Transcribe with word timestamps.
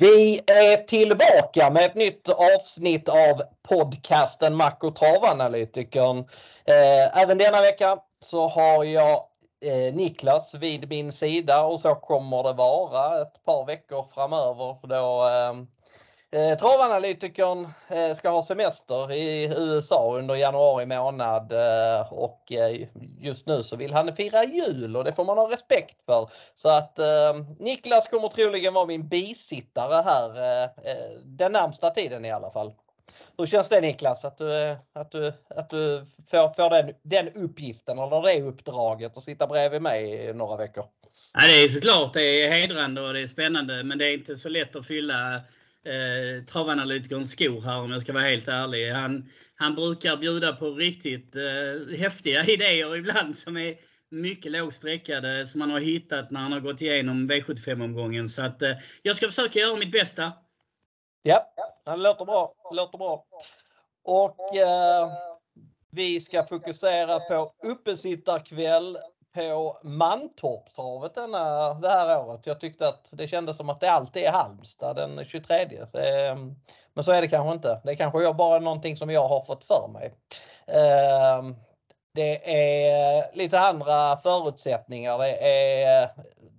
Vi 0.00 0.40
är 0.46 0.76
tillbaka 0.76 1.70
med 1.70 1.84
ett 1.84 1.94
nytt 1.94 2.28
avsnitt 2.28 3.08
av 3.08 3.42
podcasten 3.68 4.54
Mac 4.54 4.72
och 4.80 4.96
travanalytikern. 4.96 6.18
Eh, 6.64 7.22
även 7.22 7.38
denna 7.38 7.60
vecka 7.60 7.98
så 8.20 8.48
har 8.48 8.84
jag 8.84 9.24
eh, 9.64 9.94
Niklas 9.94 10.54
vid 10.54 10.88
min 10.88 11.12
sida 11.12 11.64
och 11.64 11.80
så 11.80 11.94
kommer 11.94 12.42
det 12.42 12.52
vara 12.52 13.22
ett 13.22 13.44
par 13.44 13.66
veckor 13.66 14.06
framöver 14.14 14.76
då 14.82 15.28
ehm, 15.28 15.66
eh, 16.32 16.58
travanalytikern 16.58 17.68
eh, 17.88 18.16
ska 18.16 18.30
ha 18.30 18.42
semester 18.42 19.12
i 19.12 19.54
USA 19.56 20.18
under 20.18 20.34
januari 20.34 20.86
månad 20.86 21.52
eh, 21.52 22.12
och 22.12 22.52
eh, 22.52 22.88
just 23.20 23.46
nu 23.46 23.62
så 23.62 23.76
vill 23.76 23.92
han 23.92 24.16
fira 24.16 24.44
jul 24.44 24.96
och 24.96 25.04
det 25.04 25.12
får 25.12 25.24
man 25.24 25.38
ha 25.38 25.52
respekt 25.52 25.96
för. 26.06 26.30
Så 26.54 26.68
att 26.68 26.98
eh, 26.98 27.34
Niklas 27.58 28.08
kommer 28.08 28.28
troligen 28.28 28.74
vara 28.74 28.86
min 28.86 29.08
bisittare 29.08 30.02
här 30.02 30.36
eh, 30.36 30.64
eh 30.64 31.10
den 31.24 31.52
närmsta 31.52 31.90
tiden 31.90 32.24
i 32.24 32.30
alla 32.30 32.50
fall. 32.50 32.72
Hur 33.38 33.46
känns 33.46 33.68
det 33.68 33.80
Niklas 33.80 34.24
att 34.24 34.38
du, 34.38 34.62
eh, 34.62 34.76
att 34.92 35.10
du, 35.10 35.32
att 35.48 35.70
du 35.70 36.06
får, 36.30 36.54
får 36.54 36.70
den, 36.70 36.94
den 37.02 37.28
uppgiften 37.28 37.98
eller 37.98 38.22
det 38.22 38.42
uppdraget 38.42 39.16
att 39.16 39.22
sitta 39.22 39.46
bredvid 39.46 39.82
mig 39.82 40.28
i 40.28 40.32
några 40.32 40.56
veckor? 40.56 40.84
Ja, 41.34 41.46
det 41.46 41.64
är 41.64 41.68
såklart 41.68 42.14
det 42.14 42.44
är 42.44 42.50
hedrande 42.50 43.00
och 43.00 43.14
det 43.14 43.20
är 43.20 43.26
spännande 43.26 43.84
men 43.84 43.98
det 43.98 44.06
är 44.06 44.14
inte 44.14 44.36
så 44.36 44.48
lätt 44.48 44.76
att 44.76 44.86
fylla 44.86 45.40
eh, 45.86 46.44
travanalytikerns 46.44 47.32
skor 47.32 47.60
här 47.60 47.80
om 47.80 47.90
jag 47.90 48.02
ska 48.02 48.12
vara 48.12 48.24
helt 48.24 48.48
ärlig. 48.48 48.90
Han, 48.90 49.30
han 49.54 49.74
brukar 49.74 50.16
bjuda 50.16 50.56
på 50.56 50.70
riktigt 50.70 51.36
eh, 51.36 51.98
häftiga 51.98 52.44
idéer 52.46 52.96
ibland 52.96 53.36
som 53.36 53.56
är 53.56 53.76
mycket 54.10 54.52
lågsträckade 54.52 55.46
som 55.46 55.60
han 55.60 55.70
har 55.70 55.80
hittat 55.80 56.30
när 56.30 56.40
han 56.40 56.52
har 56.52 56.60
gått 56.60 56.80
igenom 56.80 57.30
V75-omgången. 57.30 58.28
Så 58.28 58.42
att 58.42 58.62
eh, 58.62 58.76
jag 59.02 59.16
ska 59.16 59.26
försöka 59.26 59.58
göra 59.58 59.76
mitt 59.76 59.92
bästa. 59.92 60.32
Ja, 61.22 61.52
det 61.84 61.96
låter 61.96 62.24
bra. 62.24 62.54
Det 62.70 62.76
låter 62.76 62.98
bra. 62.98 63.24
Och 64.04 64.56
eh, 64.56 65.10
vi 65.90 66.20
ska 66.20 66.44
fokusera 66.44 67.20
på 67.20 67.52
uppesittarkväll 67.62 68.96
på 69.34 69.78
Mantorpstravet 69.82 71.14
denna, 71.14 71.70
eh, 71.70 71.80
det 71.80 71.88
här 71.88 72.18
året. 72.18 72.46
Jag 72.46 72.60
tyckte 72.60 72.88
att 72.88 73.08
det 73.10 73.28
kändes 73.28 73.56
som 73.56 73.70
att 73.70 73.80
det 73.80 73.90
alltid 73.90 74.24
är 74.24 74.32
Halmstad 74.32 74.96
den 74.96 75.24
23. 75.24 75.78
Ehm, 75.94 76.56
men 76.94 77.04
så 77.04 77.12
är 77.12 77.20
det 77.20 77.28
kanske 77.28 77.54
inte. 77.54 77.80
Det 77.84 77.90
är 77.90 77.96
kanske 77.96 78.32
bara 78.32 78.58
någonting 78.58 78.96
som 78.96 79.10
jag 79.10 79.28
har 79.28 79.42
fått 79.42 79.64
för 79.64 79.88
mig. 79.92 80.14
Ehm, 80.66 81.56
det 82.14 82.50
är 82.54 83.36
lite 83.36 83.60
andra 83.60 84.16
förutsättningar. 84.16 85.18
Det 85.18 85.44
är 85.84 86.10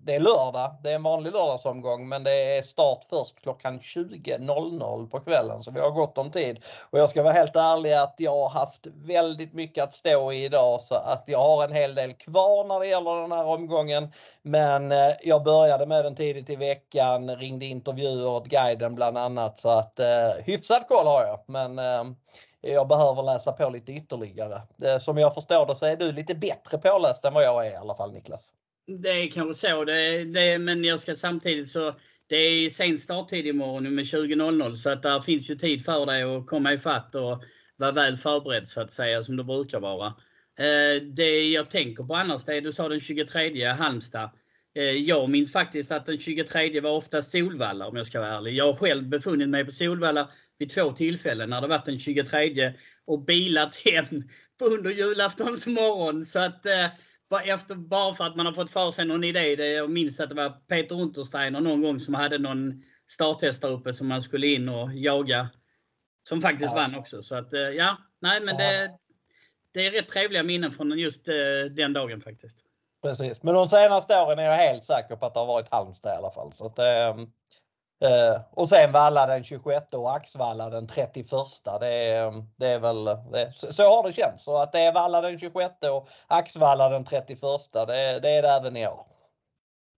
det 0.03 0.16
är 0.16 0.19
lördag, 0.19 0.75
det 0.83 0.89
är 0.89 0.95
en 0.95 1.03
vanlig 1.03 1.33
lördagsomgång 1.33 2.09
men 2.09 2.23
det 2.23 2.57
är 2.57 2.61
start 2.61 3.05
först 3.09 3.41
klockan 3.41 3.80
20.00 3.80 5.09
på 5.09 5.19
kvällen 5.19 5.63
så 5.63 5.71
vi 5.71 5.80
har 5.80 5.91
gott 5.91 6.17
om 6.17 6.31
tid. 6.31 6.59
Och 6.89 6.99
jag 6.99 7.09
ska 7.09 7.23
vara 7.23 7.33
helt 7.33 7.55
ärlig 7.55 7.94
att 7.94 8.16
jag 8.17 8.31
har 8.31 8.49
haft 8.49 8.88
väldigt 8.88 9.53
mycket 9.53 9.83
att 9.83 9.94
stå 9.94 10.31
i 10.31 10.45
idag 10.45 10.81
så 10.81 10.95
att 10.95 11.23
jag 11.27 11.39
har 11.39 11.63
en 11.63 11.73
hel 11.73 11.95
del 11.95 12.13
kvar 12.13 12.63
när 12.63 12.79
det 12.79 12.88
gäller 12.88 13.22
den 13.22 13.31
här 13.31 13.45
omgången. 13.45 14.13
Men 14.41 14.91
eh, 14.91 15.11
jag 15.22 15.44
började 15.44 15.85
med 15.85 16.05
den 16.05 16.16
tidigt 16.16 16.49
i 16.49 16.55
veckan, 16.55 17.35
ringde 17.35 17.66
intervjuer 17.66 18.27
åt 18.27 18.47
guiden 18.47 18.95
bland 18.95 19.17
annat 19.17 19.59
så 19.59 19.69
att 19.69 19.99
eh, 19.99 20.07
hyfsad 20.44 20.88
koll 20.88 21.05
har 21.05 21.23
jag. 21.25 21.39
Men 21.45 21.79
eh, 21.79 22.03
jag 22.61 22.88
behöver 22.88 23.23
läsa 23.23 23.52
på 23.52 23.69
lite 23.69 23.91
ytterligare. 23.91 24.61
Eh, 24.83 24.97
som 24.99 25.17
jag 25.17 25.33
förstår 25.33 25.66
det 25.66 25.75
så 25.75 25.85
är 25.85 25.95
du 25.95 26.11
lite 26.11 26.35
bättre 26.35 26.77
påläst 26.77 27.25
än 27.25 27.33
vad 27.33 27.44
jag 27.44 27.67
är 27.67 27.72
i 27.72 27.75
alla 27.75 27.95
fall 27.95 28.11
Niklas. 28.11 28.52
Det 28.88 29.10
är 29.10 29.32
kanske 29.32 29.68
så. 29.68 29.86
Det, 29.86 30.24
det, 30.24 30.60
men 30.60 30.84
jag 30.84 31.00
ska 31.00 31.16
samtidigt 31.16 31.69
så 31.69 31.96
det 32.28 32.36
är 32.36 32.69
sen 32.69 33.00
starttid 33.00 33.47
imorgon 33.47 33.96
med 33.96 34.06
20.00 34.06 34.75
så 34.75 34.90
att 34.90 35.03
där 35.03 35.22
finns 35.22 35.50
ju 35.50 35.56
tid 35.56 35.86
för 35.86 36.06
dig 36.06 36.24
att 36.24 36.47
komma 36.47 36.74
ifatt 36.74 37.16
och 37.16 37.44
vara 37.78 37.91
väl 37.91 38.18
förberedd 38.18 38.68
så 38.68 38.81
att 38.81 38.94
säga 38.94 39.24
som 39.24 39.38
du 39.38 39.44
brukar 39.44 39.80
vara. 39.80 40.08
Eh, 40.59 41.02
det 41.03 41.50
jag 41.50 41.70
tänker 41.70 42.03
på 42.03 42.16
annars, 42.16 42.46
det 42.46 42.58
är, 42.58 42.62
du 42.62 42.72
sa 42.72 42.90
den 42.90 43.00
23 43.00 43.66
Halmstad. 43.66 44.30
Eh, 44.75 44.84
jag 44.84 45.30
minns 45.30 45.52
faktiskt 45.52 45.91
att 45.91 46.06
den 46.06 46.20
23 46.20 46.80
var 46.80 46.91
ofta 46.91 47.22
Solvalla 47.22 47.88
om 47.88 47.97
jag 47.97 48.08
ska 48.08 48.20
vara 48.20 48.38
ärlig. 48.38 48.53
Jag 48.56 48.66
har 48.66 48.80
själv 48.80 49.09
befunnit 49.09 49.50
mig 49.50 49.66
på 49.66 49.72
Solvalla 49.72 50.30
vid 50.58 50.70
två 50.70 50.91
tillfällen 50.91 51.50
när 51.50 51.62
det 51.62 51.68
varit 51.68 51.86
den 51.86 52.00
23 52.00 52.74
och 53.06 53.25
bilat 53.25 53.75
hem 53.75 54.24
på 54.59 54.66
under 54.66 54.91
julaftons 54.91 55.68
morgon. 55.68 56.25
Så 56.25 56.40
att 56.40 56.66
eh, 56.66 56.88
efter, 57.40 57.75
bara 57.75 58.14
för 58.14 58.24
att 58.24 58.36
man 58.36 58.46
har 58.46 58.53
fått 58.53 58.72
för 58.72 58.92
sig 58.92 59.06
någon 59.06 59.24
idé. 59.24 59.56
Det, 59.56 59.72
jag 59.72 59.90
minns 59.90 60.19
att 60.19 60.30
det 60.30 60.36
var 60.36 60.50
Peter 60.50 61.02
Untersteiner 61.02 61.62
någon 61.62 61.81
gång 61.81 62.00
som 62.00 62.14
hade 62.14 62.38
någon 62.38 62.84
starthäst 63.09 63.62
där 63.62 63.69
uppe 63.69 63.94
som 63.94 64.08
man 64.08 64.22
skulle 64.22 64.47
in 64.47 64.69
och 64.69 64.94
jaga. 64.94 65.50
Som 66.28 66.41
faktiskt 66.41 66.72
ja. 66.72 66.75
vann 66.75 66.96
också. 66.96 67.24
Så 67.24 67.36
att 67.36 67.53
eh, 67.53 67.59
ja, 67.59 67.97
nej 68.22 68.41
men 68.41 68.56
ja. 68.59 68.64
det, 68.66 68.91
det 69.74 69.88
är 69.88 69.91
rätt 69.91 70.08
trevliga 70.08 70.44
minnen 70.44 70.72
från 70.72 71.00
just 71.00 71.28
eh, 71.28 71.34
den 71.72 71.94
dagen 71.94 72.22
faktiskt. 72.22 72.58
Precis, 73.02 73.44
men 73.44 73.53
de 73.53 73.66
senaste 73.66 74.18
åren 74.18 74.40
är 74.40 74.44
jag 74.44 74.53
helt 74.53 74.84
säker 74.84 75.16
på 75.16 75.25
att 75.25 75.34
det 75.34 75.40
har 75.40 75.47
varit 75.47 75.72
Halmstad 75.72 76.14
i 76.14 76.18
alla 76.18 76.31
fall. 76.31 76.53
Så 76.53 76.66
att, 76.66 76.80
eh, 76.80 77.25
Eh, 78.01 78.41
och 78.51 78.69
sen 78.69 78.91
Valla 78.91 79.28
den 79.28 79.44
26 79.44 79.85
och 79.94 80.16
Axvalla 80.16 80.69
den 80.69 80.88
31. 80.88 81.28
Det 81.79 81.88
är, 81.88 82.45
det 82.57 82.67
är 82.67 82.79
väl, 82.79 83.06
det, 83.06 83.53
så 83.56 83.84
har 83.84 84.07
det 84.07 84.13
känts. 84.13 84.44
Så 84.44 84.57
att 84.57 84.72
det 84.72 84.79
är 84.79 84.94
Valla 84.94 85.22
den 85.22 85.39
26 85.39 85.73
och 85.91 86.09
Axvalla 86.28 86.90
den 86.90 87.06
31. 87.06 87.41
Det, 87.73 88.19
det 88.19 88.29
är 88.29 88.41
det 88.41 88.50
även 88.50 88.78
i 88.78 88.88
år. 88.88 89.06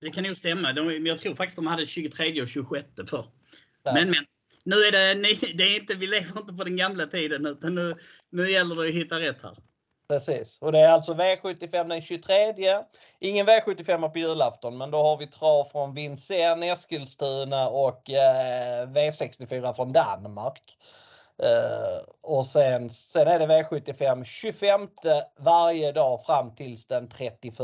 Det 0.00 0.10
kan 0.10 0.24
nog 0.24 0.36
stämma. 0.36 0.72
De, 0.72 1.06
jag 1.06 1.20
tror 1.20 1.34
faktiskt 1.34 1.56
de 1.56 1.66
hade 1.66 1.86
23 1.86 2.42
och 2.42 2.48
26 2.48 2.86
för. 3.10 3.24
Men 3.84 4.10
men. 4.10 4.24
Nu 4.64 4.76
är 4.76 4.92
det, 4.92 5.14
det 5.54 5.64
är 5.64 5.80
inte, 5.80 5.94
vi 5.94 6.06
lever 6.06 6.40
inte 6.40 6.54
på 6.54 6.64
den 6.64 6.76
gamla 6.76 7.06
tiden 7.06 7.46
utan 7.46 7.74
nu, 7.74 7.96
nu 8.30 8.50
gäller 8.50 8.74
det 8.74 8.88
att 8.88 8.94
hitta 8.94 9.20
rätt 9.20 9.42
här. 9.42 9.56
Precis 10.12 10.58
och 10.60 10.72
det 10.72 10.78
är 10.78 10.88
alltså 10.88 11.14
V75 11.14 11.88
den 11.88 12.02
23. 12.02 12.54
Ingen 13.18 13.46
V75 13.46 14.08
på 14.08 14.18
julafton 14.18 14.78
men 14.78 14.90
då 14.90 15.02
har 15.02 15.16
vi 15.16 15.26
trav 15.26 15.64
från 15.64 15.94
Vincennes, 15.94 16.78
Eskilstuna 16.78 17.68
och 17.68 18.10
eh, 18.10 18.86
V64 18.88 19.72
från 19.72 19.92
Danmark. 19.92 20.78
Eh, 21.42 21.98
och 22.20 22.46
sen, 22.46 22.90
sen 22.90 23.28
är 23.28 23.38
det 23.38 23.46
V75 23.46 24.24
25 24.24 24.88
varje 25.38 25.92
dag 25.92 26.24
fram 26.24 26.54
tills 26.54 26.86
den 26.86 27.08
31 27.08 27.60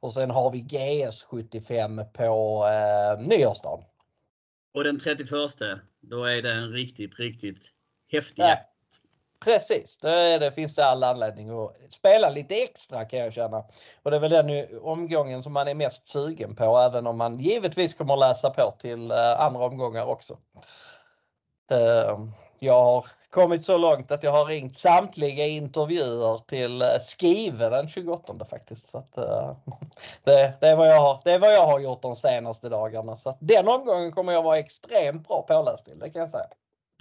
och 0.00 0.12
sen 0.12 0.30
har 0.30 0.50
vi 0.50 0.58
GS75 0.58 2.04
på 2.04 2.66
eh, 2.66 3.26
nyårsdagen. 3.26 3.84
Och 4.74 4.84
den 4.84 5.00
31 5.00 5.30
då 6.00 6.24
är 6.24 6.42
det 6.42 6.52
en 6.52 6.72
riktigt, 6.72 7.18
riktigt 7.18 7.62
häftig 8.12 8.42
jakt. 8.42 8.75
Precis, 9.46 9.98
det, 9.98 10.38
det 10.38 10.52
finns 10.52 10.74
det 10.74 10.84
all 10.84 11.04
anledning 11.04 11.50
att 11.50 11.92
spela 11.92 12.30
lite 12.30 12.54
extra 12.54 13.04
kan 13.04 13.18
jag 13.18 13.32
känna. 13.32 13.64
Och 14.02 14.10
det 14.10 14.16
är 14.16 14.20
väl 14.20 14.30
den 14.30 14.78
omgången 14.82 15.42
som 15.42 15.52
man 15.52 15.68
är 15.68 15.74
mest 15.74 16.08
sugen 16.08 16.56
på 16.56 16.78
även 16.78 17.06
om 17.06 17.18
man 17.18 17.38
givetvis 17.38 17.94
kommer 17.94 18.16
läsa 18.16 18.50
på 18.50 18.74
till 18.78 19.10
eh, 19.10 19.40
andra 19.40 19.64
omgångar 19.64 20.06
också. 20.06 20.38
Ehm, 21.70 22.32
jag 22.58 22.84
har 22.84 23.06
kommit 23.30 23.64
så 23.64 23.78
långt 23.78 24.10
att 24.10 24.22
jag 24.22 24.32
har 24.32 24.46
ringt 24.46 24.76
samtliga 24.76 25.46
intervjuer 25.46 26.38
till 26.38 26.82
eh, 26.82 26.88
Skive 27.18 27.68
den 27.68 27.88
28 27.88 28.44
faktiskt. 28.50 28.88
Så 28.88 28.98
att, 28.98 29.18
eh, 29.18 29.56
det, 30.24 30.52
det, 30.60 30.68
är 30.68 30.76
vad 30.76 30.88
jag 30.88 31.00
har, 31.00 31.20
det 31.24 31.32
är 31.32 31.38
vad 31.38 31.54
jag 31.54 31.66
har 31.66 31.80
gjort 31.80 32.02
de 32.02 32.16
senaste 32.16 32.68
dagarna. 32.68 33.16
Så 33.16 33.36
den 33.40 33.68
omgången 33.68 34.12
kommer 34.12 34.32
jag 34.32 34.42
vara 34.42 34.58
extremt 34.58 35.28
bra 35.28 35.42
påläst 35.42 35.84
till, 35.84 35.98
det 35.98 36.10
kan 36.10 36.20
jag 36.20 36.30
säga. 36.30 36.48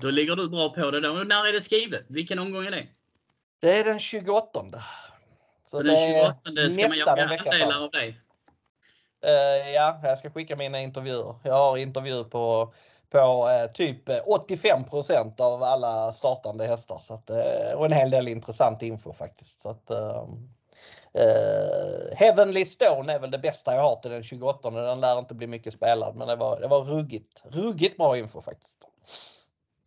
Då 0.01 0.09
ligger 0.09 0.35
du 0.35 0.49
bra 0.49 0.69
på 0.69 0.91
det. 0.91 0.99
Då. 0.99 1.13
När 1.13 1.47
är 1.47 1.53
det 1.53 1.61
skrivet? 1.61 2.05
Vilken 2.07 2.39
omgång 2.39 2.65
är 2.65 2.71
det? 2.71 2.87
Det 3.61 3.79
är 3.79 3.83
den 3.83 3.99
28. 3.99 4.59
Så, 5.65 5.77
så 5.77 5.83
den 5.83 6.13
28 6.13 6.69
ska 6.69 6.87
man 6.87 6.97
göra 6.97 7.23
andelar 7.23 7.83
av 7.83 7.91
dig? 7.91 8.19
Uh, 9.25 9.71
ja, 9.73 9.99
jag 10.03 10.17
ska 10.17 10.29
skicka 10.29 10.55
mina 10.55 10.81
intervjuer. 10.81 11.35
Jag 11.43 11.53
har 11.53 11.77
intervju 11.77 12.23
på, 12.23 12.73
på 13.09 13.49
uh, 13.49 13.71
typ 13.71 14.09
85% 14.09 15.41
av 15.41 15.63
alla 15.63 16.13
startande 16.13 16.67
hästar. 16.67 16.99
Så 16.99 17.13
att, 17.13 17.29
uh, 17.29 17.73
och 17.75 17.85
en 17.85 17.91
hel 17.91 18.09
del 18.09 18.27
intressant 18.27 18.81
info 18.81 19.13
faktiskt. 19.13 19.61
Så 19.61 19.69
att, 19.69 19.91
Heavenly 22.13 22.65
Stone 22.65 23.13
är 23.13 23.19
väl 23.19 23.31
det 23.31 23.37
bästa 23.37 23.75
jag 23.75 23.81
har 23.81 23.95
till 23.95 24.11
den 24.11 24.23
28. 24.23 24.69
Den 24.69 25.01
lär 25.01 25.19
inte 25.19 25.33
bli 25.33 25.47
mycket 25.47 25.73
spelad 25.73 26.15
men 26.15 26.27
det 26.27 26.35
var, 26.35 26.59
det 26.59 26.67
var 26.67 26.83
ruggigt, 26.83 27.43
ruggigt 27.43 27.97
bra 27.97 28.17
info 28.17 28.41
faktiskt. 28.41 28.87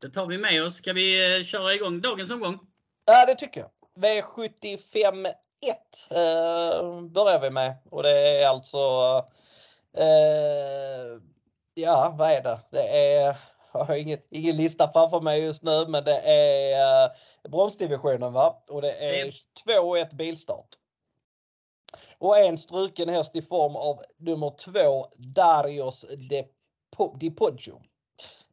Det 0.00 0.08
tar 0.08 0.26
vi 0.26 0.38
med 0.38 0.64
oss. 0.64 0.76
Ska 0.76 0.92
vi 0.92 1.38
eh, 1.38 1.44
köra 1.44 1.74
igång 1.74 2.00
dagens 2.00 2.30
omgång? 2.30 2.58
Ja, 3.04 3.26
det 3.26 3.34
tycker 3.34 3.60
jag. 3.60 3.70
V75 3.96 5.26
1 5.26 5.36
eh, 6.10 7.00
börjar 7.02 7.40
vi 7.40 7.50
med 7.50 7.76
och 7.90 8.02
det 8.02 8.42
är 8.42 8.48
alltså 8.48 8.78
eh, 9.96 11.22
Ja, 11.74 12.14
vad 12.18 12.30
är 12.30 12.42
det? 12.42 12.60
Det 12.70 12.88
är 12.88 13.36
jag 13.72 13.84
har 13.84 13.94
ingen, 13.94 14.18
ingen 14.30 14.56
lista 14.56 14.92
framför 14.92 15.20
mig 15.20 15.42
just 15.42 15.62
nu 15.62 15.86
men 15.88 16.04
det 16.04 16.18
är 16.20 17.04
eh, 17.04 17.10
bronsdivisionen 17.50 18.32
va? 18.32 18.62
Och 18.68 18.82
det 18.82 18.92
är 18.92 19.34
2-1 19.66 20.14
bilstart. 20.14 20.68
Och 22.18 22.38
en 22.38 22.58
struken 22.58 23.08
häst 23.08 23.36
i 23.36 23.42
form 23.42 23.76
av 23.76 24.02
nummer 24.16 24.50
2 24.50 25.06
Darius 25.16 26.04
de, 26.30 26.44
Di 27.18 27.30
Poggio. 27.30 27.82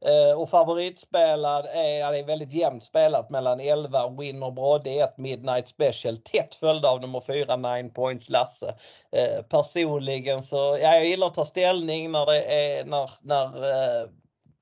Eh, 0.01 0.41
och 0.41 0.49
favoritspelad 0.49 1.65
är, 1.65 1.99
ja, 1.99 2.11
det 2.11 2.19
är 2.19 2.23
väldigt 2.23 2.53
jämnt 2.53 2.83
spelat 2.83 3.29
mellan 3.29 3.59
11 3.59 4.09
Winner 4.09 4.51
Brodde 4.51 4.89
1 4.89 5.17
Midnight 5.17 5.67
Special 5.67 6.17
tätt 6.17 6.55
följda 6.55 6.89
av 6.89 7.01
nummer 7.01 7.21
4 7.21 7.55
9 7.55 7.89
Points 7.89 8.29
Lasse. 8.29 8.75
Eh, 9.11 9.41
personligen 9.49 10.43
så, 10.43 10.77
ja, 10.81 10.95
jag 10.95 11.05
gillar 11.05 11.27
att 11.27 11.33
ta 11.33 11.45
ställning 11.45 12.11
när 12.11 12.25
det 12.25 12.43
är 12.43 12.85
när, 12.85 13.11
när 13.21 13.45
eh, 13.69 14.09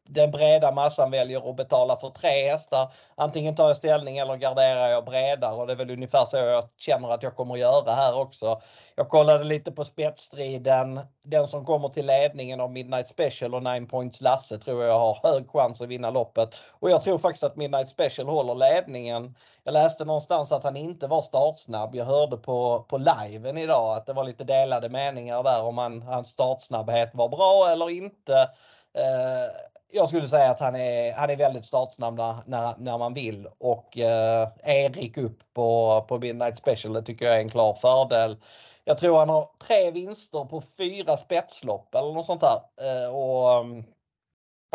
den 0.09 0.31
breda 0.31 0.71
massan 0.71 1.11
väljer 1.11 1.49
att 1.49 1.55
betala 1.55 1.97
för 1.97 2.09
tre 2.09 2.51
hästar. 2.51 2.93
Antingen 3.15 3.55
tar 3.55 3.67
jag 3.67 3.77
ställning 3.77 4.17
eller 4.17 4.35
garderar 4.35 4.89
jag 4.89 5.05
bredare 5.05 5.55
och 5.55 5.67
det 5.67 5.73
är 5.73 5.77
väl 5.77 5.91
ungefär 5.91 6.25
så 6.25 6.37
jag 6.37 6.69
känner 6.77 7.09
att 7.09 7.23
jag 7.23 7.35
kommer 7.35 7.53
att 7.53 7.59
göra 7.59 7.91
här 7.91 8.19
också. 8.19 8.61
Jag 8.95 9.09
kollade 9.09 9.43
lite 9.43 9.71
på 9.71 9.85
spetsstriden. 9.85 10.99
Den 11.23 11.47
som 11.47 11.65
kommer 11.65 11.89
till 11.89 12.05
ledningen 12.05 12.59
av 12.59 12.71
Midnight 12.71 13.07
Special 13.07 13.55
och 13.55 13.63
9 13.63 13.85
Points 13.85 14.21
Lasse 14.21 14.57
tror 14.59 14.83
jag 14.83 14.99
har 14.99 15.19
hög 15.23 15.49
chans 15.49 15.81
att 15.81 15.87
vinna 15.87 16.09
loppet. 16.09 16.55
Och 16.79 16.89
jag 16.89 17.01
tror 17.01 17.19
faktiskt 17.19 17.43
att 17.43 17.55
Midnight 17.55 17.89
Special 17.89 18.27
håller 18.27 18.55
ledningen. 18.55 19.35
Jag 19.63 19.73
läste 19.73 20.05
någonstans 20.05 20.51
att 20.51 20.63
han 20.63 20.77
inte 20.77 21.07
var 21.07 21.21
startsnabb. 21.21 21.95
Jag 21.95 22.05
hörde 22.05 22.37
på, 22.37 22.85
på 22.89 22.97
liven 22.97 23.57
idag 23.57 23.97
att 23.97 24.05
det 24.05 24.13
var 24.13 24.23
lite 24.23 24.43
delade 24.43 24.89
meningar 24.89 25.43
där 25.43 25.63
om 25.63 25.77
han, 25.77 26.01
hans 26.01 26.27
startsnabbhet 26.27 27.09
var 27.13 27.29
bra 27.29 27.69
eller 27.71 27.89
inte. 27.89 28.49
Eh, 28.97 29.72
jag 29.93 30.07
skulle 30.07 30.27
säga 30.27 30.51
att 30.51 30.59
han 30.59 30.75
är, 30.75 31.13
han 31.13 31.29
är 31.29 31.35
väldigt 31.35 31.65
startsnabb 31.65 32.17
när, 32.45 32.75
när, 32.77 32.97
man 32.97 33.13
vill 33.13 33.47
och 33.57 33.97
eh, 33.97 34.49
Erik 34.63 35.17
upp 35.17 35.39
på, 35.53 36.01
på 36.07 36.19
Midnight 36.19 36.57
Special 36.57 36.93
det 36.93 37.01
tycker 37.01 37.25
jag 37.25 37.35
är 37.35 37.39
en 37.39 37.49
klar 37.49 37.73
fördel. 37.73 38.37
Jag 38.83 38.97
tror 38.97 39.19
han 39.19 39.29
har 39.29 39.49
tre 39.67 39.91
vinster 39.91 40.45
på 40.45 40.63
fyra 40.77 41.17
spetslopp 41.17 41.95
eller 41.95 42.13
något 42.13 42.25
sånt 42.25 42.41
där. 42.41 42.59
Eh, 42.81 43.15
och, 43.15 43.65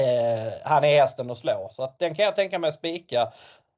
eh, 0.05 0.53
han 0.65 0.85
är 0.85 1.01
hästen 1.01 1.31
att 1.31 1.39
slå 1.39 1.69
så 1.71 1.83
att 1.83 1.99
den 1.99 2.15
kan 2.15 2.25
jag 2.25 2.37
tänka 2.37 2.59
mig 2.59 2.69
att 2.69 2.75
spika. 2.75 3.33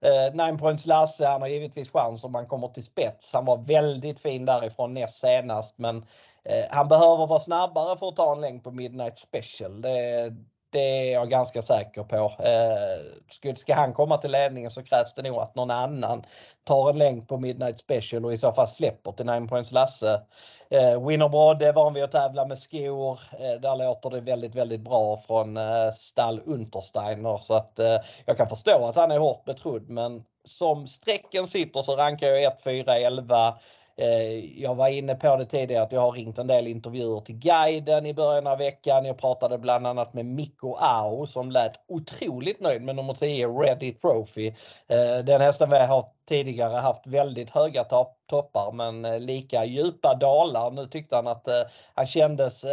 Eh, 0.05 0.35
Nine 0.35 0.59
Points 0.59 0.87
Lasse, 0.87 1.27
han 1.27 1.41
har 1.41 1.49
givetvis 1.49 1.91
chans 1.91 2.25
om 2.25 2.35
han 2.35 2.47
kommer 2.47 2.69
till 2.69 2.85
spets. 2.85 3.33
Han 3.33 3.45
var 3.45 3.57
väldigt 3.57 4.21
fin 4.21 4.45
därifrån 4.45 4.95
näst 4.95 5.17
senast 5.17 5.79
men 5.79 5.97
eh, 6.45 6.65
han 6.71 6.89
behöver 6.89 7.27
vara 7.27 7.41
snabbare 7.41 7.97
för 7.97 8.09
att 8.09 8.17
ta 8.17 8.33
en 8.33 8.41
längd 8.41 8.65
på 8.65 8.71
Midnight 8.71 9.19
Special. 9.19 9.81
Det, 9.81 10.33
det 10.71 10.79
är 10.79 11.13
jag 11.13 11.31
ganska 11.31 11.63
säker 11.63 12.03
på. 12.03 12.17
Eh, 12.17 13.55
ska 13.55 13.75
han 13.75 13.93
komma 13.93 14.19
till 14.19 14.31
ledningen 14.31 14.71
så 14.71 14.83
krävs 14.83 15.15
det 15.15 15.23
nog 15.23 15.39
att 15.39 15.55
någon 15.55 15.71
annan 15.71 16.25
tar 16.65 16.91
en 16.91 16.99
längd 16.99 17.29
på 17.29 17.39
Midnight 17.39 17.79
Special 17.79 18.25
och 18.25 18.33
i 18.33 18.39
så 18.39 18.53
fall 18.53 18.69
släpper 18.69 19.13
till 19.13 19.27
9 19.27 19.49
points 19.49 19.73
Lasse. 19.73 20.23
Eh, 20.71 20.93
är 20.93 21.73
van 21.73 21.95
vid 21.95 22.05
att 22.05 22.13
tävla 22.13 22.47
med 22.47 22.59
skor. 22.59 23.21
Eh, 23.33 23.61
där 23.61 23.77
låter 23.77 24.11
det 24.11 24.21
väldigt, 24.21 24.55
väldigt 24.55 24.81
bra 24.81 25.17
från 25.17 25.57
eh, 25.57 25.93
stall 25.93 26.41
Untersteiner 26.45 27.39
så 27.39 27.55
att 27.55 27.79
eh, 27.79 27.97
jag 28.27 28.37
kan 28.37 28.49
förstå 28.49 28.87
att 28.87 28.97
han 28.97 29.11
är 29.11 29.19
hårt 29.19 29.45
betrodd 29.45 29.89
men 29.89 30.25
som 30.45 30.87
strecken 30.87 31.47
sitter 31.47 31.83
så 31.83 31.97
rankar 31.97 32.27
jag 32.27 32.43
1, 32.43 32.63
4, 32.63 32.97
11 32.97 33.55
Eh, 34.01 34.61
jag 34.63 34.75
var 34.75 34.89
inne 34.89 35.15
på 35.15 35.37
det 35.37 35.45
tidigare 35.45 35.83
att 35.83 35.93
jag 35.93 36.01
har 36.01 36.13
ringt 36.13 36.39
en 36.39 36.47
del 36.47 36.67
intervjuer 36.67 37.21
till 37.21 37.35
guiden 37.35 38.07
i 38.07 38.15
början 38.15 38.47
av 38.47 38.59
veckan. 38.59 39.05
Jag 39.05 39.19
pratade 39.19 39.59
bland 39.59 39.87
annat 39.87 40.15
med 40.15 40.27
Mikko 40.27 40.75
Ao 40.75 41.27
som 41.27 41.51
lät 41.51 41.73
otroligt 41.89 42.61
nöjd 42.61 42.83
med 42.83 42.97
nummer 42.97 43.15
10 43.15 43.49
Ready 43.49 43.93
Trophy. 43.93 44.47
Eh, 44.89 45.25
den 45.25 45.41
hästen 45.41 45.71
vi 45.71 45.79
har 45.79 46.07
tidigare 46.29 46.77
haft 46.77 47.07
väldigt 47.07 47.51
höga 47.51 47.85
toppar 48.31 48.73
men 48.73 49.05
eh, 49.05 49.21
lika 49.21 49.65
djupa 49.65 50.15
dalar. 50.15 50.71
Nu 50.71 50.87
tyckte 50.87 51.17
han 51.17 51.27
att 51.27 51.49
han 51.95 52.07
kändes 52.07 52.65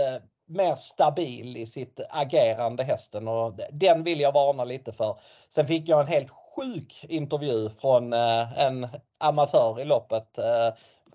mer 0.46 0.76
stabil 0.76 1.58
i 1.58 1.68
sitt 1.68 2.00
agerande 2.10 2.84
hästen 2.84 3.28
och 3.28 3.54
den 3.72 4.04
vill 4.04 4.20
jag 4.20 4.32
varna 4.32 4.64
lite 4.64 4.92
för. 4.92 5.20
Sen 5.56 5.68
fick 5.68 5.90
jag 5.90 6.00
en 6.00 6.08
helt 6.08 6.30
sjuk 6.56 7.06
intervju 7.10 7.70
från 7.70 8.14
en 8.14 8.88
amatör 9.20 9.82
i 9.82 9.86
loppet 9.86 10.40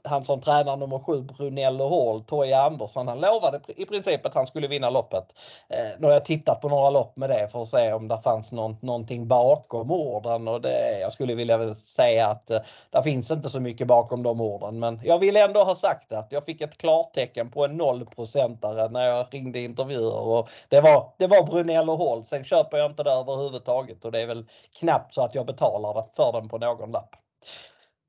han 0.04 0.24
som 0.24 0.40
tränar 0.40 0.76
nummer 0.76 0.98
7 0.98 1.20
Brunello 1.20 1.88
Hall, 1.88 2.20
Toje 2.20 2.60
Andersson, 2.60 3.08
han 3.08 3.20
lovade 3.20 3.60
i 3.66 3.86
princip 3.86 4.26
att 4.26 4.34
han 4.34 4.46
skulle 4.46 4.68
vinna 4.68 4.90
loppet. 4.90 5.24
Eh, 5.68 5.98
nu 5.98 6.06
har 6.06 6.12
jag 6.14 6.24
tittat 6.24 6.60
på 6.60 6.68
några 6.68 6.90
lopp 6.90 7.16
med 7.16 7.30
det 7.30 7.48
för 7.52 7.62
att 7.62 7.68
se 7.68 7.92
om 7.92 8.08
det 8.08 8.20
fanns 8.20 8.52
någon, 8.52 8.76
någonting 8.80 9.28
bakom 9.28 9.90
orden 9.90 10.48
och 10.48 10.60
det, 10.60 11.00
jag 11.00 11.12
skulle 11.12 11.34
vilja 11.34 11.74
säga 11.74 12.26
att 12.26 12.50
eh, 12.50 12.60
det 12.90 13.02
finns 13.02 13.30
inte 13.30 13.50
så 13.50 13.60
mycket 13.60 13.86
bakom 13.86 14.22
de 14.22 14.40
orden. 14.40 14.78
Men 14.78 15.00
jag 15.04 15.18
vill 15.18 15.36
ändå 15.36 15.64
ha 15.64 15.74
sagt 15.74 16.12
att 16.12 16.32
jag 16.32 16.44
fick 16.44 16.60
ett 16.60 16.78
klartecken 16.78 17.50
på 17.50 17.64
en 17.64 17.76
nollprocentare 17.76 18.88
när 18.88 19.04
jag 19.04 19.26
ringde 19.30 19.60
intervjuer 19.60 20.20
och 20.20 20.48
det 20.68 20.80
var, 20.80 21.12
det 21.18 21.26
var 21.26 21.42
Brunello 21.42 21.96
Hall. 21.96 22.24
Sen 22.24 22.44
köper 22.44 22.78
jag 22.78 22.90
inte 22.90 23.02
det 23.02 23.12
överhuvudtaget 23.12 24.04
och 24.04 24.12
det 24.12 24.20
är 24.20 24.26
väl 24.26 24.46
knappt 24.78 25.14
så 25.14 25.22
att 25.22 25.34
jag 25.34 25.46
betalar 25.46 26.04
för 26.16 26.32
den 26.32 26.48
på 26.48 26.58
någon 26.58 26.90
lapp. 26.90 27.16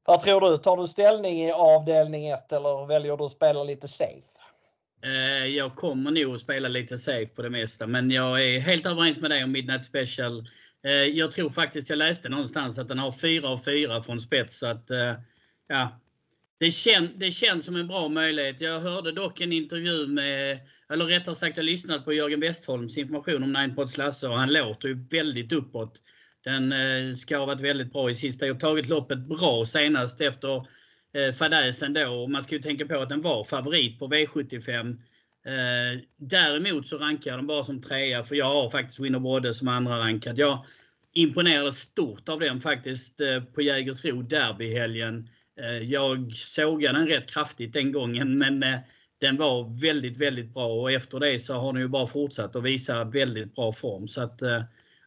Vad 0.05 0.21
tror 0.21 0.41
du? 0.41 0.57
Tar 0.57 0.77
du 0.77 0.88
ställning 0.88 1.41
i 1.41 1.51
avdelning 1.51 2.29
1 2.29 2.51
eller 2.51 2.88
väljer 2.88 3.17
du 3.17 3.23
att 3.23 3.31
spela 3.31 3.63
lite 3.63 3.88
safe? 3.88 4.39
Eh, 5.03 5.45
jag 5.45 5.75
kommer 5.75 6.11
nog 6.11 6.35
att 6.35 6.41
spela 6.41 6.69
lite 6.69 6.97
safe 6.97 7.35
på 7.35 7.41
det 7.41 7.50
mesta, 7.50 7.88
men 7.88 8.11
jag 8.11 8.45
är 8.45 8.59
helt 8.59 8.85
överens 8.85 9.17
med 9.17 9.31
dig 9.31 9.44
om 9.44 9.51
Midnight 9.51 9.85
Special. 9.85 10.47
Eh, 10.83 10.91
jag 10.91 11.31
tror 11.31 11.50
faktiskt 11.50 11.89
jag 11.89 11.97
läste 11.97 12.29
någonstans 12.29 12.77
att 12.77 12.88
den 12.88 13.00
har 13.00 13.11
4 13.11 13.47
av 13.47 13.57
4 13.57 14.01
från 14.01 14.21
spets. 14.21 14.59
Så 14.59 14.67
att, 14.67 14.91
eh, 14.91 15.13
ja, 15.67 16.00
det, 16.57 16.71
kän, 16.71 17.09
det 17.15 17.31
känns 17.31 17.65
som 17.65 17.75
en 17.75 17.88
bra 17.88 18.07
möjlighet. 18.07 18.61
Jag 18.61 18.79
hörde 18.79 19.11
dock 19.11 19.41
en 19.41 19.53
intervju 19.53 20.07
med, 20.07 20.59
eller 20.89 21.05
rättare 21.05 21.35
sagt 21.35 21.57
jag 21.57 21.65
lyssnade 21.65 22.00
på 22.00 22.13
Jörgen 22.13 22.39
Westholms 22.39 22.97
information 22.97 23.44
om 23.44 23.53
Ninepods 23.53 23.97
Lasse 23.97 24.27
och 24.27 24.38
han 24.38 24.53
låter 24.53 24.88
ju 24.88 25.07
väldigt 25.11 25.51
uppåt. 25.51 26.01
Den 26.43 26.71
eh, 26.71 27.15
ska 27.15 27.37
ha 27.37 27.45
varit 27.45 27.61
väldigt 27.61 27.93
bra 27.93 28.09
i 28.09 28.15
sista. 28.15 28.45
Jag 28.45 28.53
har 28.53 28.59
tagit 28.59 28.89
loppet 28.89 29.19
bra 29.19 29.65
senast 29.65 30.21
efter 30.21 30.67
eh, 31.13 31.33
fadäsen 31.33 31.93
då. 31.93 32.27
Man 32.27 32.43
ska 32.43 32.55
ju 32.55 32.61
tänka 32.61 32.85
på 32.85 32.97
att 32.97 33.09
den 33.09 33.21
var 33.21 33.43
favorit 33.43 33.99
på 33.99 34.07
V75. 34.07 34.89
Eh, 35.45 36.01
däremot 36.17 36.87
så 36.87 36.97
rankar 36.97 37.31
jag 37.31 37.39
den 37.39 37.47
bara 37.47 37.63
som 37.63 37.81
trea 37.81 38.23
för 38.23 38.35
jag 38.35 38.45
har 38.45 38.69
faktiskt 38.69 38.99
Winner 38.99 39.19
Brodde 39.19 39.53
som 39.53 39.67
andra 39.67 39.99
rankad. 39.99 40.37
Jag 40.37 40.65
imponerade 41.13 41.73
stort 41.73 42.29
av 42.29 42.39
den 42.39 42.59
faktiskt 42.59 43.21
på 43.55 43.61
Jägersro 43.61 44.21
derbyhelgen. 44.21 45.29
Jag 45.81 46.33
sågade 46.33 47.00
den 47.00 47.07
rätt 47.07 47.31
kraftigt 47.31 47.73
den 47.73 47.91
gången 47.91 48.38
men 48.38 48.65
den 49.21 49.38
var 49.38 49.81
väldigt, 49.81 50.17
väldigt 50.17 50.53
bra 50.53 50.67
och 50.67 50.91
efter 50.91 51.19
det 51.19 51.39
så 51.39 51.53
har 51.53 51.73
den 51.73 51.81
ju 51.81 51.88
bara 51.88 52.07
fortsatt 52.07 52.55
att 52.55 52.63
visa 52.63 53.03
väldigt 53.03 53.55
bra 53.55 53.71
form. 53.71 54.07
Så 54.07 54.21
att, 54.21 54.41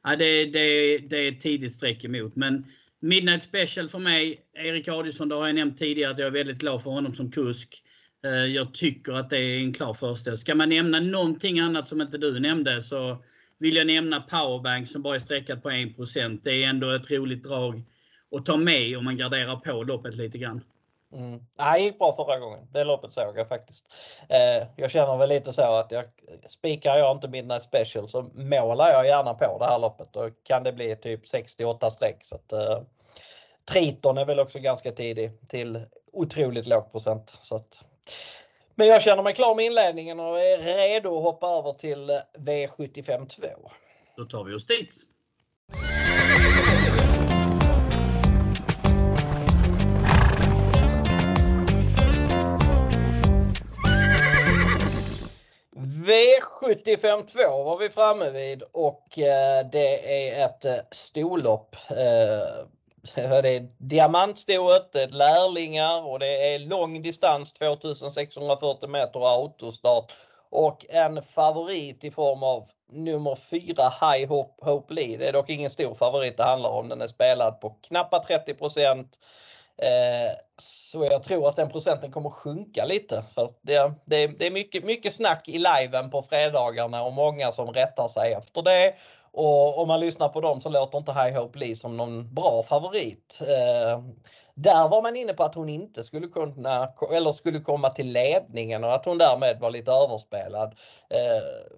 ja, 0.07 0.17
det, 0.17 0.45
det, 0.45 0.99
det 0.99 1.17
är 1.17 1.33
ett 1.33 1.41
tidigt 1.41 1.75
streck 1.75 2.05
emot. 2.05 2.37
Men 2.37 2.67
Midnight 3.01 3.43
Special 3.43 3.89
för 3.89 3.99
mig, 3.99 4.41
Erik 4.55 4.89
Adielsson, 4.89 5.29
det 5.29 5.35
har 5.35 5.47
jag 5.47 5.55
nämnt 5.55 5.79
tidigare 5.79 6.11
att 6.11 6.19
jag 6.19 6.27
är 6.27 6.33
väldigt 6.33 6.59
glad 6.59 6.83
för 6.83 6.91
honom 6.91 7.15
som 7.15 7.31
kusk. 7.31 7.83
Eh, 8.25 8.31
jag 8.31 8.75
tycker 8.75 9.13
att 9.13 9.31
det 9.31 9.39
är 9.39 9.59
en 9.59 9.73
klar 9.73 9.95
första. 9.95 10.37
Ska 10.37 10.55
man 10.55 10.69
nämna 10.69 11.01
någonting 11.01 11.61
annat 11.61 11.89
som 11.89 12.01
inte 12.01 12.19
du 12.19 12.41
nämnde 12.41 12.83
så 12.83 13.25
vill 13.59 13.77
jag 13.77 13.87
nämna 13.87 14.21
Powerbank 14.21 14.89
som 14.89 15.03
bara 15.03 15.15
är 15.15 15.21
sträckat 15.21 15.63
på 15.63 15.71
1%. 15.71 16.41
Det 16.45 16.63
är 16.65 16.69
ändå 16.69 16.91
ett 16.91 17.11
roligt 17.11 17.43
drag 17.43 17.83
att 18.37 18.47
ta 18.47 18.57
med 18.57 18.99
om 18.99 19.05
man 19.05 19.17
garderar 19.17 19.57
på 19.57 19.83
loppet 19.83 20.17
lite 20.17 20.39
grann. 20.39 20.61
Mm. 21.13 21.41
Nej, 21.59 21.83
gick 21.83 21.99
bra 21.99 22.17
förra 22.17 22.39
gången. 22.39 22.69
Det 22.73 22.85
loppet 22.85 23.13
såg 23.13 23.39
jag 23.39 23.49
faktiskt. 23.49 23.87
Eh, 24.29 24.67
jag 24.77 24.91
känner 24.91 25.17
väl 25.17 25.29
lite 25.29 25.53
så 25.53 25.63
att 25.63 25.91
jag 25.91 26.05
spikar 26.49 26.97
jag 26.97 27.17
inte 27.17 27.29
Midnight 27.29 27.63
Special 27.63 28.09
så 28.09 28.23
målar 28.35 28.91
jag 28.91 29.07
gärna 29.07 29.35
på 29.35 29.59
det 29.59 29.65
här 29.65 29.79
loppet. 29.79 30.09
Då 30.13 30.31
kan 30.43 30.63
det 30.63 30.73
bli 30.73 30.97
typ 30.97 31.29
68 31.29 31.91
streck. 31.91 32.25
Så 32.25 32.35
att, 32.35 32.53
eh, 32.53 32.81
Triton 33.65 34.19
är 34.19 34.25
väl 34.25 34.41
också 34.41 34.59
ganska 34.59 34.93
tidig 34.93 35.49
till 35.49 35.85
otroligt 36.13 36.67
låg 36.67 36.93
procent. 36.93 37.39
Så 37.43 37.57
att, 37.57 37.85
men 38.75 38.87
jag 38.87 39.03
känner 39.03 39.23
mig 39.23 39.35
klar 39.35 39.55
med 39.55 39.65
inledningen 39.65 40.21
och 40.21 40.41
är 40.41 40.59
redo 40.59 41.19
att 41.19 41.25
hoppa 41.25 41.49
över 41.49 41.73
till 41.73 42.21
V75 42.39 43.29
2. 43.29 43.43
Då 44.17 44.25
tar 44.25 44.45
vi 44.45 44.55
oss 44.55 44.67
dit. 44.67 44.95
V75 56.07 57.27
2 57.27 57.63
var 57.65 57.79
vi 57.79 57.91
framme 57.91 58.31
vid 58.31 58.63
och 58.73 59.19
eh, 59.19 59.67
det 59.73 60.29
är 60.29 60.47
ett 60.47 60.65
eh, 60.65 60.75
storlopp. 60.91 61.77
Eh, 61.91 61.97
det 63.43 63.49
är 63.57 63.69
diamantstoet, 63.79 64.93
det 64.93 65.03
är 65.03 65.09
lärlingar 65.09 66.07
och 66.07 66.19
det 66.19 66.55
är 66.55 66.59
lång 66.59 67.03
distans 67.03 67.53
2640 67.53 68.89
meter 68.89 69.21
och 69.21 69.29
autostart. 69.29 70.13
Och 70.51 70.87
en 70.89 71.23
favorit 71.23 72.05
i 72.05 72.11
form 72.11 72.43
av 72.43 72.69
nummer 72.93 73.35
4 73.35 73.61
High 74.01 74.29
Hope, 74.29 74.71
Hope 74.71 74.95
Lee. 74.95 75.17
Det 75.17 75.29
är 75.29 75.33
dock 75.33 75.51
ingen 75.51 75.71
stor 75.71 75.95
favorit 75.95 76.37
det 76.37 76.45
handlar 76.45 76.71
om. 76.71 76.89
Den 76.89 77.01
är 77.01 77.09
spelad 77.09 77.61
på 77.61 77.71
knappa 77.71 78.25
30 78.25 78.55
Eh, 79.79 80.37
så 80.59 81.05
jag 81.05 81.23
tror 81.23 81.49
att 81.49 81.57
den 81.57 81.69
procenten 81.69 82.13
kommer 82.13 82.31
sjunka 82.31 82.85
lite. 82.85 83.25
För 83.35 83.51
det, 83.63 83.93
det, 84.05 84.27
det 84.27 84.47
är 84.47 84.51
mycket, 84.51 84.85
mycket 84.85 85.15
snack 85.15 85.49
i 85.49 85.59
liven 85.59 86.11
på 86.11 86.23
fredagarna 86.23 87.03
och 87.03 87.13
många 87.13 87.53
som 87.53 87.73
rättar 87.73 88.09
sig 88.09 88.33
efter 88.33 88.63
det. 88.63 88.95
Och 89.33 89.79
om 89.79 89.89
man 89.89 90.01
lyssnar 90.01 90.29
på 90.29 90.41
dem 90.41 90.61
så 90.61 90.69
låter 90.69 90.99
inte 90.99 91.13
High 91.13 91.39
Hope 91.39 91.59
Lee 91.59 91.77
som 91.77 91.97
någon 91.97 92.35
bra 92.35 92.63
favorit. 92.63 93.39
Eh, 93.41 94.03
där 94.55 94.89
var 94.89 95.03
man 95.03 95.17
inne 95.17 95.33
på 95.33 95.43
att 95.43 95.55
hon 95.55 95.69
inte 95.69 96.05
skulle 96.05 96.27
kunna 96.27 96.89
eller 97.13 97.33
skulle 97.33 97.61
komma 97.61 97.91
till 97.91 98.13
ledningen 98.13 98.85
och 98.85 98.95
att 98.95 99.05
hon 99.05 99.19
därmed 99.19 99.61
var 99.61 99.71
lite 99.71 99.93
överspelad. 99.93 100.75
Eh, 101.11 101.77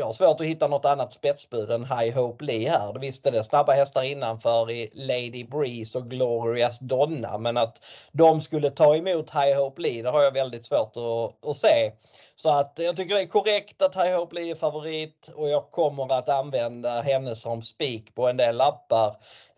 jag 0.00 0.06
har 0.06 0.12
svårt 0.12 0.40
att 0.40 0.46
hitta 0.46 0.66
något 0.66 0.84
annat 0.84 1.12
spetsbud 1.12 1.70
än 1.70 1.84
High 1.84 2.18
Hope 2.18 2.44
Lee 2.44 2.70
här. 2.70 2.98
Visst 3.00 3.26
är 3.26 3.30
det 3.30 3.44
snabba 3.44 3.72
hästar 3.72 4.02
innanför 4.02 4.70
i 4.70 4.90
Lady 4.94 5.44
Breeze 5.44 5.98
och 5.98 6.10
Glorious 6.10 6.78
Donna 6.78 7.38
men 7.38 7.56
att 7.56 7.84
de 8.12 8.40
skulle 8.40 8.70
ta 8.70 8.96
emot 8.96 9.30
High 9.30 9.56
Hope 9.56 9.82
Lee 9.82 10.02
det 10.02 10.10
har 10.10 10.22
jag 10.22 10.32
väldigt 10.32 10.66
svårt 10.66 10.96
att, 10.96 11.48
att 11.48 11.56
se. 11.56 11.92
Så 12.36 12.50
att 12.50 12.72
jag 12.76 12.96
tycker 12.96 13.14
det 13.14 13.22
är 13.22 13.26
korrekt 13.26 13.82
att 13.82 13.94
High 13.94 14.16
Hope 14.16 14.34
Lee 14.34 14.50
är 14.50 14.54
favorit 14.54 15.30
och 15.34 15.48
jag 15.48 15.70
kommer 15.70 16.12
att 16.18 16.28
använda 16.28 17.00
henne 17.00 17.36
som 17.36 17.62
spik 17.62 18.14
på 18.14 18.28
en 18.28 18.36
del 18.36 18.56
lappar. 18.56 19.08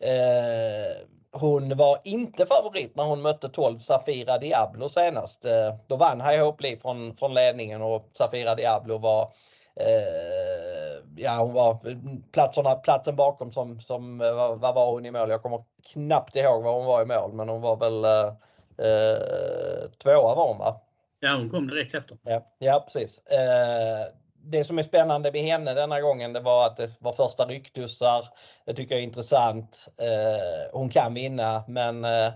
Eh, 0.01 1.07
hon 1.33 1.77
var 1.77 1.99
inte 2.05 2.47
favorit 2.47 2.97
när 2.97 3.05
hon 3.05 3.23
mötte 3.23 3.49
12 3.49 3.79
Safira 3.79 4.39
Diablo 4.39 4.89
senast. 4.89 5.45
Eh, 5.45 5.75
då 5.87 5.97
vann 5.97 6.21
High 6.21 6.45
Hope 6.45 6.63
Lee 6.63 6.77
från, 6.77 7.15
från 7.15 7.35
ledningen 7.35 7.83
och 7.83 8.11
Safira 8.13 8.55
Diablo 8.55 8.99
var 8.99 9.33
ja, 11.17 11.37
hon 11.41 11.53
var 11.53 11.97
platserna, 12.33 12.75
platsen 12.75 13.17
bakom 13.17 13.53
som, 13.53 13.81
som 13.81 14.19
vad, 14.19 14.61
vad 14.61 14.75
var 14.75 14.93
hon 14.93 15.07
i 15.07 15.11
mål? 15.11 15.31
Jag 15.31 15.43
kommer 15.43 15.65
knappt 15.93 16.37
ihåg 16.37 16.63
vad 16.63 16.75
hon 16.75 16.87
var 16.87 17.03
i 17.03 17.07
mål 17.07 17.33
men 17.33 17.49
hon 17.49 17.61
var 17.61 17.77
väl 17.77 18.05
eh, 18.79 19.91
tvåa 19.99 20.35
var 20.35 20.49
hon 20.49 20.59
va? 20.59 20.81
Ja 21.21 21.35
hon 21.37 21.51
kom 21.51 21.67
direkt 21.67 21.95
efter. 21.95 22.19
Ja, 22.23 22.47
ja 22.59 22.83
precis. 22.87 23.19
Eh, 23.27 24.15
det 24.45 24.65
som 24.65 24.79
är 24.79 24.83
spännande 24.83 25.33
med 25.33 25.41
henne 25.41 25.75
denna 25.75 26.01
gången 26.01 26.33
det 26.33 26.41
var 26.41 26.67
att 26.67 26.77
det 26.77 26.97
var 27.01 27.13
första 27.13 27.45
rycktussar. 27.45 28.29
Det 28.67 28.75
tycker 28.75 28.95
jag 28.95 29.01
är 29.01 29.05
intressant. 29.05 29.89
Eh, 30.01 30.79
hon 30.79 30.89
kan 30.89 31.15
vinna 31.15 31.65
men 31.69 32.05
eh, 32.05 32.33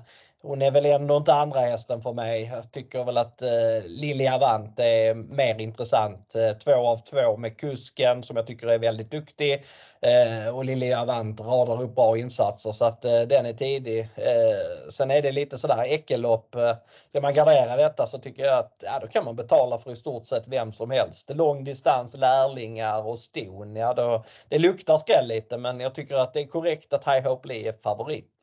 hon 0.47 0.63
är 0.63 0.71
väl 0.71 0.87
ändå 0.87 1.17
inte 1.17 1.35
andra 1.35 1.61
hästen 1.61 2.03
för 2.03 2.13
mig. 2.13 2.51
Jag 2.53 2.73
tycker 2.73 3.05
väl 3.05 3.17
att 3.17 3.43
eh, 3.43 3.49
Lilja 3.87 4.35
Avant 4.35 4.79
är 4.79 5.15
mer 5.15 5.61
intressant. 5.61 6.35
Eh, 6.35 6.53
två 6.59 6.75
av 6.75 6.97
två 6.97 7.37
med 7.37 7.59
kusken 7.59 8.23
som 8.23 8.37
jag 8.37 8.47
tycker 8.47 8.67
är 8.67 8.79
väldigt 8.79 9.11
duktig. 9.11 9.65
Eh, 10.01 10.57
och 10.57 10.65
Lilja 10.65 11.01
Avant 11.01 11.41
radar 11.41 11.83
upp 11.83 11.95
bra 11.95 12.19
insatser 12.19 12.73
så 12.73 12.85
att 12.85 13.05
eh, 13.05 13.21
den 13.21 13.47
är 13.47 13.53
tidig. 13.53 14.01
Eh, 14.01 14.91
sen 14.91 15.11
är 15.11 15.23
det 15.23 15.33
lite 15.33 15.59
sådär 15.59 15.85
äckellopp. 15.85 16.55
Eh, 16.55 16.75
ska 17.11 17.21
man 17.21 17.35
gardera 17.35 17.77
detta 17.77 18.07
så 18.07 18.19
tycker 18.19 18.45
jag 18.45 18.59
att 18.59 18.85
ja, 18.87 18.99
då 19.03 19.07
kan 19.09 19.25
man 19.25 19.37
betala 19.37 19.79
för 19.79 19.93
i 19.93 19.97
stort 19.97 20.27
sett 20.27 20.49
vem 20.49 20.73
som 20.73 20.91
helst. 20.91 21.31
Långdistans, 21.35 22.17
lärlingar 22.17 23.07
och 23.07 23.19
ston. 23.19 23.77
Ja, 23.77 23.95
då, 23.95 24.25
det 24.49 24.59
luktar 24.59 24.99
skräll 24.99 25.27
lite 25.27 25.59
men 25.59 25.81
jag 25.81 25.95
tycker 25.95 26.15
att 26.15 26.35
det 26.35 26.41
är 26.41 26.47
korrekt 26.47 26.93
att 26.93 27.05
High 27.05 27.29
Hope 27.29 27.49
Lee 27.49 27.69
är 27.69 27.73
favorit. 27.73 28.36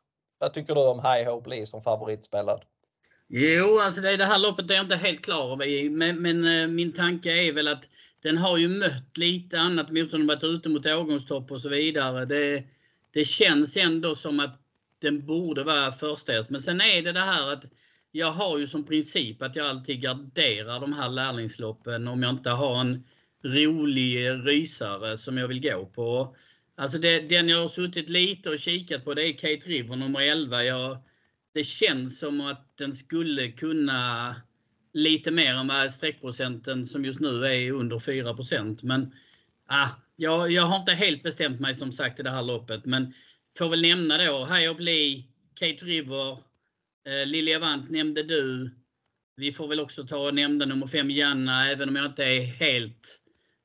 Vad 0.44 0.54
tycker 0.54 0.76
du 0.76 0.82
om 0.82 1.00
High 1.00 1.30
Hope 1.30 1.50
Lee 1.50 1.66
som 1.66 1.82
favoritspelad? 1.82 2.62
Jo, 3.30 3.80
alltså 3.80 4.02
det, 4.02 4.18
det 4.18 4.26
här 4.26 4.40
loppet 4.40 4.70
är 4.70 4.74
jag 4.74 4.84
inte 4.84 4.96
helt 4.96 5.22
klar 5.22 5.54
över. 5.54 5.90
Men, 5.90 6.22
men 6.22 6.62
eh, 6.62 6.68
min 6.68 6.92
tanke 6.92 7.32
är 7.32 7.54
väl 7.54 7.68
att 7.68 7.90
den 8.24 8.38
har 8.38 8.58
ju 8.58 8.68
mött 8.68 9.18
lite 9.18 9.60
annat 9.60 9.92
motstånd, 9.92 10.28
varit 10.28 10.44
ute 10.44 10.70
mot 10.70 10.86
årgångstopp 10.86 11.52
och 11.52 11.62
så 11.62 11.70
vidare. 11.70 12.26
Det, 12.26 12.64
det 13.14 13.26
känns 13.26 13.78
ändå 13.78 14.16
som 14.16 14.40
att 14.40 14.62
den 15.02 15.26
borde 15.26 15.64
vara 15.64 15.92
första 15.92 16.32
Men 16.48 16.62
sen 16.62 16.82
är 16.82 17.02
det 17.02 17.12
det 17.12 17.20
här 17.20 17.54
att 17.54 17.64
jag 18.12 18.32
har 18.32 18.58
ju 18.58 18.68
som 18.68 18.86
princip 18.86 19.42
att 19.42 19.56
jag 19.56 19.68
alltid 19.68 20.02
garderar 20.02 20.80
de 20.80 20.94
här 20.94 21.10
lärlingsloppen 21.10 22.08
om 22.08 22.24
jag 22.24 22.30
inte 22.30 22.50
har 22.50 22.82
en 22.82 23.04
rolig 23.44 24.30
rysare 24.30 25.18
som 25.18 25.38
jag 25.38 25.48
vill 25.48 25.62
gå 25.62 25.86
på. 25.86 26.36
Alltså 26.76 26.98
det, 26.98 27.20
den 27.20 27.50
jag 27.50 27.62
har 27.62 27.70
suttit 27.70 28.10
lite 28.10 28.50
och 28.50 28.60
kikat 28.60 29.06
på 29.06 29.14
det 29.14 29.24
är 29.24 29.34
Kate 29.34 29.70
River 29.70 29.96
nummer 29.96 30.20
11. 30.20 30.64
Jag, 30.64 30.98
det 31.54 31.64
känns 31.64 32.20
som 32.20 32.42
att 32.42 32.78
den 32.78 32.96
skulle 32.96 33.52
kunna 33.52 34.36
lite 34.94 35.32
mer 35.32 35.56
än 35.56 35.68
vad 35.68 35.94
streckprocenten 35.94 36.88
som 36.88 37.06
just 37.06 37.20
nu 37.20 37.46
är 37.46 37.72
under 37.72 38.00
4% 38.00 38.80
Men 38.84 39.14
ah, 39.68 39.90
jag, 40.16 40.52
jag 40.52 40.64
har 40.64 40.80
inte 40.80 40.94
helt 40.94 41.24
bestämt 41.24 41.60
mig 41.60 41.76
som 41.76 41.92
sagt 41.92 42.20
i 42.20 42.24
det 42.24 42.30
här 42.30 42.44
loppet. 42.44 42.86
Men 42.86 43.14
får 43.58 43.70
väl 43.70 43.82
nämna 43.82 44.18
då 44.18 44.46
High 44.46 44.72
Up 44.72 44.80
Lee, 44.80 45.24
Kate 45.56 45.86
River, 45.86 46.32
eh, 47.08 47.26
Lilja 47.26 47.60
Vant 47.60 47.90
nämnde 47.90 48.24
du. 48.24 48.72
Vi 49.36 49.52
får 49.52 49.68
väl 49.68 49.80
också 49.80 50.08
ta 50.08 50.18
och 50.18 50.36
nämna 50.36 50.66
nummer 50.66 50.88
5 50.88 51.12
Janna, 51.12 51.72
även 51.72 51.90
om 51.90 51.96
jag 51.96 52.06
inte 52.06 52.24
är 52.24 52.42
helt 52.42 53.22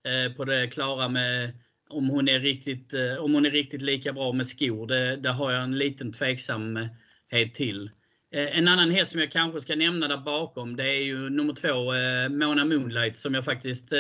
eh, 0.09 0.33
på 0.33 0.45
det 0.45 0.67
klara 0.67 1.09
med 1.09 1.53
om 1.89 2.09
hon 2.09 2.29
är 2.29 2.41
riktigt, 2.41 2.95
eh, 2.95 3.17
om 3.17 3.35
hon 3.35 3.47
är 3.47 3.51
riktigt 3.51 3.83
lika 3.83 4.13
bra 4.13 4.33
med 4.33 4.49
skor, 4.49 4.87
det, 4.87 5.17
det 5.17 5.29
har 5.29 5.53
jag 5.53 5.63
en 5.63 5.79
liten 5.79 6.13
tveksamhet 6.13 6.91
eh, 7.33 7.49
till. 7.49 7.91
Eh, 8.33 8.59
en 8.59 8.69
annan 8.69 8.91
häst 8.91 9.13
som 9.13 9.21
jag 9.21 9.33
kanske 9.33 9.61
ska 9.61 9.77
nämna 9.77 10.09
där 10.09 10.17
bakom 10.17 10.77
det 10.77 10.85
är 10.85 11.03
ju 11.03 11.31
nummer 11.31 11.55
två, 11.55 11.93
Mona 12.37 12.65
Moonlight, 12.65 13.19
som 13.19 13.35
jag 13.35 13.45
faktiskt 13.45 13.93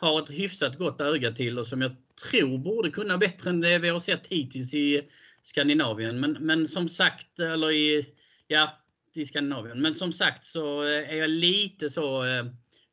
har 0.00 0.22
ett 0.22 0.30
hyfsat 0.30 0.78
gott 0.78 1.00
öga 1.00 1.32
till 1.32 1.58
och 1.58 1.66
som 1.66 1.82
jag 1.82 1.96
tror 2.30 2.58
borde 2.58 2.90
kunna 2.90 3.18
bättre 3.18 3.50
än 3.50 3.60
det 3.60 3.78
vi 3.78 3.88
har 3.88 4.00
sett 4.00 4.26
hittills 4.26 4.74
i 4.74 5.02
Skandinavien. 5.42 6.20
Men, 6.20 6.32
men 6.32 6.68
som 6.68 6.88
sagt, 6.88 7.40
eller 7.40 7.72
i, 7.72 8.06
ja, 8.46 8.82
i 9.14 9.24
Skandinavien. 9.24 9.82
Men 9.82 9.94
som 9.94 10.12
sagt 10.12 10.46
så 10.46 10.82
är 10.82 11.16
jag 11.16 11.30
lite 11.30 11.90
så 11.90 12.24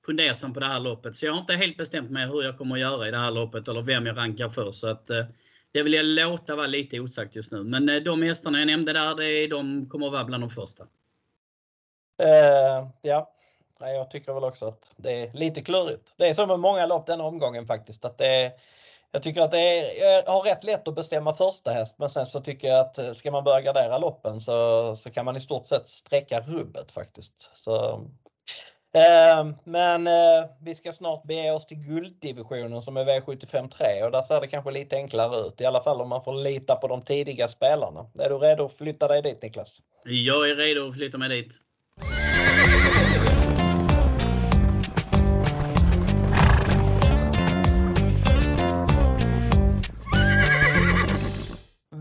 fundersam 0.05 0.53
på 0.53 0.59
det 0.59 0.65
här 0.65 0.79
loppet. 0.79 1.15
Så 1.15 1.25
jag 1.25 1.33
har 1.33 1.39
inte 1.39 1.53
helt 1.53 1.77
bestämt 1.77 2.11
mig 2.11 2.27
hur 2.27 2.43
jag 2.43 2.57
kommer 2.57 2.75
att 2.75 2.81
göra 2.81 3.07
i 3.07 3.11
det 3.11 3.17
här 3.17 3.31
loppet 3.31 3.67
eller 3.67 3.81
vem 3.81 4.05
jag 4.05 4.17
rankar 4.17 4.49
för. 4.49 4.71
Så 4.71 4.87
att, 4.87 5.09
eh, 5.09 5.25
det 5.71 5.83
vill 5.83 5.93
jag 5.93 6.05
låta 6.05 6.55
vara 6.55 6.67
lite 6.67 6.99
osagt 6.99 7.35
just 7.35 7.51
nu. 7.51 7.63
Men 7.63 7.89
eh, 7.89 7.95
de 7.95 8.21
hästarna 8.21 8.59
jag 8.59 8.67
nämnde 8.67 8.93
där, 8.93 9.15
det 9.15 9.25
är, 9.25 9.47
de 9.47 9.89
kommer 9.89 10.07
att 10.07 10.13
vara 10.13 10.23
bland 10.23 10.43
de 10.43 10.49
första. 10.49 10.83
Uh, 12.23 12.89
ja, 13.01 13.31
jag 13.79 14.11
tycker 14.11 14.33
väl 14.33 14.43
också 14.43 14.67
att 14.67 14.91
det 14.95 15.21
är 15.21 15.33
lite 15.33 15.61
klurigt. 15.61 16.13
Det 16.17 16.27
är 16.27 16.33
som 16.33 16.47
med 16.47 16.59
många 16.59 16.85
lopp 16.85 17.07
den 17.07 17.21
omgången 17.21 17.67
faktiskt. 17.67 18.05
Att 18.05 18.17
det 18.17 18.27
är, 18.27 18.51
jag 19.11 19.23
tycker 19.23 19.41
att 19.41 19.51
det 19.51 19.59
är, 19.59 20.23
jag 20.25 20.31
har 20.31 20.41
rätt 20.41 20.63
lätt 20.63 20.87
att 20.87 20.95
bestämma 20.95 21.33
första 21.33 21.71
häst 21.71 21.95
men 21.99 22.09
sen 22.09 22.25
så 22.25 22.39
tycker 22.39 22.67
jag 22.67 22.79
att 22.79 23.15
ska 23.15 23.31
man 23.31 23.43
börja 23.43 23.61
gardera 23.61 23.97
loppen 23.97 24.41
så, 24.41 24.95
så 24.95 25.11
kan 25.11 25.25
man 25.25 25.35
i 25.35 25.41
stort 25.41 25.67
sett 25.67 25.87
sträcka 25.87 26.39
rubbet 26.39 26.91
faktiskt. 26.91 27.49
Så, 27.53 28.05
Eh, 28.95 29.45
men 29.63 30.07
eh, 30.07 30.45
vi 30.61 30.75
ska 30.75 30.93
snart 30.93 31.23
bege 31.23 31.51
oss 31.51 31.65
till 31.65 31.77
gulddivisionen 31.77 32.81
som 32.81 32.97
är 32.97 33.05
V75 33.05 33.69
3 33.69 34.03
och 34.03 34.11
där 34.11 34.21
ser 34.21 34.41
det 34.41 34.47
kanske 34.47 34.71
lite 34.71 34.95
enklare 34.95 35.47
ut. 35.47 35.61
I 35.61 35.65
alla 35.65 35.83
fall 35.83 36.01
om 36.01 36.09
man 36.09 36.23
får 36.23 36.43
lita 36.43 36.75
på 36.75 36.87
de 36.87 37.01
tidiga 37.01 37.47
spelarna. 37.47 38.05
Är 38.19 38.29
du 38.29 38.37
redo 38.37 38.65
att 38.65 38.73
flytta 38.73 39.07
dig 39.07 39.21
dit 39.21 39.41
Niklas? 39.41 39.81
Jag 40.03 40.49
är 40.49 40.55
redo 40.55 40.87
att 40.87 40.95
flytta 40.95 41.17
mig 41.17 41.29
dit. 41.29 41.51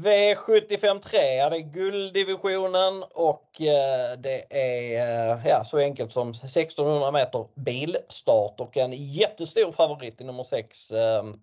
V753, 0.04 1.37
ja, 1.38 1.50
det 1.50 1.56
är 1.56 1.61
gulddivisionen 1.61 3.04
och 3.14 3.61
eh, 3.61 4.18
det 4.18 4.44
är 4.50 5.37
eh, 5.37 5.46
ja, 5.46 5.64
så 5.64 5.78
enkelt 5.78 6.12
som 6.12 6.30
1600 6.30 7.11
meter 7.11 7.46
bilstart 7.54 8.61
och 8.61 8.76
en 8.76 8.92
jättestor 8.92 9.73
favorit 9.73 10.20
i 10.20 10.25
nummer 10.25 10.42
6 10.42 10.92
ehm, 10.92 11.40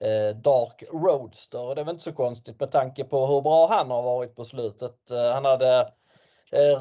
eh, 0.00 0.36
Dark 0.36 0.82
Roadster. 0.92 1.74
Det 1.74 1.80
är 1.80 1.84
väl 1.84 1.94
inte 1.94 2.04
så 2.04 2.12
konstigt 2.12 2.60
med 2.60 2.72
tanke 2.72 3.04
på 3.04 3.26
hur 3.26 3.40
bra 3.40 3.68
han 3.68 3.90
har 3.90 4.02
varit 4.02 4.36
på 4.36 4.44
slutet. 4.44 4.96
Han 5.34 5.44
hade 5.44 5.92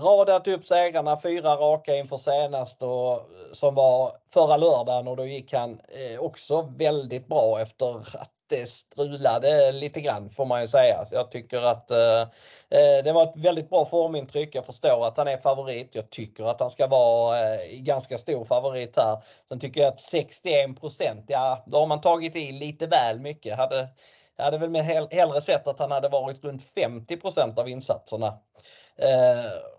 radat 0.02 0.48
upp 0.48 0.66
segrarna, 0.66 1.22
fyra 1.22 1.56
raka 1.56 1.96
inför 1.96 2.18
senast 2.18 2.84
och, 2.84 3.30
som 3.52 3.76
var 3.76 4.12
förra 4.34 4.58
lördagen 4.58 5.08
och 5.08 5.18
då 5.18 5.26
gick 5.26 5.54
han 5.54 5.82
också 6.20 6.74
väldigt 6.78 7.28
bra 7.28 7.62
efter 7.62 8.18
att 8.18 8.37
det 8.50 8.70
strulade 8.70 9.72
lite 9.72 10.02
grann 10.02 10.30
får 10.30 10.46
man 10.46 10.62
ju 10.62 10.68
säga. 10.68 11.08
Jag 11.12 11.32
tycker 11.32 11.62
att 11.62 11.92
eh, 11.92 12.22
eh, 12.70 13.04
det 13.04 13.12
var 13.12 13.24
ett 13.24 13.36
väldigt 13.36 13.70
bra 13.70 13.86
formintryck. 13.86 14.56
Jag 14.56 14.66
förstår 14.66 15.08
att 15.08 15.18
han 15.18 15.28
är 15.28 15.38
favorit. 15.38 15.90
Jag 15.92 16.10
tycker 16.10 16.44
att 16.44 16.60
han 16.60 16.72
ska 16.72 16.88
vara 16.88 17.54
eh, 17.54 17.60
ganska 17.72 18.18
stor 18.18 18.46
favorit 18.46 18.98
här. 18.98 19.18
Sen 19.50 19.60
tycker 19.60 19.82
jag 19.82 19.88
att 19.88 20.00
61 20.00 20.70
ja 21.28 21.64
då 21.68 21.78
har 21.80 21.88
man 21.88 22.02
tagit 22.02 22.36
i 22.36 22.52
lite 22.52 22.88
väl 22.88 23.20
mycket. 23.20 23.58
Hade, 23.58 23.88
jag 24.36 24.46
hade 24.46 24.58
väl 24.58 24.70
med 24.70 24.86
hellre 25.12 25.42
sett 25.42 25.68
att 25.68 25.80
han 25.80 25.92
hade 25.92 26.10
varit 26.10 26.44
runt 26.44 26.64
50% 26.76 27.60
av 27.60 27.70
insatserna. 27.70 28.28
Eh, 28.98 29.77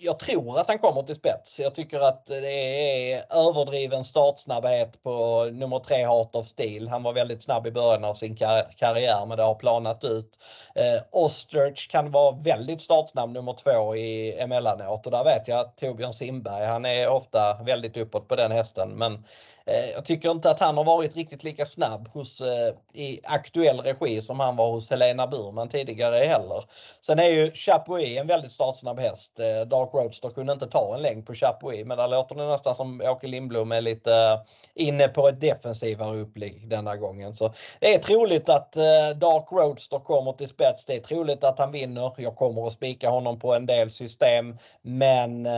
jag 0.00 0.18
tror 0.18 0.58
att 0.58 0.68
han 0.68 0.78
kommer 0.78 1.02
till 1.02 1.14
spets. 1.14 1.60
Jag 1.60 1.74
tycker 1.74 2.00
att 2.00 2.26
det 2.26 3.12
är 3.12 3.24
överdriven 3.30 4.04
startsnabbhet 4.04 5.02
på 5.02 5.44
nummer 5.52 5.78
tre 5.78 5.96
Heart 5.96 6.34
of 6.34 6.46
Steel. 6.46 6.88
Han 6.88 7.02
var 7.02 7.12
väldigt 7.12 7.42
snabb 7.42 7.66
i 7.66 7.70
början 7.70 8.04
av 8.04 8.14
sin 8.14 8.36
kar 8.36 8.72
karriär 8.76 9.26
men 9.26 9.36
det 9.36 9.42
har 9.42 9.54
planat 9.54 10.04
ut. 10.04 10.38
Eh, 10.74 11.02
Ostrich 11.10 11.90
kan 11.90 12.10
vara 12.10 12.36
väldigt 12.36 12.82
startsnabb 12.82 13.30
nummer 13.30 13.52
två 13.52 13.96
i 13.96 14.40
emellanåt 14.40 15.06
och 15.06 15.12
där 15.12 15.24
vet 15.24 15.48
jag 15.48 15.60
att 15.60 15.76
Torbjörn 15.76 16.12
Simberg 16.12 16.66
han 16.66 16.84
är 16.84 17.08
ofta 17.08 17.62
väldigt 17.62 17.96
uppåt 17.96 18.28
på 18.28 18.36
den 18.36 18.52
hästen 18.52 18.88
men 18.88 19.24
Eh, 19.70 19.90
jag 19.90 20.04
tycker 20.04 20.30
inte 20.30 20.50
att 20.50 20.60
han 20.60 20.76
har 20.76 20.84
varit 20.84 21.16
riktigt 21.16 21.44
lika 21.44 21.66
snabb 21.66 22.08
hos, 22.08 22.40
eh, 22.40 22.74
i 22.92 23.20
aktuell 23.24 23.80
regi 23.80 24.22
som 24.22 24.40
han 24.40 24.56
var 24.56 24.70
hos 24.70 24.90
Helena 24.90 25.26
Burman 25.26 25.68
tidigare 25.68 26.16
heller. 26.16 26.64
Sen 27.00 27.18
är 27.18 27.28
ju 27.28 27.52
Chapuis 27.52 28.18
en 28.18 28.26
väldigt 28.26 28.52
startsnabb 28.52 28.98
häst. 28.98 29.40
Eh, 29.40 29.66
Dark 29.66 29.94
Roadster 29.94 30.28
kunde 30.28 30.52
inte 30.52 30.66
ta 30.66 30.94
en 30.94 31.02
längd 31.02 31.26
på 31.26 31.34
Chapuis 31.34 31.86
men 31.86 31.98
där 31.98 32.08
låter 32.08 32.34
det 32.34 32.46
nästan 32.46 32.74
som 32.74 33.00
Åke 33.00 33.26
Lindblom 33.26 33.72
är 33.72 33.80
lite 33.80 34.40
inne 34.74 35.08
på 35.08 35.28
ett 35.28 35.40
defensivare 35.40 36.16
upplägg 36.16 36.68
denna 36.68 36.96
gången. 36.96 37.36
Så 37.36 37.54
det 37.80 37.94
är 37.94 37.98
troligt 37.98 38.48
att 38.48 38.72
Dark 39.16 39.52
Roadster 39.52 39.98
kommer 39.98 40.32
till 40.32 40.48
spets. 40.48 40.84
Det 40.84 40.96
är 40.96 41.00
troligt 41.00 41.44
att 41.44 41.58
han 41.58 41.72
vinner. 41.72 42.12
Jag 42.16 42.36
kommer 42.36 42.66
att 42.66 42.72
spika 42.72 43.10
honom 43.10 43.38
på 43.38 43.54
en 43.54 43.66
del 43.66 43.90
system 43.90 44.58
men 44.82 45.48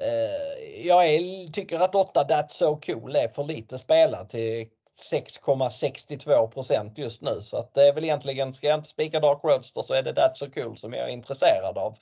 Eh, 0.00 0.86
jag 0.86 1.06
är, 1.06 1.46
tycker 1.52 1.80
att 1.80 1.94
8 1.94 2.24
That's 2.24 2.48
So 2.48 2.76
Cool 2.76 3.16
är 3.16 3.28
för 3.28 3.44
lite 3.44 3.78
spelad 3.78 4.28
till 4.28 4.68
6,62% 5.12 6.92
just 6.96 7.22
nu 7.22 7.40
så 7.42 7.56
att 7.56 7.74
det 7.74 7.88
är 7.88 7.92
väl 7.92 8.04
egentligen, 8.04 8.54
ska 8.54 8.66
jag 8.66 8.78
inte 8.78 8.88
spika 8.88 9.20
Dark 9.20 9.44
Roadster 9.44 9.82
så 9.82 9.94
är 9.94 10.02
det 10.02 10.12
That's 10.12 10.34
So 10.34 10.50
Cool 10.50 10.76
som 10.76 10.92
jag 10.92 11.08
är 11.08 11.12
intresserad 11.12 11.78
av. 11.78 11.96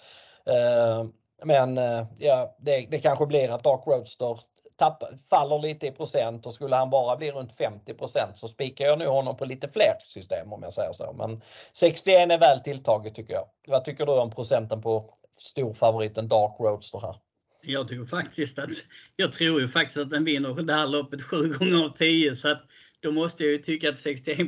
Eh, 0.46 1.04
men 1.44 1.78
eh, 1.78 2.06
ja, 2.18 2.56
det, 2.58 2.86
det 2.90 2.98
kanske 2.98 3.26
blir 3.26 3.50
att 3.50 3.64
Dark 3.64 3.86
Roadster 3.86 4.40
tapp, 4.76 5.04
faller 5.30 5.58
lite 5.58 5.86
i 5.86 5.90
procent 5.90 6.46
och 6.46 6.52
skulle 6.52 6.76
han 6.76 6.90
bara 6.90 7.16
bli 7.16 7.30
runt 7.30 7.52
50% 7.52 8.34
så 8.34 8.48
spikar 8.48 8.84
jag 8.84 8.98
nu 8.98 9.06
honom 9.06 9.36
på 9.36 9.44
lite 9.44 9.68
fler 9.68 9.94
system 10.04 10.52
om 10.52 10.62
jag 10.62 10.72
säger 10.72 10.92
så. 10.92 11.12
Men 11.12 11.42
61 11.72 12.30
är 12.30 12.38
väl 12.38 12.60
tilltaget 12.60 13.14
tycker 13.14 13.34
jag. 13.34 13.44
Vad 13.68 13.84
tycker 13.84 14.06
du 14.06 14.12
om 14.12 14.30
procenten 14.30 14.82
på 14.82 15.14
storfavoriten 15.38 16.28
Dark 16.28 16.60
Roadster 16.60 17.00
här? 17.00 17.16
Jag 17.62 17.88
tycker 17.88 18.04
faktiskt 18.04 18.58
att, 18.58 18.70
jag 19.16 19.32
tror 19.32 19.60
ju 19.60 19.68
faktiskt 19.68 19.98
att 19.98 20.10
den 20.10 20.24
vinner 20.24 20.62
det 20.62 20.72
här 20.72 20.86
loppet 20.86 21.22
7 21.22 21.48
gånger 21.48 21.84
av 21.84 21.96
10 21.96 22.36
så 22.36 22.48
att 22.48 22.66
då 23.00 23.12
måste 23.12 23.44
jag 23.44 23.52
ju 23.52 23.58
tycka 23.58 23.88
att 23.88 23.98
61 23.98 24.38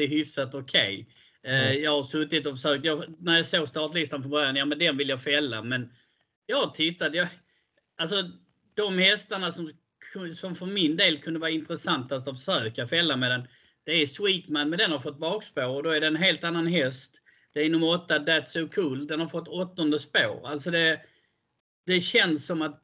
är 0.00 0.06
hyfsat 0.06 0.54
okej. 0.54 1.06
Okay. 1.42 1.52
Eh, 1.54 1.70
mm. 1.70 1.82
Jag 1.82 1.90
har 1.90 2.04
suttit 2.04 2.46
och 2.46 2.52
försökt, 2.52 2.84
jag, 2.84 3.04
när 3.18 3.36
jag 3.36 3.46
såg 3.46 3.68
startlistan 3.68 4.22
från 4.22 4.30
början, 4.30 4.56
ja 4.56 4.64
men 4.64 4.78
den 4.78 4.96
vill 4.96 5.08
jag 5.08 5.22
fälla 5.22 5.62
men 5.62 5.92
jag 6.46 6.56
har 6.56 6.70
tittat, 6.70 7.14
jag, 7.14 7.28
alltså 7.96 8.16
de 8.74 8.98
hästarna 8.98 9.52
som, 9.52 9.72
som 10.34 10.54
för 10.54 10.66
min 10.66 10.96
del 10.96 11.18
kunde 11.18 11.40
vara 11.40 11.50
intressantast 11.50 12.28
att 12.28 12.44
försöka 12.44 12.86
fälla 12.86 13.16
med 13.16 13.30
den, 13.30 13.48
det 13.84 13.92
är 13.92 14.06
Sweetman 14.06 14.70
men 14.70 14.78
den 14.78 14.92
har 14.92 14.98
fått 14.98 15.18
bakspår 15.18 15.76
och 15.76 15.82
då 15.82 15.90
är 15.90 16.00
det 16.00 16.06
en 16.06 16.16
helt 16.16 16.44
annan 16.44 16.66
häst. 16.66 17.16
Det 17.52 17.60
är 17.60 17.70
nummer 17.70 17.88
8 17.88 18.18
That's 18.18 18.44
So 18.44 18.68
Cool, 18.68 19.06
den 19.06 19.20
har 19.20 19.26
fått 19.26 19.48
åttonde 19.48 19.98
spår. 19.98 20.46
Alltså 20.46 20.70
det, 20.70 21.00
det 21.86 22.00
känns 22.00 22.46
som 22.46 22.62
att 22.62 22.82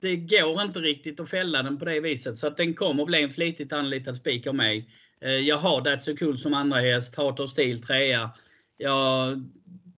det 0.00 0.16
går 0.16 0.62
inte 0.62 0.78
riktigt 0.78 1.20
att 1.20 1.30
fälla 1.30 1.62
den 1.62 1.78
på 1.78 1.84
det 1.84 2.00
viset. 2.00 2.38
Så 2.38 2.46
att 2.46 2.56
den 2.56 2.74
kommer 2.74 3.04
bli 3.04 3.22
en 3.22 3.30
flitigt 3.30 3.72
anlitad 3.72 4.16
spik 4.16 4.46
av 4.46 4.54
mig. 4.54 4.90
Eh, 5.20 5.30
jag 5.30 5.56
har 5.56 5.80
That's 5.80 5.98
So 5.98 6.16
Cool 6.16 6.38
som 6.38 6.54
andra 6.54 6.80
häst, 6.80 7.16
Heart 7.16 7.40
of 7.40 7.50
Steel 7.50 7.82
trea. 7.82 8.30
Ja, 8.76 9.28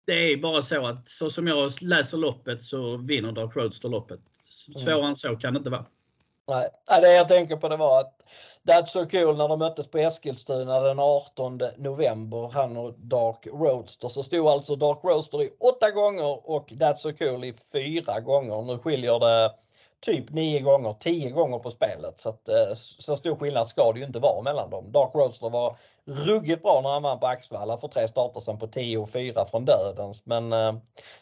det 0.05 0.33
är 0.33 0.37
bara 0.37 0.63
så 0.63 0.87
att 0.87 1.09
så 1.09 1.31
som 1.31 1.47
jag 1.47 1.73
läser 1.83 2.19
loppet 2.19 2.63
så 2.63 2.97
vinner 2.97 3.33
Dark 3.33 3.57
Roadster 3.57 3.89
loppet. 3.89 4.21
Svårare 4.77 4.99
mm. 4.99 5.07
än 5.07 5.17
så 5.17 5.37
kan 5.37 5.55
det 5.55 5.59
inte 5.59 5.71
vara. 5.71 5.87
Nej, 6.49 6.69
det 7.01 7.15
jag 7.15 7.29
tänker 7.29 7.57
på 7.57 7.69
det 7.69 7.77
var 7.77 8.01
att 8.01 8.23
That's 8.67 8.87
So 8.87 9.07
Cool 9.07 9.37
när 9.37 9.49
de 9.49 9.59
möttes 9.59 9.87
på 9.87 9.99
Eskilstuna 9.99 10.81
den 10.81 10.99
18 10.99 11.61
november, 11.77 12.51
han 12.53 12.77
och 12.77 12.95
Dark 12.99 13.47
Roadster, 13.47 14.09
så 14.09 14.23
stod 14.23 14.47
alltså 14.47 14.77
Dark 14.77 14.99
Roadster 15.03 15.43
i 15.43 15.51
åtta 15.61 15.91
gånger 15.91 16.51
och 16.51 16.71
That's 16.71 16.97
So 16.97 17.13
Cool 17.13 17.45
i 17.45 17.53
fyra 17.73 18.21
gånger. 18.21 18.63
Nu 18.63 18.79
skiljer 18.79 19.19
det 19.19 19.53
typ 20.01 20.31
nio 20.31 20.61
gånger, 20.61 20.93
tio 20.93 21.31
gånger 21.31 21.59
på 21.59 21.71
spelet. 21.71 22.21
Så, 22.21 22.29
att, 22.29 22.49
eh, 22.49 22.75
så 22.75 23.17
stor 23.17 23.37
skillnad 23.37 23.69
ska 23.69 23.93
det 23.93 23.99
ju 23.99 24.07
inte 24.07 24.19
vara 24.19 24.43
mellan 24.43 24.71
dem. 24.71 24.93
Dark 24.93 25.15
Roadster 25.15 25.51
var 25.51 25.77
ruggigt 26.07 26.63
bra 26.63 26.81
när 26.81 26.91
han 26.91 27.03
vann 27.03 27.21
på 27.21 27.27
Axvalla 27.27 27.79
för 27.79 27.89
tre 27.89 28.09
starter 28.09 28.41
sen 28.41 28.59
på 28.59 28.67
10 28.67 28.99
och 28.99 29.11
4 29.11 29.45
från 29.45 29.65
dödens. 29.65 30.27
Men 30.27 30.53
eh, 30.53 30.75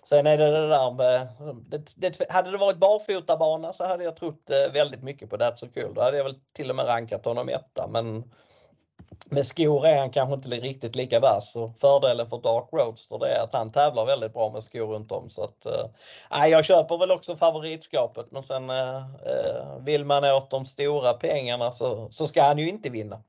sen 0.03 0.27
är 0.27 0.39
det 0.39 0.51
det 0.51 0.69
där 0.69 0.91
med, 0.91 1.29
det, 1.67 1.93
det, 1.97 2.31
hade 2.33 2.51
det 2.51 2.59
varit 2.59 2.79
barfotabana 2.79 3.73
så 3.73 3.87
hade 3.87 4.05
jag 4.05 4.17
trott 4.17 4.51
eh, 4.51 4.73
väldigt 4.73 5.03
mycket 5.03 5.31
på 5.31 5.37
That's 5.37 5.57
So 5.57 5.67
Cool. 5.75 5.95
Då 5.95 6.03
hade 6.03 6.17
jag 6.17 6.25
väl 6.25 6.39
till 6.53 6.71
och 6.71 6.77
med 6.77 6.89
rankat 6.89 7.25
honom 7.25 7.49
etta 7.49 7.89
men 7.89 8.25
med 9.31 9.47
skor 9.47 9.87
är 9.87 9.99
han 9.99 10.11
kanske 10.11 10.35
inte 10.35 10.49
riktigt 10.49 10.97
lika 10.97 11.21
vass 11.21 11.57
och 11.57 11.71
fördelen 11.81 12.31
för 12.31 12.39
Dark 12.39 12.69
Roadster 12.73 13.19
det 13.19 13.29
är 13.29 13.43
att 13.43 13.53
han 13.53 13.73
tävlar 13.73 14.07
väldigt 14.07 14.33
bra 14.33 14.51
med 14.51 14.65
skor 14.65 14.87
runt 14.87 15.13
om. 15.13 15.31
Så 15.31 15.45
att, 15.45 15.67
eh, 15.67 16.47
jag 16.47 16.65
köper 16.65 16.99
väl 16.99 17.11
också 17.11 17.37
favoritskapet 17.37 18.27
men 18.31 18.43
sen 18.43 18.71
eh, 18.71 18.97
eh, 18.97 19.79
vill 19.81 20.05
man 20.05 20.25
åt 20.25 20.51
de 20.51 20.67
stora 20.67 21.13
pengarna 21.13 21.73
så, 21.73 22.09
så 22.11 22.27
ska 22.27 22.43
han 22.43 22.59
ju 22.59 22.69
inte 22.69 22.91
vinna. 22.91 23.23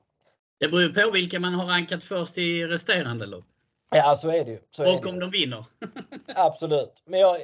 Det 0.57 0.67
beror 0.67 0.89
på 0.89 1.11
vilka 1.11 1.39
man 1.39 1.53
har 1.53 1.65
rankat 1.65 2.03
först 2.03 2.37
i 2.37 2.65
resterande 2.65 3.25
lopp. 3.25 3.45
Ja, 3.91 4.15
så 4.15 4.29
är 4.29 4.45
det 4.45 4.51
ju. 4.51 4.59
Så 4.71 4.93
och 4.93 5.07
om 5.07 5.19
de 5.19 5.31
vinner. 5.31 5.65
Absolut. 6.35 7.03
Men 7.05 7.19
jag, 7.19 7.37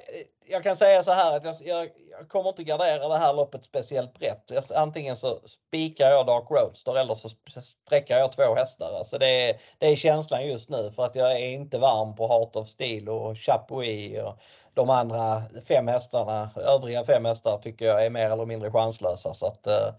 jag 0.47 0.63
kan 0.63 0.75
säga 0.75 1.03
så 1.03 1.11
här 1.11 1.37
att 1.37 1.43
jag, 1.43 1.55
jag, 1.61 1.89
jag, 2.11 2.29
kommer 2.29 2.49
inte 2.49 2.63
gardera 2.63 3.07
det 3.07 3.17
här 3.17 3.33
loppet 3.33 3.65
speciellt 3.65 4.19
brett. 4.19 4.71
Antingen 4.75 5.15
så 5.15 5.39
spikar 5.45 6.09
jag 6.09 6.25
Dark 6.25 6.51
Roadster 6.51 6.99
eller 6.99 7.15
så 7.15 7.29
sträcker 7.61 8.17
jag 8.17 8.31
två 8.31 8.55
hästar. 8.55 8.97
Alltså 8.97 9.17
det, 9.17 9.49
är, 9.49 9.61
det 9.79 9.87
är 9.87 9.95
känslan 9.95 10.47
just 10.47 10.69
nu 10.69 10.91
för 10.95 11.05
att 11.05 11.15
jag 11.15 11.31
är 11.31 11.49
inte 11.49 11.77
varm 11.77 12.15
på 12.15 12.27
Heart 12.27 12.55
of 12.55 12.67
Steel 12.67 13.09
och 13.09 13.37
Chapuis 13.37 14.23
och 14.23 14.37
de 14.73 14.89
andra 14.89 15.43
fem 15.67 15.87
hästarna. 15.87 16.49
Övriga 16.55 17.03
fem 17.03 17.25
hästar 17.25 17.57
tycker 17.57 17.85
jag 17.85 18.05
är 18.05 18.09
mer 18.09 18.31
eller 18.31 18.45
mindre 18.45 18.71
chanslösa. 18.71 19.33
Så 19.33 19.45
att, 19.45 19.67
eh 19.67 19.93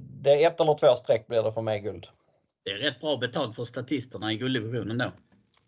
det 0.00 0.30
är 0.30 0.46
ett 0.46 0.60
eller 0.60 0.78
två 0.78 0.96
streck 0.96 1.26
blir 1.26 1.42
det 1.42 1.52
för 1.52 1.62
mig 1.62 1.80
guld. 1.80 2.06
Det 2.64 2.70
är 2.70 2.78
rätt 2.78 3.00
bra 3.00 3.16
betalt 3.16 3.56
för 3.56 3.64
statisterna 3.64 4.32
i 4.32 4.36
gulddivisionen 4.36 4.98
då. 4.98 5.12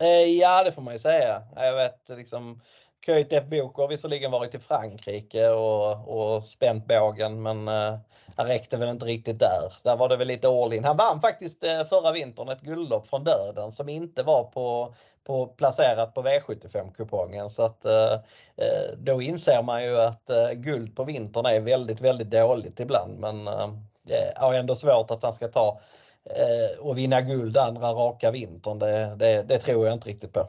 Eh, 0.05 0.39
ja, 0.39 0.65
det 0.65 0.73
får 0.73 0.83
man 0.83 0.95
ju 0.95 0.99
säga. 0.99 1.43
Jag 1.57 1.77
vet 1.77 2.09
liksom 2.09 2.61
Köjt 3.07 3.33
F. 3.33 3.45
Bok 3.45 3.77
har 3.77 3.89
visserligen 3.89 4.31
varit 4.31 4.55
i 4.55 4.59
Frankrike 4.59 5.49
och, 5.49 6.09
och 6.09 6.45
spänt 6.45 6.87
bågen 6.87 7.43
men 7.43 7.69
eh, 7.69 7.99
han 8.37 8.47
räckte 8.47 8.77
väl 8.77 8.89
inte 8.89 9.07
riktigt 9.07 9.39
där. 9.39 9.73
Där 9.83 9.97
var 9.97 10.09
det 10.09 10.17
väl 10.17 10.29
lite 10.29 10.49
all 10.49 10.73
in. 10.73 10.85
Han 10.85 10.97
vann 10.97 11.21
faktiskt 11.21 11.65
eh, 11.65 11.85
förra 11.85 12.13
vintern 12.13 12.49
ett 12.49 12.61
guldlopp 12.61 13.07
från 13.07 13.25
döden 13.25 13.73
som 13.73 13.89
inte 13.89 14.23
var 14.23 14.45
på, 14.45 14.95
på 15.25 15.47
placerat 15.47 16.15
på 16.15 16.23
V75-kupongen 16.23 17.51
så 17.51 17.63
att 17.63 17.85
eh, 17.85 18.13
eh, 18.57 18.97
då 18.99 19.23
inser 19.23 19.63
man 19.63 19.85
ju 19.85 20.01
att 20.01 20.31
eh, 20.31 20.51
guld 20.51 20.97
på 20.97 21.05
vintern 21.05 21.47
är 21.47 21.61
väldigt, 21.61 22.01
väldigt 22.01 22.31
dåligt 22.31 22.81
ibland 22.81 23.19
men 23.19 23.49
eh, 23.49 23.55
eh 23.55 23.71
det 24.03 24.35
är 24.37 24.53
ändå 24.53 24.75
svårt 24.75 25.11
att 25.11 25.23
han 25.23 25.33
ska 25.33 25.49
ta 25.49 25.81
Eh, 26.25 26.87
och 26.87 26.99
vinna 26.99 27.21
guld 27.21 27.57
andra 27.57 27.93
raka 27.93 28.31
vintern, 28.31 28.79
det, 28.79 29.15
det, 29.17 29.43
det 29.43 29.59
tror 29.59 29.87
jag 29.87 29.95
inte 29.95 30.09
riktigt 30.09 30.33
på. 30.33 30.49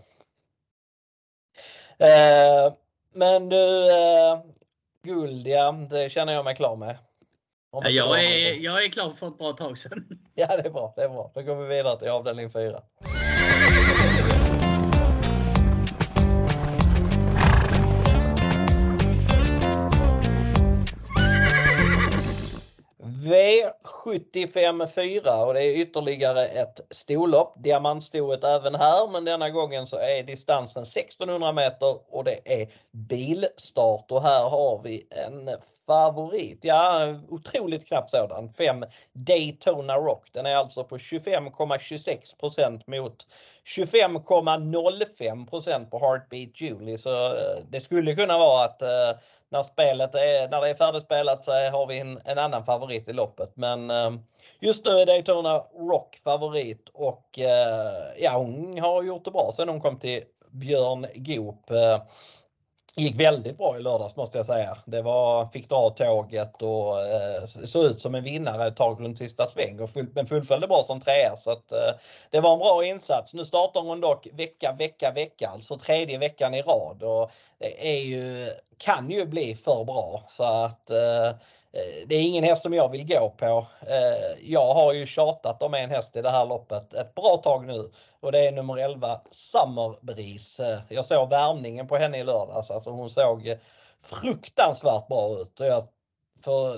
Eh, 2.02 2.74
men 3.14 3.50
du, 3.50 3.90
eh, 3.92 4.40
guld 5.04 5.48
ja, 5.48 5.72
det 5.90 6.12
känner 6.12 6.34
jag 6.34 6.46
mig 6.46 6.56
klar 6.56 6.76
med. 6.76 6.98
Ja, 7.72 7.90
jag, 7.90 8.24
är, 8.24 8.54
jag 8.54 8.84
är 8.84 8.90
klar 8.90 9.12
för 9.12 9.28
ett 9.28 9.38
bra 9.38 9.52
tag 9.52 9.78
sedan. 9.78 10.08
Ja, 10.36 10.48
det 10.58 10.68
är 10.68 10.70
bra. 10.70 10.94
Det 10.96 11.04
är 11.04 11.10
bra. 11.10 11.32
Då 11.34 11.42
går 11.42 11.56
vi 11.56 11.76
vidare 11.76 12.00
till 12.00 12.10
avdelning 12.10 12.52
4. 12.52 12.82
75-4 24.04 25.46
och 25.46 25.54
det 25.54 25.64
är 25.64 25.76
ytterligare 25.76 26.46
ett 26.46 26.82
storlopp. 26.90 27.64
Diamantstoet 27.64 28.44
även 28.44 28.76
här 28.76 29.12
men 29.12 29.26
denna 29.26 29.50
gången 29.50 29.88
så 29.88 29.98
är 29.98 30.24
distansen 30.24 30.84
1600 30.84 31.54
meter 31.54 31.98
och 32.10 32.24
det 32.24 32.62
är 32.62 32.68
bilstart 32.92 34.12
och 34.12 34.24
här 34.24 34.50
har 34.50 34.82
vi 34.84 35.08
en 35.10 35.50
favorit. 35.88 36.60
Ja, 36.62 37.16
otroligt 37.30 37.88
knapp 37.88 38.10
sådan. 38.10 38.54
5 38.54 38.86
Daytona 39.14 39.96
Rock. 39.96 40.28
Den 40.32 40.46
är 40.46 40.56
alltså 40.56 40.84
på 40.84 40.98
25,26% 40.98 42.82
mot 42.86 43.28
25,05% 43.66 45.90
på 45.90 46.00
Heartbeat 46.00 46.62
Julie. 46.62 46.98
Så 46.98 47.26
eh, 47.26 47.58
det 47.70 47.82
skulle 47.82 48.16
kunna 48.16 48.38
vara 48.38 48.66
att 48.66 48.82
eh, 48.82 49.12
när 49.52 49.64
spelet 49.64 50.16
är, 50.16 50.48
när 50.48 50.62
det 50.62 50.70
är 50.70 50.76
färdigspelat 50.76 51.46
så 51.46 51.52
har 51.52 51.88
vi 51.88 52.00
en, 52.00 52.22
en 52.26 52.38
annan 52.38 52.64
favorit 52.64 53.10
i 53.10 53.14
loppet. 53.14 53.52
Men 53.56 53.90
ehm, 53.90 54.20
just 54.60 54.86
nu 54.86 54.92
är 54.92 55.06
Daytona 55.06 55.58
Rock 55.80 56.20
favorit 56.24 56.90
och 56.94 57.40
eh, 57.40 58.14
ja, 58.18 58.38
hon 58.38 58.80
har 58.80 59.04
gjort 59.04 59.26
det 59.26 59.32
bra 59.32 59.52
sen 59.56 59.70
hon 59.70 59.82
kom 59.82 60.00
till 60.00 60.24
Björn 60.52 61.08
Goop 61.16 61.72
eh, 61.72 62.02
gick 62.96 63.20
väldigt 63.20 63.58
bra 63.58 63.78
i 63.78 63.82
lördags 63.82 64.16
måste 64.16 64.38
jag 64.38 64.46
säga. 64.46 64.78
Det 64.86 65.02
var, 65.02 65.46
fick 65.46 65.70
dra 65.70 65.90
tåget 65.90 66.62
och 66.62 67.00
eh, 67.00 67.46
såg 67.46 67.86
ut 67.86 68.02
som 68.02 68.16
en 68.16 68.24
vinnare 68.24 68.68
ett 68.68 68.76
tag 68.76 69.04
runt 69.04 69.18
sista 69.18 69.46
sväng 69.46 69.80
och 69.80 69.90
full, 69.90 70.08
men 70.16 70.26
fullföljde 70.26 70.68
bra 70.68 70.84
som 70.84 71.02
trea 71.02 71.38
så 71.38 71.52
att 71.52 71.72
eh, 71.72 71.94
det 72.30 72.40
var 72.40 72.54
en 72.54 72.60
bra 72.60 72.86
insats. 72.86 73.34
Nu 73.34 73.46
startar 73.46 73.82
hon 73.82 74.02
dock 74.02 74.28
vecka, 74.34 74.76
vecka, 74.80 75.12
vecka, 75.12 75.50
alltså 75.50 75.78
tredje 75.78 76.18
veckan 76.18 76.54
i 76.54 76.62
rad 76.62 77.04
och 77.04 77.32
det 77.60 77.98
är 77.98 78.02
ju, 78.02 78.48
kan 78.82 79.12
ju 79.12 79.26
bli 79.26 79.56
för 79.56 79.84
bra 79.84 80.24
så 80.30 80.44
att 80.44 80.90
eh, 80.90 81.28
eh, 81.28 82.08
det 82.08 82.16
är 82.16 82.22
ingen 82.22 82.44
häst 82.44 82.62
som 82.62 82.74
jag 82.74 82.90
vill 82.90 83.08
gå 83.08 83.30
på. 83.38 83.68
Eh, 83.88 84.52
jag 84.52 84.74
har 84.74 84.94
ju 84.94 85.06
tjatat 85.06 85.64
om 85.64 85.74
en 85.74 85.90
häst 85.90 86.16
i 86.16 86.22
det 86.22 86.30
här 86.30 86.46
loppet 86.46 86.94
ett 86.94 87.16
bra 87.16 87.38
tag 87.38 87.66
nu 87.66 87.92
och 88.20 88.32
det 88.32 88.48
är 88.48 88.52
nummer 88.52 88.78
11 88.78 89.22
Summer 89.32 89.96
Breeze. 90.02 90.74
Eh, 90.74 90.80
jag 90.90 91.06
såg 91.06 91.30
värmningen 91.30 91.88
på 91.88 91.98
henne 91.98 92.18
i 92.18 92.24
lördags. 92.24 92.72
Alltså 92.72 92.90
hon 92.90 93.10
såg 93.10 93.48
eh, 93.48 93.58
fruktansvärt 94.04 95.08
bra 95.08 95.30
ut 95.42 95.60
och 95.60 95.66
jag 95.66 95.88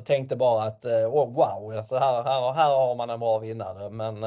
tänkte 0.06 0.36
bara 0.36 0.63
att 0.63 0.86
oh, 0.86 1.34
wow, 1.34 1.78
alltså 1.78 1.98
här, 1.98 2.24
här, 2.24 2.54
här 2.54 2.70
har 2.70 2.96
man 2.96 3.10
en 3.10 3.20
bra 3.20 3.39
vinnare. 3.39 3.89
Men 3.89 4.24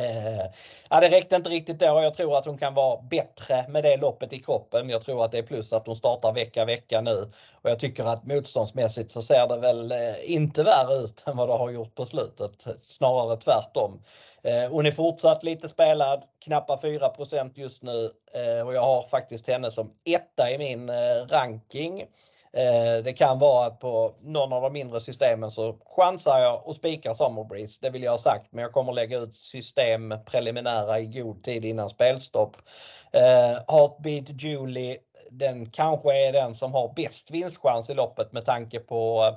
Eh, 0.00 0.46
ja, 0.90 1.00
det 1.00 1.08
räckte 1.08 1.36
inte 1.36 1.50
riktigt 1.50 1.78
då. 1.78 1.86
Jag 1.86 2.14
tror 2.14 2.38
att 2.38 2.46
hon 2.46 2.58
kan 2.58 2.74
vara 2.74 3.02
bättre 3.02 3.68
med 3.68 3.84
det 3.84 3.96
loppet 3.96 4.32
i 4.32 4.38
kroppen. 4.38 4.88
Jag 4.88 5.02
tror 5.02 5.24
att 5.24 5.32
det 5.32 5.38
är 5.38 5.42
plus 5.42 5.72
att 5.72 5.86
hon 5.86 5.96
startar 5.96 6.32
vecka 6.32 6.64
vecka 6.64 7.00
nu. 7.00 7.30
Och 7.62 7.70
jag 7.70 7.78
tycker 7.78 8.04
att 8.04 8.26
motståndsmässigt 8.26 9.10
så 9.10 9.22
ser 9.22 9.48
det 9.48 9.56
väl 9.56 9.92
eh, 9.92 10.32
inte 10.32 10.62
värre 10.62 10.94
ut 10.94 11.24
än 11.26 11.36
vad 11.36 11.48
det 11.48 11.52
har 11.52 11.70
gjort 11.70 11.94
på 11.94 12.06
slutet. 12.06 12.66
Snarare 12.82 13.36
tvärtom. 13.36 14.02
Eh, 14.42 14.70
hon 14.70 14.86
är 14.86 14.92
fortsatt 14.92 15.42
lite 15.42 15.68
spelad, 15.68 16.22
knappa 16.44 16.76
4% 16.76 17.52
just 17.54 17.82
nu 17.82 18.10
eh, 18.32 18.66
och 18.66 18.74
jag 18.74 18.82
har 18.82 19.02
faktiskt 19.02 19.46
henne 19.46 19.70
som 19.70 19.92
etta 20.04 20.50
i 20.50 20.58
min 20.58 20.88
eh, 20.88 21.26
ranking. 21.28 22.04
Eh, 22.52 23.04
det 23.04 23.12
kan 23.12 23.38
vara 23.38 23.66
att 23.66 23.80
på 23.80 24.14
någon 24.20 24.52
av 24.52 24.62
de 24.62 24.72
mindre 24.72 25.00
systemen 25.00 25.50
så 25.50 25.76
chansar 25.96 26.40
jag 26.40 26.68
och 26.68 26.74
spikar 26.74 27.14
Summerbreeze. 27.14 27.78
Det 27.82 27.90
vill 27.90 28.02
jag 28.02 28.10
ha 28.10 28.18
sagt, 28.18 28.46
men 28.50 28.62
jag 28.62 28.72
kommer 28.72 28.92
lägga 28.92 29.18
ut 29.18 29.34
system 29.34 30.14
preliminära 30.26 30.98
i 30.98 31.06
god 31.06 31.44
tid 31.44 31.64
innan 31.64 31.88
spelstopp. 31.88 32.56
Eh, 33.12 33.76
Heartbeat 33.76 34.42
Julie, 34.42 34.98
den 35.30 35.70
kanske 35.70 36.28
är 36.28 36.32
den 36.32 36.54
som 36.54 36.74
har 36.74 36.92
bäst 36.96 37.30
vinstchans 37.30 37.90
i 37.90 37.94
loppet 37.94 38.32
med 38.32 38.44
tanke 38.46 38.80
på 38.80 39.34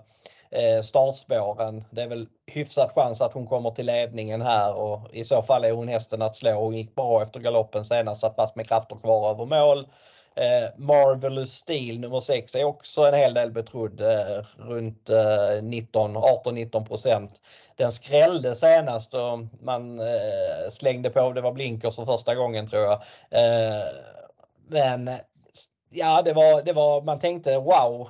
eh, 0.52 0.82
startspåren. 0.82 1.84
Det 1.90 2.02
är 2.02 2.08
väl 2.08 2.28
hyfsat 2.48 2.92
chans 2.96 3.22
att 3.22 3.34
hon 3.34 3.48
kommer 3.48 3.72
till 3.72 3.86
ledningen 3.86 4.42
här 4.42 4.74
och 4.74 5.00
i 5.12 5.24
så 5.24 5.42
fall 5.42 5.64
är 5.64 5.72
hon 5.72 5.88
hästen 5.88 6.22
att 6.22 6.36
slå. 6.36 6.52
Hon 6.52 6.78
gick 6.78 6.96
bra 6.96 7.24
efter 7.24 7.40
galoppen 7.40 7.86
senast, 7.86 8.22
satt 8.22 8.36
fast 8.36 8.56
med 8.56 8.68
krafter 8.68 8.96
kvar 8.96 9.30
över 9.30 9.46
mål. 9.46 9.88
Eh, 10.36 10.70
Marvelous 10.78 11.54
Steel 11.54 12.00
nummer 12.00 12.20
6 12.20 12.56
är 12.56 12.64
också 12.64 13.02
en 13.02 13.14
hel 13.14 13.34
del 13.34 13.52
betrodd 13.52 14.02
eh, 14.02 14.46
runt 14.58 15.10
eh, 15.10 15.62
18-19 15.62 16.86
procent. 16.86 17.42
Den 17.76 17.92
skrällde 17.92 18.56
senast 18.56 19.14
och 19.14 19.40
man 19.62 20.00
eh, 20.00 20.70
slängde 20.70 21.10
på, 21.10 21.32
det 21.32 21.42
var 21.42 21.52
blinkers 21.52 21.96
för 21.96 22.06
första 22.06 22.36
gången 22.36 22.70
tror 22.70 22.84
jag. 22.84 23.02
Eh, 23.30 23.84
men 24.68 25.10
ja, 25.90 26.22
det 26.22 26.34
var, 26.34 26.62
det 26.62 26.74
var, 26.74 27.02
man 27.02 27.20
tänkte 27.20 27.58
wow, 27.58 28.10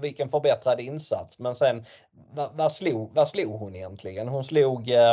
vilken 0.00 0.28
förbättrad 0.28 0.80
insats. 0.80 1.38
Men 1.38 1.56
sen 1.56 1.84
vad, 2.34 2.50
vad, 2.54 2.72
slog, 2.72 3.14
vad 3.14 3.28
slog 3.28 3.60
hon 3.60 3.76
egentligen? 3.76 4.28
Hon 4.28 4.44
slog 4.44 4.90
eh, 4.90 5.12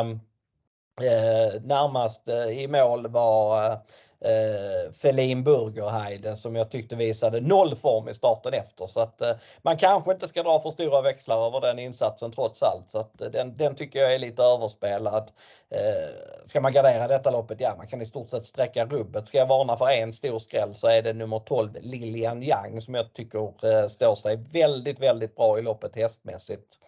eh 1.02 1.62
närmast 1.62 2.30
eh, 2.30 2.48
i 2.48 2.68
mål 2.68 3.08
var 3.08 3.66
eh, 3.66 3.78
eh, 4.24 4.92
Felin 4.92 5.44
Burgerheide 5.44 6.36
som 6.36 6.56
jag 6.56 6.72
tyckte 6.72 6.96
visade 6.96 7.42
noll 7.42 7.76
form 7.76 8.10
i 8.10 8.14
starten 8.14 8.54
efter. 8.54 8.86
Så 8.86 9.00
att 9.00 9.22
eh, 9.22 9.36
man 9.62 9.78
kanske 9.78 10.12
inte 10.12 10.28
ska 10.28 10.44
dra 10.44 10.60
för 10.60 10.72
stora 10.72 11.02
växlar 11.02 11.48
över 11.48 11.62
den 11.62 11.80
insatsen 11.80 12.32
trots 12.32 12.64
allt. 12.64 12.90
Så 12.90 13.00
att, 13.00 13.22
eh, 13.22 13.28
den, 13.28 13.58
den 13.58 13.76
tycker 13.76 14.00
jag 14.00 14.14
är 14.14 14.20
lite 14.20 14.44
överspelad. 14.44 15.32
Eh, 15.70 16.10
ska 16.46 16.62
man 16.62 16.74
gardera 16.74 17.08
detta 17.08 17.32
loppet? 17.32 17.62
Ja, 17.62 17.76
man 17.78 17.88
kan 17.88 18.02
i 18.02 18.06
stort 18.06 18.30
sett 18.30 18.46
sträcka 18.46 18.86
rubbet. 18.86 19.28
Ska 19.28 19.38
jag 19.38 19.48
varna 19.48 19.78
för 19.78 19.90
en 19.90 20.14
stor 20.14 20.40
skräll 20.40 20.76
så 20.76 20.88
är 20.88 21.02
det 21.02 21.14
nummer 21.14 21.40
12 21.40 21.70
Lilian 21.82 22.44
Yang 22.44 22.82
som 22.82 22.94
jag 22.94 23.14
tycker 23.14 23.66
eh, 23.66 23.88
står 23.88 24.16
sig 24.16 24.36
väldigt, 24.52 25.00
väldigt 25.00 25.36
bra 25.36 25.60
i 25.60 25.62
loppet 25.62 25.96
hästmässigt. 25.96 26.80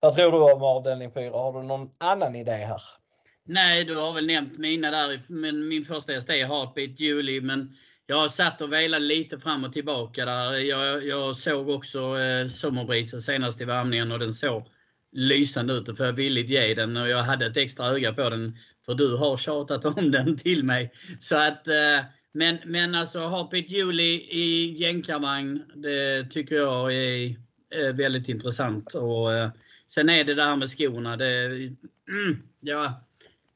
Vad 0.00 0.14
tror 0.14 0.32
du 0.32 0.52
om 0.52 0.62
avdelning 0.62 1.10
4? 1.10 1.38
Har 1.38 1.52
du 1.52 1.62
någon 1.62 1.90
annan 1.98 2.36
idé 2.36 2.52
här? 2.52 2.82
Nej, 3.48 3.84
du 3.84 3.94
har 3.94 4.12
väl 4.12 4.26
nämnt 4.26 4.58
mina 4.58 4.90
där. 4.90 5.20
Men 5.26 5.68
min 5.68 5.84
första 5.84 6.12
häst 6.12 6.30
är 6.30 6.46
Heartbeat 6.46 7.00
Julie. 7.00 7.40
Men 7.40 7.76
jag 8.06 8.16
har 8.16 8.28
satt 8.28 8.60
och 8.60 8.72
velat 8.72 9.02
lite 9.02 9.38
fram 9.38 9.64
och 9.64 9.72
tillbaka 9.72 10.24
där. 10.24 10.52
Jag, 10.52 11.06
jag 11.06 11.36
såg 11.36 11.68
också 11.68 12.18
eh, 12.18 12.48
Sommarbrisen 12.48 13.22
senast 13.22 13.60
i 13.60 13.64
värmningen 13.64 14.12
och 14.12 14.18
den 14.18 14.34
såg 14.34 14.66
lysande 15.12 15.74
ut. 15.74 15.88
Och 15.88 16.00
jag 16.00 16.12
villigt 16.12 16.48
ge 16.48 16.74
den 16.74 16.96
och 16.96 17.08
jag 17.08 17.22
hade 17.22 17.46
ett 17.46 17.56
extra 17.56 17.86
öga 17.86 18.12
på 18.12 18.30
den. 18.30 18.56
För 18.86 18.94
du 18.94 19.16
har 19.16 19.36
tjatat 19.36 19.84
om 19.84 20.10
den 20.10 20.36
till 20.36 20.64
mig. 20.64 20.92
Så 21.20 21.36
att, 21.36 21.68
eh, 21.68 22.04
men, 22.32 22.58
men 22.64 22.94
alltså 22.94 23.28
Heartbeat 23.28 23.70
Julie 23.70 24.20
i 24.20 24.74
jänkarvagn, 24.78 25.62
det 25.74 26.30
tycker 26.30 26.54
jag 26.54 26.94
är, 26.94 27.36
är 27.70 27.92
väldigt 27.92 28.28
intressant. 28.28 28.94
Och, 28.94 29.32
eh, 29.32 29.50
sen 29.88 30.08
är 30.08 30.24
det 30.24 30.34
det 30.34 30.44
här 30.44 30.56
med 30.56 30.70
skorna. 30.70 31.16
Det, 31.16 31.44
mm, 32.08 32.42
ja, 32.60 33.06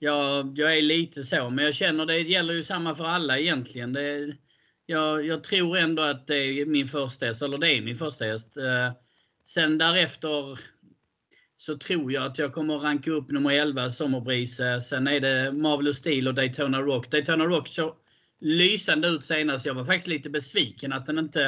jag, 0.03 0.59
jag 0.59 0.77
är 0.79 0.83
lite 0.83 1.25
så, 1.25 1.51
men 1.51 1.65
jag 1.65 1.75
känner 1.75 2.07
det 2.07 2.21
gäller 2.21 2.55
ju 2.55 2.63
samma 2.63 2.95
för 2.95 3.05
alla 3.05 3.39
egentligen. 3.39 3.93
Det, 3.93 4.37
jag, 4.87 5.27
jag 5.27 5.45
tror 5.45 5.77
ändå 5.77 6.03
att 6.03 6.27
det 6.27 6.37
är 6.37 6.67
min 6.67 6.87
första 6.87 7.27
häst, 7.27 7.43
eller 7.43 7.59
det 7.59 7.75
är 7.75 7.83
min 7.83 7.97
första 7.97 8.25
häst. 8.25 8.57
Eh, 8.57 8.93
sen 9.45 9.79
därefter 9.79 10.59
så 11.57 11.79
tror 11.79 12.13
jag 12.13 12.27
att 12.27 12.39
jag 12.39 12.53
kommer 12.53 12.77
att 12.77 12.83
ranka 12.83 13.11
upp 13.11 13.31
nummer 13.31 13.51
11, 13.51 13.91
Sommerbrise. 13.91 14.81
Sen 14.81 15.07
är 15.07 15.21
det 15.21 15.53
Marvelous 15.53 15.97
Steel 15.97 16.29
och 16.29 16.35
Daytona 16.35 16.81
Rock. 16.81 17.11
Daytona 17.11 17.45
Rock 17.45 17.69
så 17.69 17.97
lysande 18.41 19.09
ut 19.09 19.25
senast. 19.25 19.67
Jag 19.67 19.75
var 19.75 19.85
faktiskt 19.85 20.07
lite 20.07 20.31
besviken 20.31 20.93
att 20.93 21.07
den 21.07 21.19
inte 21.19 21.45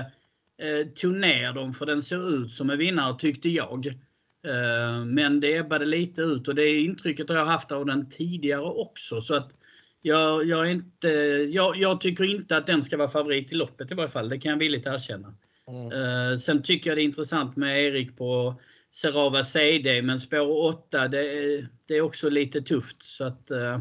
eh, 0.59 0.87
tog 0.95 1.15
ner 1.15 1.53
dem, 1.53 1.73
för 1.73 1.87
den 1.87 2.03
såg 2.03 2.33
ut 2.33 2.53
som 2.53 2.71
en 2.71 2.79
vinnare 2.79 3.19
tyckte 3.19 3.49
jag. 3.49 3.95
Eh, 4.45 5.05
men 5.05 5.41
det 5.41 5.57
ebbade 5.57 5.85
lite 5.85 6.23
ut 6.23 6.49
och 6.49 6.55
det 6.55 6.81
intrycket 6.81 7.29
har 7.29 7.37
jag 7.37 7.47
haft 7.47 7.73
av 7.73 7.87
den 7.87 8.11
tidigare 8.11 8.63
också. 8.63 9.21
Så 9.21 9.35
att 9.35 9.57
jag, 10.03 10.45
jag, 10.45 10.71
inte, 10.71 11.09
jag, 11.51 11.77
jag 11.77 12.01
tycker 12.01 12.25
inte 12.25 12.57
att 12.57 12.67
den 12.67 12.83
ska 12.83 12.97
vara 12.97 13.09
favorit 13.09 13.53
i 13.53 13.55
loppet 13.55 13.91
i 13.91 13.95
varje 13.95 14.09
fall. 14.09 14.29
Det 14.29 14.39
kan 14.39 14.51
jag 14.51 14.59
villigt 14.59 14.87
erkänna. 14.87 15.35
Mm. 15.69 15.93
Uh, 15.93 16.39
sen 16.39 16.63
tycker 16.63 16.91
jag 16.91 16.97
det 16.97 17.03
är 17.03 17.05
intressant 17.05 17.57
med 17.57 17.85
Erik 17.85 18.17
på 18.17 18.61
Serava 18.91 19.45
CD, 19.45 20.03
men 20.03 20.21
spår 20.21 20.65
8 20.65 21.09
det 21.09 21.21
är, 21.21 21.69
det 21.87 21.95
är 21.95 22.01
också 22.01 22.29
lite 22.29 22.63
tufft. 22.63 23.03
Så 23.03 23.25
att, 23.25 23.51
uh, 23.51 23.79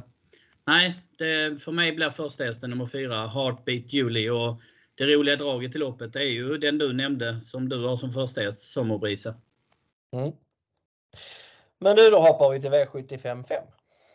nej, 0.68 1.02
det, 1.18 1.62
för 1.62 1.72
mig 1.72 1.92
blir 1.92 2.10
första 2.10 2.44
hästen 2.44 2.70
nummer 2.70 2.86
4, 2.86 3.28
Heartbeat 3.28 3.94
Julie. 3.94 4.30
Och 4.30 4.62
det 4.96 5.06
roliga 5.06 5.36
draget 5.36 5.76
i 5.76 5.78
loppet 5.78 6.16
är 6.16 6.20
ju 6.20 6.58
den 6.58 6.78
du 6.78 6.94
nämnde 6.94 7.42
som 7.42 7.70
du 7.70 7.84
har 7.84 7.98
som 7.98 8.12
första 8.12 8.42
häst, 8.42 8.62
Sommerbrisa. 8.62 9.36
Mm. 10.14 10.32
Men 11.78 11.96
nu 11.96 12.10
då 12.10 12.20
hoppar 12.20 12.50
vi 12.50 12.62
till 12.62 12.70
V75 12.70 13.48
5. 13.48 13.64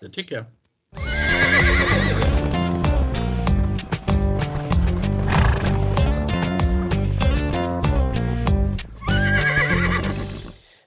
Det 0.01 0.09
tycker 0.09 0.37
jag. 0.37 0.45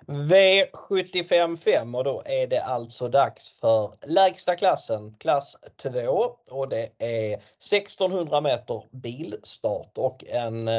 V75 0.10 1.58
5 1.58 1.96
och 1.96 2.04
då 2.04 2.22
är 2.26 2.48
det 2.48 2.64
alltså 2.64 3.08
dags 3.08 3.60
för 3.60 3.92
lägsta 4.06 4.56
klassen, 4.56 5.16
klass 5.20 5.58
2 5.78 5.92
och 6.50 6.70
det 6.70 6.90
är 6.98 7.34
1600 7.34 8.42
meter 8.42 8.84
bilstart 8.92 9.98
och 9.98 10.24
en 10.28 10.70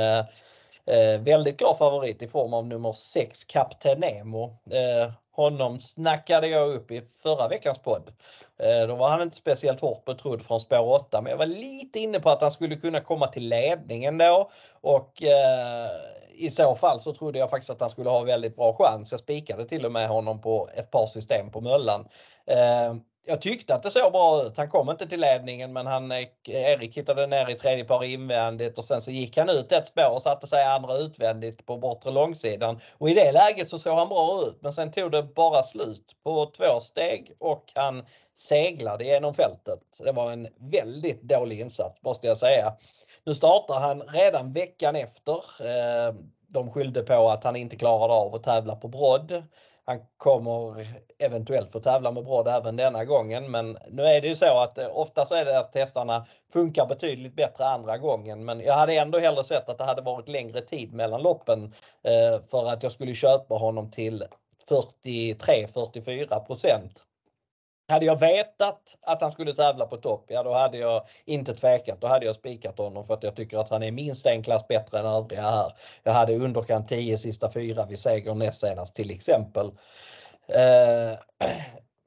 eh, 0.90 1.20
väldigt 1.20 1.58
klar 1.58 1.74
favorit 1.74 2.22
i 2.22 2.28
form 2.28 2.54
av 2.54 2.66
nummer 2.66 2.92
6 2.92 3.44
Kapten 3.44 4.00
Nemo. 4.00 4.44
Eh, 4.70 5.12
honom 5.32 5.80
snackade 5.80 6.48
jag 6.48 6.68
upp 6.68 6.90
i 6.90 7.02
förra 7.22 7.48
veckans 7.48 7.78
podd. 7.78 8.12
Eh, 8.58 8.88
då 8.88 8.94
var 8.94 9.08
han 9.08 9.22
inte 9.22 9.36
speciellt 9.36 9.80
hårt 9.80 10.04
betrodd 10.04 10.42
från 10.42 10.60
spår 10.60 10.92
8 10.92 11.22
men 11.22 11.30
jag 11.30 11.38
var 11.38 11.46
lite 11.46 11.98
inne 11.98 12.20
på 12.20 12.30
att 12.30 12.42
han 12.42 12.52
skulle 12.52 12.76
kunna 12.76 13.00
komma 13.00 13.26
till 13.26 13.48
ledningen 13.48 14.18
då 14.18 14.50
och 14.80 15.22
eh, 15.22 15.90
i 16.40 16.50
så 16.50 16.74
fall 16.74 17.00
så 17.00 17.14
trodde 17.14 17.38
jag 17.38 17.50
faktiskt 17.50 17.70
att 17.70 17.80
han 17.80 17.90
skulle 17.90 18.10
ha 18.10 18.22
väldigt 18.22 18.56
bra 18.56 18.74
chans. 18.74 19.10
Jag 19.10 19.20
spikade 19.20 19.64
till 19.64 19.86
och 19.86 19.92
med 19.92 20.08
honom 20.08 20.40
på 20.40 20.68
ett 20.74 20.90
par 20.90 21.06
system 21.06 21.50
på 21.50 21.60
Möllan. 21.60 22.08
Eh, 22.46 22.94
jag 23.26 23.40
tyckte 23.40 23.74
att 23.74 23.82
det 23.82 23.90
såg 23.90 24.12
bra 24.12 24.42
ut. 24.42 24.56
Han 24.56 24.68
kom 24.68 24.90
inte 24.90 25.06
till 25.06 25.20
ledningen 25.20 25.72
men 25.72 25.86
han, 25.86 26.12
eh, 26.12 26.26
Erik 26.48 26.96
hittade 26.96 27.26
ner 27.26 27.50
i 27.50 27.54
tredje 27.54 27.84
par 27.84 28.04
invändigt 28.04 28.78
och 28.78 28.84
sen 28.84 29.02
så 29.02 29.10
gick 29.10 29.36
han 29.36 29.48
ut 29.48 29.72
ett 29.72 29.86
spår 29.86 30.14
och 30.14 30.22
satte 30.22 30.46
sig 30.46 30.64
andra 30.64 30.96
utvändigt 30.96 31.66
på 31.66 31.76
bortre 31.76 32.10
långsidan. 32.10 32.80
Och 32.98 33.10
i 33.10 33.14
det 33.14 33.32
läget 33.32 33.68
så 33.68 33.78
såg 33.78 33.98
han 33.98 34.08
bra 34.08 34.42
ut 34.42 34.62
men 34.62 34.72
sen 34.72 34.92
tog 34.92 35.12
det 35.12 35.22
bara 35.22 35.62
slut 35.62 36.16
på 36.24 36.46
två 36.56 36.80
steg 36.80 37.32
och 37.40 37.72
han 37.74 38.06
seglade 38.36 39.04
genom 39.04 39.34
fältet. 39.34 39.80
Det 39.98 40.12
var 40.12 40.32
en 40.32 40.48
väldigt 40.58 41.22
dålig 41.22 41.60
insats 41.60 42.02
måste 42.02 42.26
jag 42.26 42.38
säga. 42.38 42.72
Nu 43.24 43.34
startar 43.34 43.80
han 43.80 44.02
redan 44.02 44.52
veckan 44.52 44.96
efter. 44.96 45.34
Eh, 45.60 46.14
de 46.48 46.70
skyllde 46.70 47.02
på 47.02 47.30
att 47.30 47.44
han 47.44 47.56
inte 47.56 47.76
klarade 47.76 48.12
av 48.12 48.34
att 48.34 48.42
tävla 48.42 48.76
på 48.76 48.88
brodd 48.88 49.42
han 49.84 50.00
kommer 50.16 50.86
eventuellt 51.18 51.72
få 51.72 51.80
tävla 51.80 52.10
med 52.10 52.24
Brodd 52.24 52.48
även 52.48 52.76
denna 52.76 53.04
gången. 53.04 53.50
Men 53.50 53.78
nu 53.88 54.02
är 54.02 54.20
det 54.20 54.28
ju 54.28 54.34
så 54.34 54.60
att 54.60 54.78
eh, 54.78 54.88
ofta 54.92 55.24
så 55.24 55.34
är 55.34 55.44
det 55.44 55.58
att 55.58 55.74
hästarna 55.74 56.26
funkar 56.52 56.86
betydligt 56.86 57.36
bättre 57.36 57.66
andra 57.66 57.98
gången. 57.98 58.44
Men 58.44 58.60
jag 58.60 58.74
hade 58.74 58.94
ändå 58.94 59.18
hellre 59.18 59.44
sett 59.44 59.68
att 59.68 59.78
det 59.78 59.84
hade 59.84 60.02
varit 60.02 60.28
längre 60.28 60.60
tid 60.60 60.92
mellan 60.92 61.22
loppen 61.22 61.74
eh, 62.02 62.42
för 62.50 62.66
att 62.66 62.82
jag 62.82 62.92
skulle 62.92 63.14
köpa 63.14 63.54
honom 63.54 63.90
till 63.90 64.24
43-44 64.68 66.44
hade 67.90 68.06
jag 68.06 68.20
vetat 68.20 68.96
att 69.02 69.20
han 69.22 69.32
skulle 69.32 69.52
tävla 69.52 69.86
på 69.86 69.96
topp, 69.96 70.24
ja 70.28 70.42
då 70.42 70.52
hade 70.54 70.78
jag 70.78 71.02
inte 71.24 71.54
tvekat. 71.54 72.00
Då 72.00 72.06
hade 72.06 72.26
jag 72.26 72.34
spikat 72.34 72.78
honom 72.78 73.06
för 73.06 73.14
att 73.14 73.22
jag 73.22 73.36
tycker 73.36 73.58
att 73.58 73.70
han 73.70 73.82
är 73.82 73.90
minst 73.90 74.26
en 74.26 74.42
klass 74.42 74.68
bättre 74.68 74.98
än 74.98 75.06
övriga 75.06 75.42
här. 75.42 75.72
Jag 76.02 76.12
hade 76.12 76.36
underkant 76.36 76.88
10 76.88 77.18
sista 77.18 77.50
fyra 77.50 77.86
vid 77.86 77.98
seger 77.98 78.34
näst 78.34 78.60
senast 78.60 78.96
till 78.96 79.10
exempel. 79.10 79.66
Eh, 80.48 81.18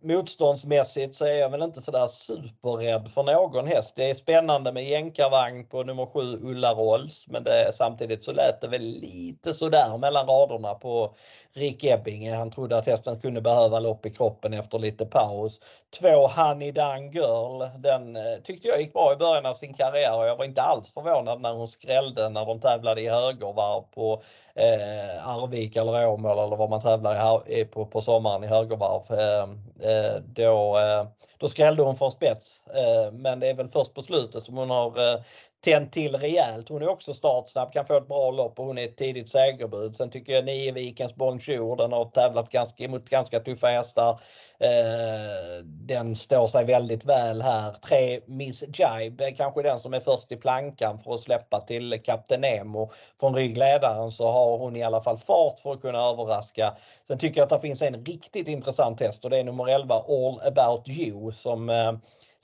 motståndsmässigt 0.03 1.15
så 1.15 1.25
är 1.25 1.35
jag 1.35 1.49
väl 1.49 1.61
inte 1.61 1.81
sådär 1.81 2.07
superrädd 2.07 3.11
för 3.11 3.23
någon 3.23 3.67
häst. 3.67 3.93
Det 3.95 4.09
är 4.09 4.15
spännande 4.15 4.71
med 4.71 4.89
jänkarvagn 4.89 5.65
på 5.65 5.83
nummer 5.83 6.05
7 6.05 6.19
Ulla 6.19 6.73
Rolls 6.73 7.25
men 7.29 7.43
det, 7.43 7.71
samtidigt 7.73 8.23
så 8.23 8.31
lät 8.31 8.61
det 8.61 8.67
väl 8.67 8.81
lite 8.81 9.53
sådär 9.53 9.97
mellan 9.97 10.27
raderna 10.27 10.73
på 10.73 11.15
Rick 11.53 11.83
Ebbinge. 11.83 12.35
Han 12.35 12.51
trodde 12.51 12.77
att 12.77 12.87
hästen 12.87 13.19
kunde 13.19 13.41
behöva 13.41 13.79
lopp 13.79 14.05
i 14.05 14.09
kroppen 14.09 14.53
efter 14.53 14.79
lite 14.79 15.05
paus. 15.05 15.59
Två 15.99 16.27
Honey 16.27 16.71
Dan 16.71 17.11
Girl, 17.11 17.63
den 17.77 18.15
eh, 18.15 18.37
tyckte 18.43 18.67
jag 18.67 18.81
gick 18.81 18.93
bra 18.93 19.13
i 19.13 19.15
början 19.15 19.45
av 19.45 19.53
sin 19.53 19.73
karriär 19.73 20.17
och 20.17 20.27
jag 20.27 20.35
var 20.35 20.45
inte 20.45 20.61
alls 20.61 20.93
förvånad 20.93 21.41
när 21.41 21.53
hon 21.53 21.67
skrällde 21.67 22.29
när 22.29 22.45
de 22.45 22.59
tävlade 22.59 23.01
i 23.01 23.09
högervarv 23.09 23.83
på 23.95 24.21
eh, 24.55 25.27
Arvika 25.27 25.81
eller 25.81 26.07
Åmål 26.07 26.39
eller 26.39 26.55
vad 26.55 26.69
man 26.69 26.81
tävlar 26.81 27.43
i 27.47 27.61
eh, 27.61 27.67
på, 27.67 27.85
på 27.85 28.01
sommaren 28.01 28.43
i 28.43 28.47
högervarv. 28.47 29.19
Ehm, 29.19 29.59
eh, 29.81 29.92
Eh, 29.93 30.21
då, 30.21 30.77
eh, 30.77 31.07
då 31.37 31.47
skrällde 31.47 31.83
hon 31.83 31.97
från 31.97 32.11
spets. 32.11 32.61
Eh, 32.67 33.11
men 33.11 33.39
det 33.39 33.47
är 33.47 33.53
väl 33.53 33.69
först 33.69 33.93
på 33.93 34.01
slutet 34.01 34.43
som 34.43 34.57
hon 34.57 34.69
har 34.69 35.23
tänt 35.63 35.91
till 35.91 36.15
rejält. 36.15 36.69
Hon 36.69 36.81
är 36.81 36.89
också 36.89 37.13
startsnabb, 37.13 37.73
kan 37.73 37.85
få 37.85 37.97
ett 37.97 38.07
bra 38.07 38.31
lopp 38.31 38.59
och 38.59 38.65
hon 38.65 38.77
är 38.77 38.85
ett 38.85 38.97
tidigt 38.97 39.29
segerbud. 39.29 39.97
Sen 39.97 40.09
tycker 40.09 40.33
jag 40.33 40.45
Niovikens 40.45 41.15
Bonjour, 41.15 41.75
den 41.75 41.91
har 41.91 42.05
tävlat 42.05 42.49
ganska, 42.49 42.87
mot 42.87 43.09
ganska 43.09 43.39
tuffa 43.39 43.67
hästar. 43.67 44.19
Eh, 44.59 45.63
den 45.63 46.15
står 46.15 46.47
sig 46.47 46.65
väldigt 46.65 47.05
väl 47.05 47.41
här. 47.41 47.71
Tre 47.71 48.19
Miss 48.25 48.63
Jibe 48.63 49.27
är 49.27 49.35
kanske 49.35 49.61
den 49.61 49.79
som 49.79 49.93
är 49.93 49.99
först 49.99 50.31
i 50.31 50.35
plankan 50.35 50.99
för 50.99 51.13
att 51.13 51.19
släppa 51.19 51.61
till 51.61 52.01
Kapten 52.03 52.41
Nemo. 52.41 52.91
Från 53.19 53.35
ryggledaren 53.35 54.11
så 54.11 54.31
har 54.31 54.57
hon 54.57 54.75
i 54.75 54.83
alla 54.83 55.01
fall 55.01 55.17
fart 55.17 55.59
för 55.59 55.73
att 55.73 55.81
kunna 55.81 55.99
överraska. 55.99 56.73
Sen 57.07 57.17
tycker 57.17 57.41
jag 57.41 57.45
att 57.45 57.61
det 57.61 57.67
finns 57.67 57.81
en 57.81 58.05
riktigt 58.05 58.47
intressant 58.47 58.99
häst 58.99 59.25
och 59.25 59.29
det 59.29 59.37
är 59.37 59.43
nummer 59.43 59.67
11 59.67 59.95
All 59.95 60.47
about 60.47 60.89
you 60.89 61.31
som 61.31 61.69
eh, 61.69 61.93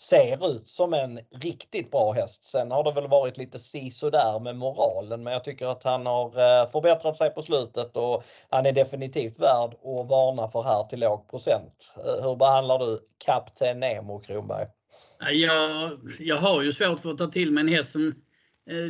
ser 0.01 0.55
ut 0.55 0.67
som 0.67 0.93
en 0.93 1.19
riktigt 1.41 1.91
bra 1.91 2.12
häst. 2.12 2.43
Sen 2.43 2.71
har 2.71 2.83
det 2.83 2.91
väl 2.91 3.07
varit 3.07 3.38
lite 3.38 3.59
sisådär 3.59 4.19
där 4.33 4.39
med 4.39 4.55
moralen 4.55 5.23
men 5.23 5.33
jag 5.33 5.43
tycker 5.43 5.67
att 5.67 5.83
han 5.83 6.05
har 6.05 6.25
eh, 6.25 6.69
förbättrat 6.69 7.17
sig 7.17 7.29
på 7.29 7.41
slutet 7.41 7.97
och 7.97 8.23
han 8.49 8.65
är 8.65 8.71
definitivt 8.71 9.39
värd 9.39 9.73
att 9.73 10.09
varna 10.09 10.47
för 10.47 10.62
här 10.62 10.83
till 10.83 10.99
låg 10.99 11.29
procent. 11.29 11.93
Eh, 11.97 12.23
hur 12.23 12.35
behandlar 12.35 12.79
du 12.79 12.99
Kapten 13.25 13.79
Nemo 13.79 14.19
Kronberg? 14.19 14.65
Eh, 15.27 15.31
jag, 15.31 15.99
jag 16.19 16.38
har 16.38 16.62
ju 16.62 16.73
svårt 16.73 16.99
för 16.99 17.12
att 17.12 17.17
ta 17.17 17.27
till 17.27 17.51
mig 17.51 17.62
en 17.62 17.67
häst 17.67 17.91
som 17.91 18.13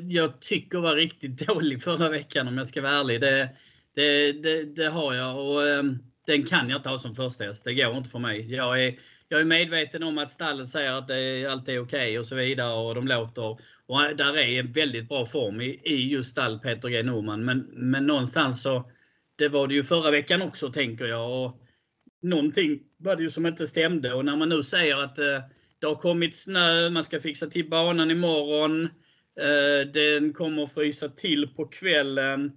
jag 0.04 0.41
tycker 0.41 0.80
var 0.80 0.95
riktigt 0.95 1.48
dålig 1.48 1.84
förra 1.84 2.10
veckan 2.10 2.48
om 2.48 2.58
jag 2.58 2.67
ska 2.67 2.82
vara 2.82 3.00
ärlig. 3.00 3.22
Det, 3.22 3.50
det, 3.95 4.32
det, 4.32 4.63
det 4.63 4.89
har 4.89 5.13
jag 5.13 5.50
och 5.50 5.67
ehm, 5.67 6.00
den 6.28 6.45
kan 6.45 6.69
jag 6.69 6.80
inte 6.80 6.89
ha 6.89 7.00
som 7.00 7.15
första 7.15 7.43
häst. 7.43 7.63
Det 7.65 7.74
går 7.74 7.98
inte 7.98 8.10
för 8.10 8.19
mig. 8.19 8.56
Jag 8.56 8.84
är 8.84 9.00
jag 9.30 9.42
är 9.42 9.46
medveten 9.46 10.04
om 10.04 10.18
att 10.18 10.32
stallet 10.32 10.70
säger 10.70 10.92
att 10.92 11.08
det 11.08 11.46
allt 11.46 11.68
är 11.68 11.80
okej 11.80 11.80
okay 11.80 12.18
och 12.18 12.26
så 12.26 12.36
vidare 12.36 12.88
och 12.88 12.96
de 12.96 13.08
låter. 13.08 13.58
Och 13.86 14.15
där 14.15 14.38
är 14.38 14.60
en 14.60 14.72
väldigt 14.72 15.10
bra 15.10 15.26
form 15.26 15.62
i, 15.62 15.82
i 15.84 16.10
just 16.10 16.30
stall 16.30 16.60
Peter 16.60 16.89
G 16.89 17.04
Norman. 17.04 17.46
Men, 17.46 17.60
men 17.60 18.08
någonstans 18.08 18.62
så, 18.62 18.92
det 19.36 19.48
var 19.48 19.68
det 19.68 19.74
ju 19.74 19.84
förra 19.84 20.12
veckan 20.12 20.42
också 20.42 20.72
tänker 20.72 21.06
jag. 21.06 21.46
Och 21.46 21.62
någonting 22.22 22.80
var 22.98 23.15
det 23.15 23.24
ju 23.24 23.30
som 23.30 23.46
inte 23.46 23.68
stämde 23.68 24.13
och 24.13 24.26
när 24.26 24.36
man 24.36 24.50
nu 24.50 24.63
säger 24.63 24.98
att 24.98 25.20
eh, 25.20 25.42
det 25.80 25.88
har 25.88 25.96
kommit 25.96 26.36
snö, 26.36 26.89
man 26.89 27.04
ska 27.04 27.20
fixa 27.20 27.48
till 27.48 27.70
banan 27.70 28.12
imorgon. 28.12 28.84
Eh, 29.39 29.88
den 29.94 30.34
kommer 30.34 30.65
frysa 30.65 31.10
till 31.10 31.48
på 31.48 31.65
kvällen. 31.65 32.52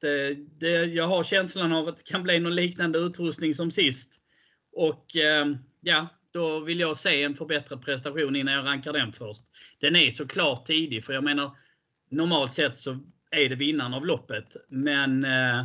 Det, 0.00 0.34
det, 0.34 0.84
jag 0.84 1.06
har 1.06 1.24
känslan 1.24 1.72
av 1.72 1.88
att 1.88 1.96
det 1.98 2.04
kan 2.04 2.22
bli 2.22 2.40
någon 2.40 2.54
liknande 2.54 2.98
utrustning 2.98 3.54
som 3.54 3.70
sist. 3.70 4.19
Och 4.72 5.16
eh, 5.16 5.46
ja, 5.80 6.06
då 6.32 6.60
vill 6.60 6.80
jag 6.80 6.98
se 6.98 7.22
en 7.22 7.34
förbättrad 7.34 7.84
prestation 7.84 8.36
innan 8.36 8.54
jag 8.54 8.64
rankar 8.64 8.92
den 8.92 9.12
först. 9.12 9.42
Den 9.80 9.96
är 9.96 10.10
såklart 10.10 10.66
tidig, 10.66 11.04
för 11.04 11.12
jag 11.12 11.24
menar 11.24 11.50
normalt 12.10 12.54
sett 12.54 12.76
så 12.76 12.98
är 13.30 13.48
det 13.48 13.54
vinnaren 13.54 13.94
av 13.94 14.06
loppet. 14.06 14.56
Men 14.68 15.24
eh, 15.24 15.64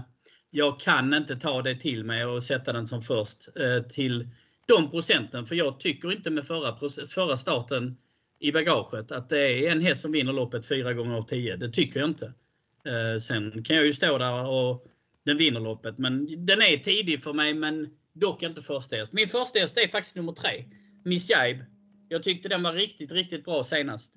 jag 0.49 0.79
kan 0.79 1.13
inte 1.13 1.35
ta 1.35 1.61
det 1.61 1.75
till 1.75 2.03
mig 2.03 2.25
och 2.25 2.43
sätta 2.43 2.73
den 2.73 2.87
som 2.87 3.01
först 3.01 3.47
eh, 3.55 3.87
till 3.87 4.29
de 4.67 4.91
procenten. 4.91 5.45
För 5.45 5.55
jag 5.55 5.79
tycker 5.79 6.11
inte 6.11 6.29
med 6.29 6.47
förra, 6.47 6.89
förra 7.07 7.37
starten 7.37 7.97
i 8.39 8.51
bagaget 8.51 9.11
att 9.11 9.29
det 9.29 9.39
är 9.39 9.71
en 9.71 9.81
häst 9.81 10.01
som 10.01 10.11
vinner 10.11 10.33
loppet 10.33 10.67
4 10.67 10.93
gånger 10.93 11.15
av 11.15 11.21
10. 11.21 11.55
Det 11.55 11.69
tycker 11.69 11.99
jag 11.99 12.09
inte. 12.09 12.33
Eh, 12.85 13.21
sen 13.21 13.63
kan 13.63 13.75
jag 13.75 13.85
ju 13.85 13.93
stå 13.93 14.17
där 14.17 14.47
och 14.47 14.87
den 15.25 15.37
vinner 15.37 15.59
loppet. 15.59 15.97
Men 15.97 16.45
den 16.45 16.61
är 16.61 16.77
tidig 16.77 17.23
för 17.23 17.33
mig 17.33 17.53
men 17.53 17.89
Dock 18.15 18.43
inte 18.43 18.62
första 18.62 18.95
häst. 18.95 19.13
Min 19.13 19.28
första 19.28 19.60
häst 19.60 19.78
är 19.78 19.88
faktiskt 19.88 20.15
nummer 20.15 20.32
tre. 20.32 20.65
Miss 21.04 21.30
Jibe. 21.30 21.65
Jag 22.10 22.23
tyckte 22.23 22.49
den 22.49 22.63
var 22.63 22.73
riktigt, 22.73 23.12
riktigt 23.12 23.45
bra 23.45 23.63
senast. 23.63 24.12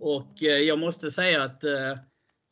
Och 0.00 0.42
eh, 0.42 0.58
jag 0.58 0.78
måste 0.78 1.10
säga 1.10 1.42
att 1.42 1.64
eh, 1.64 1.96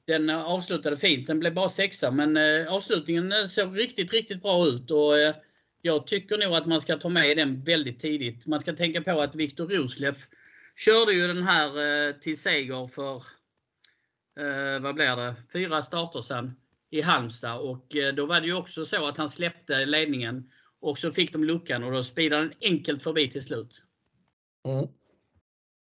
den 0.07 0.31
avslutade 0.31 0.97
fint. 0.97 1.27
Den 1.27 1.41
blev 1.41 1.55
bara 1.55 1.71
sexa 1.71 2.11
men 2.11 2.37
eh, 2.37 2.73
avslutningen 2.73 3.49
såg 3.49 3.79
riktigt, 3.79 4.13
riktigt 4.13 4.43
bra 4.43 4.67
ut. 4.67 4.91
Och 4.91 5.13
jag 5.83 6.07
tycker 6.07 6.39
nog 6.39 6.55
att 6.55 6.67
man 6.67 6.81
ska 6.81 6.97
ta 6.97 7.09
med 7.09 7.37
den 7.37 7.65
väldigt 7.65 8.01
tidigt. 8.01 8.47
Man 8.47 8.61
ska 8.61 8.73
tänka 8.73 9.03
på 9.03 9.21
att 9.21 9.35
Viktor 9.35 9.69
Rosleff 9.69 10.29
körde 10.77 11.13
ju 11.13 11.27
den 11.27 11.43
här 11.43 12.21
till 12.21 12.39
seger 12.39 12.87
för, 12.87 13.23
vad 14.81 14.95
blir 14.95 15.17
det, 15.17 15.35
fyra 15.53 15.83
starter 15.83 16.21
sedan 16.21 16.57
i 16.91 17.03
Halmstad. 17.03 17.61
Och 17.61 17.97
då 18.15 18.27
var 18.27 18.41
det 18.41 18.47
ju 18.47 18.55
också 18.55 18.85
så 18.85 19.07
att 19.07 19.17
han 19.17 19.31
släppte 19.31 19.87
ledningen 19.87 20.51
och 20.81 20.99
så 20.99 21.11
fick 21.11 21.33
de 21.33 21.45
luckan 21.45 21.85
och 21.85 21.93
då 21.93 22.05
speedade 22.05 22.43
den 22.43 22.55
enkelt 22.61 23.03
förbi 23.03 23.31
till 23.31 23.45
slut. 23.45 23.83
Mm. 24.69 24.87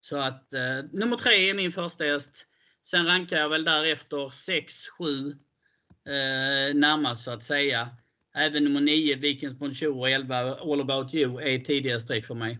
Så 0.01 0.17
att 0.17 0.55
eh, 0.55 0.85
nummer 0.93 1.17
tre 1.17 1.51
är 1.51 1.55
min 1.55 1.73
första 1.73 2.05
häst. 2.05 2.47
Sen 2.83 3.07
rankar 3.07 3.37
jag 3.37 3.49
väl 3.49 3.65
därefter 3.65 4.29
6, 4.29 4.75
7 4.89 5.07
eh, 5.09 6.75
närmast 6.75 7.25
så 7.25 7.31
att 7.31 7.45
säga. 7.45 7.89
Även 8.35 8.65
nummer 8.65 8.81
9, 8.81 9.17
Vikens 9.17 9.59
Bonjour 9.59 9.99
och 9.99 10.11
11, 10.11 10.55
All 10.55 10.81
about 10.81 11.15
you 11.15 11.43
är 11.43 11.59
tidiga 11.59 12.01
streck 12.01 12.27
för 12.27 12.35
mig. 12.35 12.59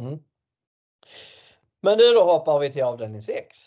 Mm. 0.00 0.18
Men 1.80 1.98
nu 1.98 2.04
då 2.14 2.22
hoppar 2.24 2.58
vi 2.58 2.72
till 2.72 2.82
avdelning 2.82 3.22
6. 3.22 3.58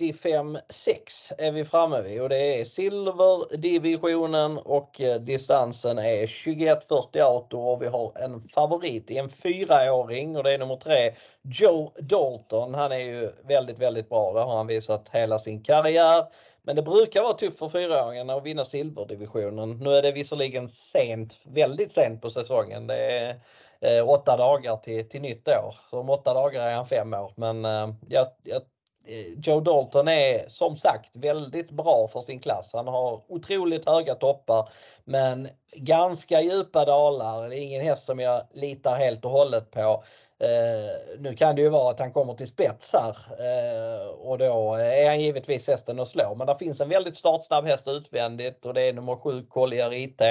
V75 0.00 0.60
6 0.68 1.32
är 1.38 1.52
vi 1.52 1.64
framme 1.64 2.00
vid 2.00 2.22
och 2.22 2.28
det 2.28 2.60
är 2.60 2.64
silverdivisionen 2.64 4.58
och 4.58 5.00
eh, 5.00 5.20
distansen 5.20 5.98
är 5.98 6.26
21.48 6.26 7.54
och 7.54 7.82
vi 7.82 7.86
har 7.86 8.12
en 8.18 8.48
favorit 8.48 9.10
i 9.10 9.18
en 9.18 9.28
fyraåring 9.28 10.36
och 10.36 10.44
det 10.44 10.52
är 10.52 10.58
nummer 10.58 10.76
tre 10.76 11.14
Joe 11.42 11.92
Dalton. 11.98 12.74
Han 12.74 12.92
är 12.92 12.98
ju 12.98 13.32
väldigt, 13.44 13.78
väldigt 13.78 14.08
bra. 14.08 14.32
Det 14.32 14.40
har 14.40 14.56
han 14.56 14.66
visat 14.66 15.08
hela 15.12 15.38
sin 15.38 15.62
karriär. 15.62 16.24
Men 16.62 16.76
det 16.76 16.82
brukar 16.82 17.22
vara 17.22 17.32
tufft 17.32 17.58
för 17.58 17.68
fyraåringarna 17.68 18.34
att 18.34 18.44
vinna 18.44 18.64
silverdivisionen. 18.64 19.70
Nu 19.70 19.90
är 19.90 20.02
det 20.02 20.12
visserligen 20.12 20.68
sent, 20.68 21.38
väldigt 21.44 21.92
sent 21.92 22.22
på 22.22 22.30
säsongen. 22.30 22.86
Det 22.86 23.18
är 23.18 23.40
eh, 23.80 24.08
åtta 24.08 24.36
dagar 24.36 24.76
till, 24.76 25.08
till 25.08 25.22
nytt 25.22 25.48
år. 25.48 25.74
Så 25.90 26.00
om 26.00 26.10
åtta 26.10 26.34
dagar 26.34 26.62
är 26.62 26.74
han 26.74 26.86
fem 26.86 27.14
år. 27.14 27.32
Men 27.36 27.64
eh, 27.64 27.94
jag, 28.08 28.26
jag 28.42 28.62
Eh, 29.06 29.38
Joe 29.42 29.60
Dalton 29.60 30.08
är 30.08 30.48
som 30.48 30.76
sagt 30.76 31.16
väldigt 31.16 31.70
bra 31.70 32.08
för 32.12 32.20
sin 32.20 32.40
klass. 32.40 32.70
Han 32.74 32.88
har 32.88 33.22
otroligt 33.28 33.88
höga 33.88 34.14
toppar 34.14 34.68
men 35.04 35.48
ganska 35.76 36.40
djupa 36.40 36.84
dalar. 36.84 37.48
Det 37.48 37.56
är 37.56 37.62
ingen 37.62 37.82
häst 37.82 38.04
som 38.04 38.18
jag 38.18 38.42
litar 38.52 38.96
helt 38.96 39.24
och 39.24 39.30
hållet 39.30 39.70
på. 39.70 40.04
Eh, 40.38 41.18
nu 41.18 41.36
kan 41.36 41.56
det 41.56 41.62
ju 41.62 41.68
vara 41.68 41.90
att 41.90 42.00
han 42.00 42.12
kommer 42.12 42.34
till 42.34 42.48
spets 42.48 42.92
här 42.92 43.16
eh, 43.38 44.08
och 44.08 44.38
då 44.38 44.74
är 44.74 45.08
han 45.08 45.20
givetvis 45.20 45.68
hästen 45.68 46.00
att 46.00 46.08
slå. 46.08 46.34
Men 46.34 46.46
det 46.46 46.58
finns 46.58 46.80
en 46.80 46.88
väldigt 46.88 47.16
startsnabb 47.16 47.66
häst 47.66 47.88
utvändigt 47.88 48.66
och 48.66 48.74
det 48.74 48.82
är 48.82 48.92
nummer 48.92 49.16
7 49.16 49.42
Collier 49.42 49.92
IT. 49.92 50.22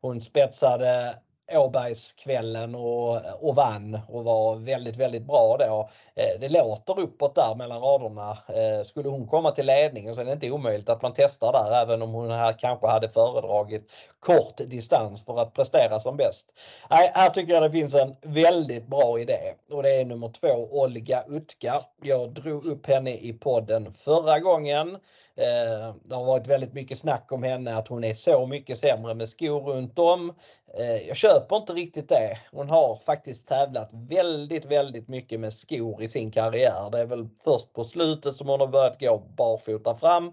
Hon 0.00 0.20
spetsade 0.20 1.14
Åbergskvällen 1.52 2.74
och, 2.74 3.20
och 3.40 3.54
vann 3.54 4.00
och 4.08 4.24
var 4.24 4.56
väldigt, 4.56 4.96
väldigt 4.96 5.26
bra 5.26 5.56
då. 5.58 5.90
Eh, 6.14 6.40
det 6.40 6.48
låter 6.48 7.00
uppåt 7.00 7.34
där 7.34 7.54
mellan 7.54 7.80
raderna. 7.80 8.38
Eh, 8.48 8.84
skulle 8.84 9.08
hon 9.08 9.26
komma 9.26 9.50
till 9.50 9.66
ledningen 9.66 10.14
så 10.14 10.20
är 10.20 10.24
det 10.24 10.32
inte 10.32 10.50
omöjligt 10.50 10.88
att 10.88 11.02
man 11.02 11.12
testar 11.16 11.52
där 11.52 11.82
även 11.82 12.02
om 12.02 12.10
hon 12.10 12.30
här 12.30 12.52
kanske 12.52 12.86
hade 12.86 13.08
föredragit 13.08 13.92
kort 14.20 14.56
distans 14.56 15.24
för 15.24 15.40
att 15.40 15.54
prestera 15.54 16.00
som 16.00 16.16
bäst. 16.16 16.54
Nej, 16.90 17.10
här 17.14 17.30
tycker 17.30 17.52
jag 17.52 17.62
det 17.62 17.70
finns 17.70 17.94
en 17.94 18.16
väldigt 18.22 18.86
bra 18.86 19.18
idé 19.18 19.38
och 19.70 19.82
det 19.82 19.90
är 19.90 20.04
nummer 20.04 20.28
två 20.28 20.68
Olga 20.70 21.24
Utka. 21.28 21.84
Jag 22.02 22.30
drog 22.30 22.66
upp 22.66 22.86
henne 22.86 23.14
i 23.14 23.32
podden 23.32 23.94
förra 23.94 24.38
gången. 24.38 24.98
Eh, 25.40 25.94
det 26.04 26.14
har 26.14 26.24
varit 26.24 26.46
väldigt 26.46 26.72
mycket 26.72 26.98
snack 26.98 27.32
om 27.32 27.42
henne 27.42 27.76
att 27.76 27.88
hon 27.88 28.04
är 28.04 28.14
så 28.14 28.46
mycket 28.46 28.78
sämre 28.78 29.14
med 29.14 29.28
skor 29.28 29.60
runt 29.60 29.98
om. 29.98 30.34
Eh, 30.74 31.08
jag 31.08 31.16
köper 31.16 31.56
inte 31.56 31.72
riktigt 31.72 32.08
det. 32.08 32.38
Hon 32.52 32.70
har 32.70 32.96
faktiskt 32.96 33.48
tävlat 33.48 33.90
väldigt, 33.92 34.64
väldigt 34.64 35.08
mycket 35.08 35.40
med 35.40 35.52
skor 35.52 36.02
i 36.02 36.08
sin 36.08 36.30
karriär. 36.30 36.90
Det 36.92 36.98
är 36.98 37.06
väl 37.06 37.28
först 37.44 37.72
på 37.72 37.84
slutet 37.84 38.36
som 38.36 38.48
hon 38.48 38.60
har 38.60 38.66
börjat 38.66 39.00
gå 39.00 39.18
barfota 39.36 39.94
fram. 39.94 40.26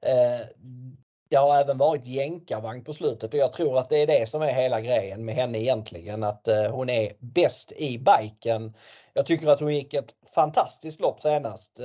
Eh, 0.00 0.46
det 1.30 1.36
har 1.36 1.60
även 1.60 1.78
varit 1.78 2.06
jänkarvagn 2.06 2.84
på 2.84 2.92
slutet 2.92 3.34
och 3.34 3.40
jag 3.40 3.52
tror 3.52 3.78
att 3.78 3.88
det 3.88 3.96
är 3.96 4.06
det 4.06 4.28
som 4.28 4.42
är 4.42 4.52
hela 4.52 4.80
grejen 4.80 5.24
med 5.24 5.34
henne 5.34 5.58
egentligen. 5.58 6.24
Att 6.24 6.48
eh, 6.48 6.70
hon 6.70 6.90
är 6.90 7.12
bäst 7.18 7.72
i 7.72 7.98
biken. 7.98 8.74
Jag 9.12 9.26
tycker 9.26 9.50
att 9.50 9.60
hon 9.60 9.74
gick 9.74 9.94
ett 9.94 10.14
fantastiskt 10.34 11.00
lopp 11.00 11.22
senast. 11.22 11.80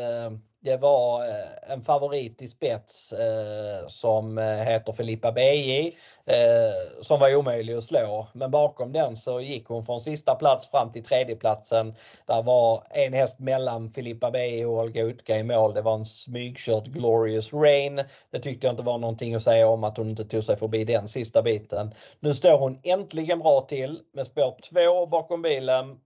Det 0.64 0.78
var 0.78 1.26
eh, 1.26 1.72
en 1.72 1.82
favorit 1.82 2.42
i 2.42 2.48
spets 2.48 3.14
eh, 3.14 3.88
som 3.88 4.38
eh, 4.38 4.46
heter 4.46 4.94
Filippa 4.94 5.32
BJ 5.32 5.98
eh, 6.26 7.02
som 7.02 7.20
var 7.20 7.36
omöjlig 7.36 7.74
att 7.74 7.84
slå. 7.84 8.28
Men 8.34 8.52
bakom 8.52 8.92
den 8.92 9.16
så 9.16 9.42
gick 9.42 9.68
hon 9.68 9.86
från 9.86 10.00
sista 10.00 10.36
plats 10.36 10.70
fram 10.70 10.92
till 10.92 11.04
tredjeplatsen. 11.04 11.94
Där 12.26 12.44
var 12.44 12.84
en 12.90 13.14
häst 13.14 13.40
mellan 13.40 13.92
Filippa 13.92 14.32
BJ 14.32 14.66
och 14.66 14.74
Olga 14.74 15.04
Utka 15.04 15.38
i 15.38 15.44
mål. 15.44 15.74
Det 15.74 15.82
var 15.82 15.96
en 15.96 16.06
smygkört 16.06 16.86
Glorious 16.86 17.54
Rain. 17.54 18.04
Det 18.32 18.40
tyckte 18.40 18.68
jag 18.68 18.74
inte 18.74 18.84
var 18.84 18.98
någonting 18.98 19.36
att 19.36 19.44
säga 19.44 19.68
om 19.68 19.84
att 19.84 19.98
hon 19.98 20.10
inte 20.10 20.26
tog 20.26 20.44
sig 20.44 20.58
förbi 20.58 20.86
den 20.86 21.08
sista 21.08 21.42
biten. 21.42 21.94
Nu 22.20 22.34
står 22.34 22.58
hon 22.58 22.80
äntligen 22.84 23.40
bra 23.40 23.62
till 23.62 24.00
med 24.14 24.26
spår 24.26 24.56
2 24.62 25.06
bakom 25.06 25.42
bilen 25.42 26.00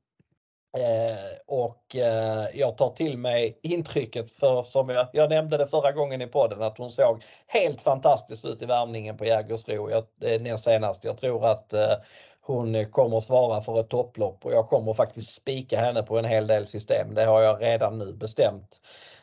Eh, 0.77 1.17
och 1.45 1.95
eh, 1.95 2.45
jag 2.53 2.77
tar 2.77 2.89
till 2.89 3.17
mig 3.17 3.59
intrycket 3.63 4.31
för 4.31 4.63
som 4.63 4.89
jag, 4.89 5.07
jag 5.13 5.29
nämnde 5.29 5.57
det 5.57 5.67
förra 5.67 5.91
gången 5.91 6.21
i 6.21 6.27
podden 6.27 6.61
att 6.61 6.77
hon 6.77 6.91
såg 6.91 7.23
helt 7.47 7.81
fantastiskt 7.81 8.45
ut 8.45 8.61
i 8.61 8.65
värmningen 8.65 9.17
på 9.17 9.25
Jägersro 9.25 9.89
eh, 9.89 10.41
näst 10.41 10.63
senast. 10.63 11.03
Jag 11.03 11.17
tror 11.17 11.45
att 11.45 11.73
eh, 11.73 11.93
hon 12.41 12.85
kommer 12.85 13.19
svara 13.19 13.61
för 13.61 13.79
ett 13.79 13.89
topplopp 13.89 14.45
och 14.45 14.51
jag 14.51 14.67
kommer 14.67 14.93
faktiskt 14.93 15.33
spika 15.33 15.79
henne 15.79 16.03
på 16.03 16.19
en 16.19 16.25
hel 16.25 16.47
del 16.47 16.67
system. 16.67 17.13
Det 17.13 17.25
har 17.25 17.41
jag 17.41 17.61
redan 17.61 17.97
nu 17.97 18.13
bestämt. 18.13 18.81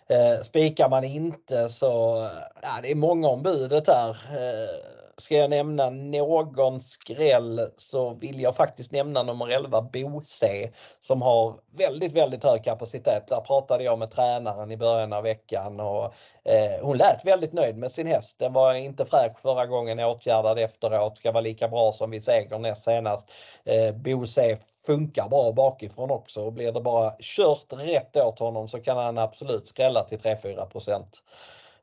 Eh, 0.08 0.42
spikar 0.42 0.88
man 0.88 1.04
inte 1.04 1.68
så, 1.68 2.28
ja, 2.62 2.68
det 2.82 2.90
är 2.90 2.94
många 2.94 3.28
om 3.28 3.42
budet 3.42 3.88
här. 3.88 4.10
Eh, 4.10 5.03
ska 5.16 5.36
jag 5.36 5.50
nämna 5.50 5.90
någon 5.90 6.80
skräll 6.80 7.70
så 7.76 8.14
vill 8.14 8.40
jag 8.40 8.56
faktiskt 8.56 8.92
nämna 8.92 9.22
nummer 9.22 9.48
11 9.48 9.82
Bose 9.82 10.70
som 11.00 11.22
har 11.22 11.54
väldigt, 11.76 12.12
väldigt 12.12 12.44
hög 12.44 12.64
kapacitet. 12.64 13.28
Där 13.28 13.40
pratade 13.40 13.84
jag 13.84 13.98
med 13.98 14.10
tränaren 14.10 14.70
i 14.70 14.76
början 14.76 15.12
av 15.12 15.22
veckan 15.22 15.80
och 15.80 16.04
eh, 16.44 16.82
hon 16.82 16.96
lät 16.96 17.24
väldigt 17.24 17.52
nöjd 17.52 17.76
med 17.76 17.92
sin 17.92 18.06
häst. 18.06 18.38
Den 18.38 18.52
var 18.52 18.74
inte 18.74 19.06
fräsch 19.06 19.40
förra 19.42 19.66
gången, 19.66 20.00
åtgärdad 20.00 20.58
efteråt, 20.58 21.18
ska 21.18 21.32
vara 21.32 21.40
lika 21.40 21.68
bra 21.68 21.92
som 21.92 22.10
vid 22.10 22.24
seger 22.24 22.58
näst 22.58 22.82
senast. 22.82 23.30
Eh, 23.64 23.94
Bose 23.94 24.58
funkar 24.86 25.28
bra 25.28 25.52
bakifrån 25.52 26.10
också 26.10 26.40
och 26.40 26.52
blir 26.52 26.72
det 26.72 26.80
bara 26.80 27.14
kört 27.20 27.72
rätt 27.72 28.16
åt 28.16 28.38
honom 28.38 28.68
så 28.68 28.80
kan 28.80 28.96
han 28.96 29.18
absolut 29.18 29.68
skrälla 29.68 30.02
till 30.02 30.18
3-4 30.18 31.04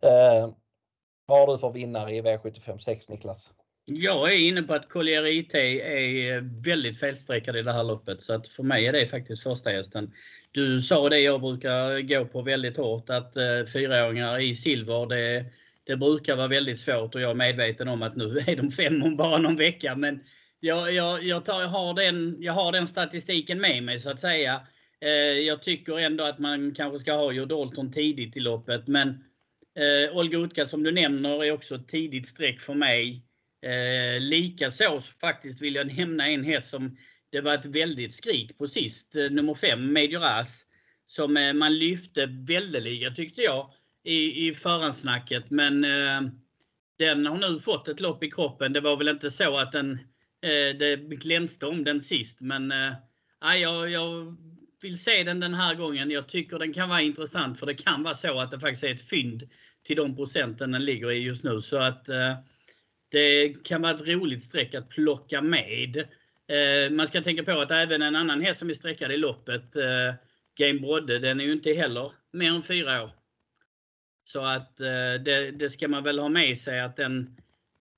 eh, 0.02 0.50
vad 1.26 1.40
har 1.40 1.54
du 1.54 1.60
för 1.60 1.72
vinnare 1.72 2.16
i 2.16 2.22
V75 2.22 2.78
6 2.78 3.10
Niklas? 3.10 3.54
Jag 3.86 4.34
är 4.34 4.38
inne 4.38 4.64
på 4.64 4.74
att 4.74 4.90
Collier 4.90 5.26
IT 5.26 5.54
är 5.54 6.36
eh, 6.36 6.44
väldigt 6.66 7.00
felstreckad 7.00 7.56
i 7.56 7.62
det 7.62 7.74
här 7.74 7.84
loppet. 7.84 8.22
Så 8.22 8.34
att 8.34 8.48
för 8.48 8.64
mig 8.64 8.88
är 8.88 8.94
det 8.94 9.08
faktiskt 9.08 9.44
första 9.44 9.70
hästen. 9.70 10.12
Du 10.52 10.82
sa 10.82 11.10
det 11.10 11.20
jag 11.20 11.42
brukar 11.42 12.02
gå 12.02 12.26
på 12.26 12.42
väldigt 12.42 12.78
hårt, 12.78 13.10
att 13.10 13.36
eh, 13.38 13.66
fyraåringar 13.74 14.40
i 14.40 14.56
silver, 14.56 15.06
det, 15.06 15.46
det 15.84 15.98
brukar 15.98 16.36
vara 16.36 16.48
väldigt 16.48 16.80
svårt 16.80 17.16
och 17.16 17.22
jag 17.22 17.32
är 17.32 17.36
medveten 17.36 17.88
om 17.88 18.04
att 18.04 18.16
nu 18.16 18.38
är 18.48 18.56
de 18.56 18.72
fem 18.72 19.04
om 19.04 19.18
bara 19.18 19.38
någon 19.38 19.56
vecka. 19.56 19.96
Men 19.96 20.24
jag, 20.60 20.94
jag, 20.94 21.24
jag, 21.24 21.46
tar, 21.46 21.62
jag, 21.62 21.70
har 21.70 21.94
den, 21.94 22.36
jag 22.40 22.54
har 22.54 22.72
den 22.72 22.88
statistiken 22.88 23.62
med 23.62 23.84
mig 23.84 24.00
så 24.00 24.10
att 24.10 24.22
säga. 24.22 24.62
Eh, 25.02 25.40
jag 25.40 25.62
tycker 25.62 26.00
ändå 26.00 26.24
att 26.24 26.40
man 26.40 26.76
kanske 26.76 27.00
ska 27.00 27.14
ha 27.14 27.32
Joe 27.32 27.46
Dalton 27.46 27.92
tidigt 27.92 28.38
i 28.38 28.40
loppet. 28.40 28.88
Men 28.88 29.24
Eh, 29.76 30.18
Olga 30.18 30.38
Utka 30.38 30.68
som 30.68 30.84
du 30.84 30.92
nämner 30.92 31.44
är 31.44 31.52
också 31.52 31.76
ett 31.76 31.88
tidigt 31.88 32.28
streck 32.28 32.60
för 32.60 32.74
mig. 32.74 33.26
Eh, 33.66 34.22
Likaså 34.22 35.02
faktiskt 35.02 35.62
vill 35.62 35.76
jag 35.76 35.98
nämna 35.98 36.28
en 36.28 36.44
häst 36.44 36.70
som 36.70 36.98
det 37.32 37.42
var 37.42 37.54
ett 37.54 37.66
väldigt 37.66 38.16
skrik 38.16 38.58
på 38.58 38.68
sist, 38.68 39.16
eh, 39.16 39.30
nummer 39.30 39.54
5, 39.54 39.94
Major 39.94 40.24
As, 40.24 40.66
Som 41.08 41.38
eh, 41.38 41.54
man 41.54 41.78
lyfte 41.78 42.26
väldeliga 42.26 43.12
tyckte 43.12 43.42
jag 43.42 43.72
i, 44.04 44.48
i 44.48 44.54
förhandsnacket. 44.54 45.50
Men 45.50 45.84
eh, 45.84 46.32
den 46.98 47.26
har 47.26 47.38
nu 47.38 47.60
fått 47.60 47.88
ett 47.88 48.00
lopp 48.00 48.24
i 48.24 48.32
kroppen. 48.32 48.74
Det 48.74 48.82
var 48.82 48.98
väl 48.98 49.08
inte 49.08 49.32
så 49.32 49.58
att 49.58 49.72
den, 49.72 49.92
eh, 50.42 50.78
det 50.80 50.96
glänste 50.96 51.66
om 51.66 51.84
den 51.84 52.02
sist. 52.02 52.42
Men 52.42 52.72
eh, 52.72 52.94
jag, 53.62 53.90
jag 53.90 54.38
vill 54.82 55.00
se 55.00 55.24
den 55.24 55.40
den 55.40 55.54
här 55.54 55.76
gången. 55.76 56.12
Jag 56.12 56.28
tycker 56.28 56.60
den 56.60 56.74
kan 56.74 56.90
vara 56.90 57.02
intressant 57.02 57.60
för 57.60 57.66
det 57.66 57.74
kan 57.74 58.04
vara 58.04 58.16
så 58.16 58.40
att 58.40 58.52
det 58.52 58.60
faktiskt 58.60 58.84
är 58.84 58.94
ett 58.94 59.10
fynd 59.10 59.50
till 59.84 59.96
de 59.96 60.16
procenten 60.16 60.72
den 60.72 60.86
ligger 60.86 61.12
i 61.12 61.18
just 61.18 61.44
nu. 61.44 61.62
Så 61.62 61.78
att 61.78 62.10
eh, 62.10 62.36
det 63.10 63.54
kan 63.64 63.82
vara 63.82 63.94
ett 63.94 64.08
roligt 64.08 64.44
streck 64.44 64.76
att 64.76 64.90
plocka 64.90 65.42
med. 65.42 65.98
Eh, 66.48 66.92
man 66.92 67.08
ska 67.08 67.22
tänka 67.22 67.44
på 67.44 67.52
att 67.52 67.72
även 67.72 68.02
en 68.02 68.16
annan 68.16 68.42
häst 68.42 68.60
som 68.60 68.70
är 68.70 68.74
sträckad 68.74 69.12
i 69.12 69.18
loppet, 69.18 69.76
eh, 69.76 70.16
Game 70.58 70.80
Brodde, 70.80 71.20
den 71.20 71.40
är 71.40 71.46
ju 71.46 71.52
inte 71.54 71.74
heller 71.74 72.12
mer 72.32 72.52
än 72.52 72.64
fyra 72.64 73.04
år. 73.04 73.12
Så 74.24 74.46
att 74.46 74.82
eh, 74.82 75.14
det, 75.26 75.52
det, 75.52 75.70
ska 75.70 75.88
man 75.88 76.04
väl 76.04 76.20
ha 76.20 76.30
med 76.30 76.58
sig 76.58 76.80
att 76.80 76.96
den 76.96 77.38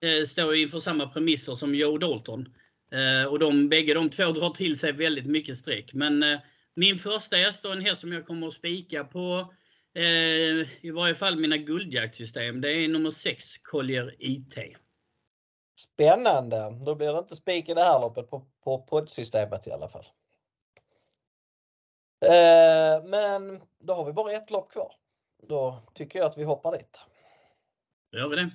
eh, 0.01 0.25
står 0.27 0.55
inför 0.55 0.79
samma 0.79 1.07
premisser 1.07 1.55
som 1.55 1.75
Joe 1.75 1.97
Dalton. 1.97 2.53
Eh, 2.91 3.27
och 3.27 3.39
de, 3.39 3.69
bägge 3.69 3.93
de 3.93 4.09
två 4.09 4.31
drar 4.31 4.49
till 4.49 4.79
sig 4.79 4.91
väldigt 4.91 5.25
mycket 5.25 5.57
streck. 5.57 5.93
Men 5.93 6.23
eh, 6.23 6.39
min 6.73 6.97
första 6.97 7.35
häst 7.35 7.65
och 7.65 7.73
en 7.73 7.85
häst 7.85 8.01
som 8.01 8.11
jag 8.11 8.27
kommer 8.27 8.47
att 8.47 8.53
spika 8.53 9.03
på 9.03 9.53
eh, 9.93 10.85
i 10.85 10.91
varje 10.93 11.15
fall 11.15 11.39
mina 11.39 11.57
guldjaktsystem, 11.57 12.61
det 12.61 12.71
är 12.71 12.87
nummer 12.87 13.11
6 13.11 13.57
Collier 13.57 14.15
IT. 14.19 14.55
Spännande! 15.79 16.79
Då 16.85 16.95
blir 16.95 17.13
det 17.13 17.19
inte 17.19 17.35
spik 17.35 17.69
i 17.69 17.73
det 17.73 17.83
här 17.83 18.01
loppet 18.01 18.29
på, 18.29 18.45
på 18.63 18.81
poddsystemet 18.81 19.67
i 19.67 19.71
alla 19.71 19.89
fall. 19.89 20.05
Eh, 22.25 23.03
men 23.03 23.61
då 23.79 23.93
har 23.93 24.05
vi 24.05 24.13
bara 24.13 24.31
ett 24.31 24.51
lopp 24.51 24.71
kvar. 24.71 24.95
Då 25.47 25.83
tycker 25.93 26.19
jag 26.19 26.25
att 26.25 26.37
vi 26.37 26.43
hoppar 26.43 26.71
dit. 26.71 27.01
Då 28.11 28.17
gör 28.17 28.29
vi 28.29 28.35
det. 28.35 28.49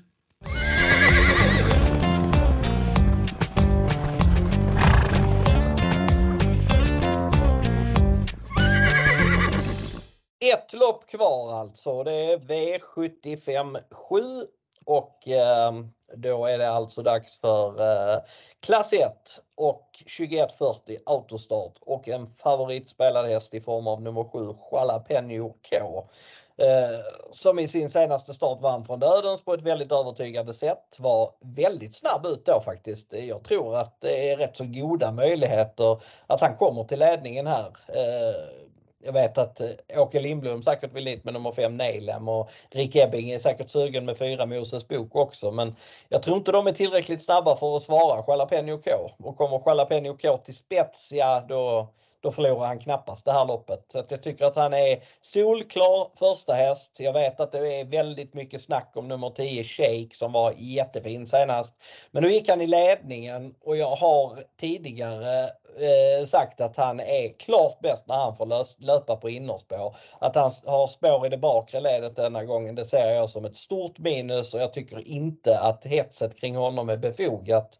Ett 10.54 10.72
lopp 10.72 11.06
kvar 11.06 11.52
alltså. 11.52 12.02
Det 12.04 12.32
är 12.32 12.38
V75 12.38 13.78
7 13.90 14.46
och 14.84 15.28
eh, 15.28 15.72
då 16.16 16.46
är 16.46 16.58
det 16.58 16.70
alltså 16.70 17.02
dags 17.02 17.40
för 17.40 17.80
eh, 17.80 18.18
klass 18.60 18.92
1 18.92 19.40
och 19.54 20.02
2140 20.18 20.98
autostart 21.06 21.74
och 21.80 22.08
en 22.08 22.34
favoritspelad 22.34 23.26
häst 23.26 23.54
i 23.54 23.60
form 23.60 23.86
av 23.86 24.02
nummer 24.02 24.24
7 24.24 24.54
Jalapeno 24.72 25.54
K. 25.70 26.08
Eh, 26.56 26.98
som 27.30 27.58
i 27.58 27.68
sin 27.68 27.90
senaste 27.90 28.34
start 28.34 28.60
vann 28.60 28.84
från 28.84 29.00
dödens 29.00 29.44
på 29.44 29.54
ett 29.54 29.62
väldigt 29.62 29.92
övertygande 29.92 30.54
sätt. 30.54 30.96
Var 30.98 31.32
väldigt 31.40 31.94
snabb 31.94 32.26
ut 32.26 32.46
då 32.46 32.60
faktiskt. 32.60 33.12
Jag 33.12 33.44
tror 33.44 33.76
att 33.76 34.00
det 34.00 34.30
är 34.30 34.36
rätt 34.36 34.56
så 34.56 34.64
goda 34.64 35.12
möjligheter 35.12 36.02
att 36.26 36.40
han 36.40 36.56
kommer 36.56 36.84
till 36.84 36.98
ledningen 36.98 37.46
här. 37.46 37.66
Eh, 37.86 38.57
jag 39.04 39.12
vet 39.12 39.38
att 39.38 39.60
eh, 39.60 39.70
Åke 39.96 40.20
Lindblom 40.20 40.62
säkert 40.62 40.92
vill 40.92 41.04
dit 41.04 41.24
med 41.24 41.34
nummer 41.34 41.52
5 41.52 41.76
Nelem 41.76 42.28
och 42.28 42.50
Rick 42.70 42.96
Ebbing 42.96 43.30
är 43.30 43.38
säkert 43.38 43.70
sugen 43.70 44.04
med 44.04 44.18
4 44.18 44.46
Moses 44.46 44.88
bok 44.88 45.16
också 45.16 45.50
men 45.50 45.76
jag 46.08 46.22
tror 46.22 46.36
inte 46.36 46.52
de 46.52 46.66
är 46.66 46.72
tillräckligt 46.72 47.22
snabba 47.22 47.56
för 47.56 47.76
att 47.76 47.82
svara 47.82 48.24
Jalapeno 48.28 48.78
K. 48.78 48.90
Och 49.18 49.36
kommer 49.36 49.62
Jalapeno 49.66 50.16
K 50.22 50.36
till 50.36 50.54
spets, 50.54 51.12
ja 51.12 51.44
då, 51.48 51.88
då 52.20 52.32
förlorar 52.32 52.66
han 52.66 52.78
knappast 52.78 53.24
det 53.24 53.32
här 53.32 53.46
loppet. 53.46 53.84
Så 53.88 54.04
jag 54.08 54.22
tycker 54.22 54.44
att 54.44 54.56
han 54.56 54.74
är 54.74 55.02
solklar 55.22 56.08
första 56.18 56.52
häst. 56.52 56.96
Jag 56.98 57.12
vet 57.12 57.40
att 57.40 57.52
det 57.52 57.80
är 57.80 57.84
väldigt 57.84 58.34
mycket 58.34 58.62
snack 58.62 58.92
om 58.94 59.08
nummer 59.08 59.30
10 59.30 59.64
Shake 59.64 60.14
som 60.16 60.32
var 60.32 60.54
jättefin 60.56 61.26
senast. 61.26 61.74
Men 62.10 62.22
nu 62.22 62.32
gick 62.32 62.48
han 62.48 62.60
i 62.60 62.66
ledningen 62.66 63.54
och 63.64 63.76
jag 63.76 63.96
har 63.96 64.42
tidigare 64.60 65.44
eh, 65.78 66.26
sagt 66.26 66.60
att 66.60 66.76
han 66.76 67.00
är 67.00 67.38
klart 67.38 67.80
bäst 67.80 68.06
när 68.06 68.16
han 68.16 68.36
får 68.36 68.46
lös, 68.46 68.76
löpa 68.78 69.16
på 69.16 69.30
innerspår. 69.30 69.96
Att 70.18 70.36
han 70.36 70.50
har 70.66 70.86
spår 70.86 71.26
i 71.26 71.28
det 71.28 71.38
bakre 71.38 71.80
ledet 71.80 72.16
denna 72.16 72.44
gången 72.44 72.74
det 72.74 72.84
ser 72.84 73.10
jag 73.10 73.30
som 73.30 73.44
ett 73.44 73.56
stort 73.56 73.98
minus 73.98 74.54
och 74.54 74.60
jag 74.60 74.72
tycker 74.72 75.08
inte 75.08 75.58
att 75.58 75.84
hetset 75.84 76.40
kring 76.40 76.56
honom 76.56 76.88
är 76.88 76.96
befogat. 76.96 77.78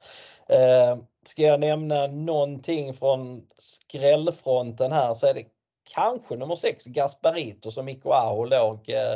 Eh, 0.49 0.97
ska 1.29 1.43
jag 1.43 1.61
nämna 1.61 2.07
någonting 2.07 2.95
från 2.95 3.47
skrällfronten 3.59 4.93
här 4.93 5.15
så 5.15 5.27
är 5.27 5.35
det 5.35 5.45
kanske 5.95 6.37
nummer 6.37 6.57
6 6.57 6.85
Gasparito 6.85 7.71
som 7.71 7.85
Mikko 7.85 8.11
Aho 8.11 8.45
låg 8.45 8.89
eh, 8.89 9.13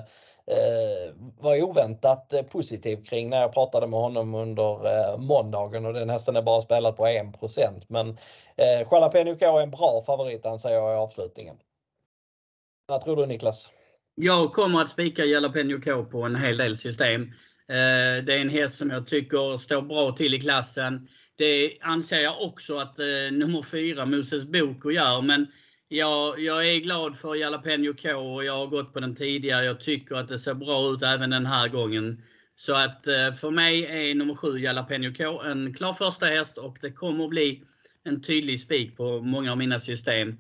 eh 0.46 1.14
var 1.40 1.62
oväntat 1.62 2.32
eh, 2.32 2.42
positiv 2.42 3.04
kring 3.04 3.30
när 3.30 3.40
jag 3.40 3.54
pratade 3.54 3.86
med 3.86 4.00
honom 4.00 4.34
under 4.34 4.86
eh, 4.86 5.18
måndagen 5.18 5.86
och 5.86 5.92
den 5.92 6.10
hästen 6.10 6.36
är 6.36 6.42
bara 6.42 6.62
spelad 6.62 6.96
på 6.96 7.06
1% 7.06 7.84
Men 7.88 8.08
eh, 8.56 8.88
Jalapeno 8.90 9.36
K 9.38 9.58
är 9.58 9.62
en 9.62 9.70
bra 9.70 10.02
favorit 10.06 10.46
anser 10.46 10.70
jag 10.70 10.94
i 10.94 10.96
avslutningen. 10.96 11.56
Vad 12.86 13.04
tror 13.04 13.16
du 13.16 13.26
Niklas? 13.26 13.70
Jag 14.14 14.52
kommer 14.52 14.82
att 14.82 14.90
spika 14.90 15.24
Jalapeno 15.24 15.80
K 15.84 16.04
på 16.04 16.22
en 16.22 16.36
hel 16.36 16.56
del 16.56 16.78
system. 16.78 17.32
Eh, 17.72 18.24
det 18.24 18.34
är 18.34 18.40
en 18.40 18.48
häst 18.48 18.78
som 18.78 18.90
jag 18.90 19.06
tycker 19.06 19.58
står 19.58 19.82
bra 19.82 20.12
till 20.12 20.34
i 20.34 20.40
klassen. 20.40 21.08
Det 21.36 21.78
anser 21.80 22.20
jag 22.20 22.42
också 22.42 22.78
att 22.78 22.98
eh, 22.98 23.06
nummer 23.32 23.62
4, 23.62 24.06
Moses 24.06 24.44
Boko, 24.44 24.90
gör. 24.90 25.22
Men 25.22 25.46
jag, 25.88 26.40
jag 26.40 26.68
är 26.68 26.78
glad 26.78 27.18
för 27.18 27.34
Jalapeno 27.34 27.94
K 28.02 28.16
och 28.16 28.44
jag 28.44 28.52
har 28.56 28.66
gått 28.66 28.92
på 28.92 29.00
den 29.00 29.14
tidigare. 29.14 29.66
Jag 29.66 29.80
tycker 29.80 30.16
att 30.16 30.28
det 30.28 30.38
ser 30.38 30.54
bra 30.54 30.92
ut 30.92 31.02
även 31.02 31.30
den 31.30 31.46
här 31.46 31.68
gången. 31.68 32.22
Så 32.56 32.74
att 32.74 33.06
eh, 33.06 33.32
för 33.32 33.50
mig 33.50 33.84
är 33.84 34.14
nummer 34.14 34.34
7 34.34 34.58
Jalapeno 34.58 35.14
K 35.14 35.42
en 35.42 35.74
klar 35.74 35.92
första 35.92 36.26
häst 36.26 36.58
och 36.58 36.78
det 36.80 36.92
kommer 36.92 37.24
att 37.24 37.30
bli 37.30 37.64
en 38.04 38.22
tydlig 38.22 38.60
spik 38.60 38.96
på 38.96 39.20
många 39.20 39.52
av 39.52 39.58
mina 39.58 39.80
system. 39.80 40.38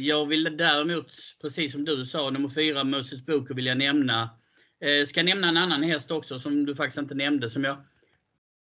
Jag 0.00 0.26
vill 0.26 0.56
däremot, 0.56 1.06
precis 1.42 1.72
som 1.72 1.84
du 1.84 2.06
sa, 2.06 2.30
nummer 2.30 2.48
4 2.48 2.84
Moses 2.84 3.26
Boko 3.26 3.54
vill 3.54 3.66
jag 3.66 3.78
nämna. 3.78 4.30
Eh, 4.80 5.06
ska 5.06 5.22
nämna 5.22 5.48
en 5.48 5.56
annan 5.56 5.82
häst 5.82 6.10
också 6.10 6.38
som 6.38 6.66
du 6.66 6.74
faktiskt 6.74 6.98
inte 6.98 7.14
nämnde 7.14 7.50
som 7.50 7.64
jag 7.64 7.84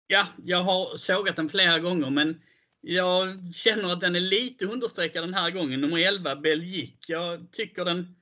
Ja, 0.08 0.28
jag 0.46 0.64
har 0.64 0.98
sågat 0.98 1.36
den 1.36 1.50
flera 1.50 1.80
gånger 1.80 2.10
men 2.10 2.42
jag 2.82 3.40
känner 3.56 3.94
att 3.94 4.02
den 4.02 4.16
är 4.16 4.20
lite 4.20 4.66
understreckad 4.66 5.24
den 5.24 5.34
här 5.34 5.52
gången. 5.52 5.82
Nummer 5.82 5.98
11, 5.98 6.36
Belgique. 6.36 7.14
Jag 7.14 7.52
tycker 7.52 7.86
den, 7.86 8.16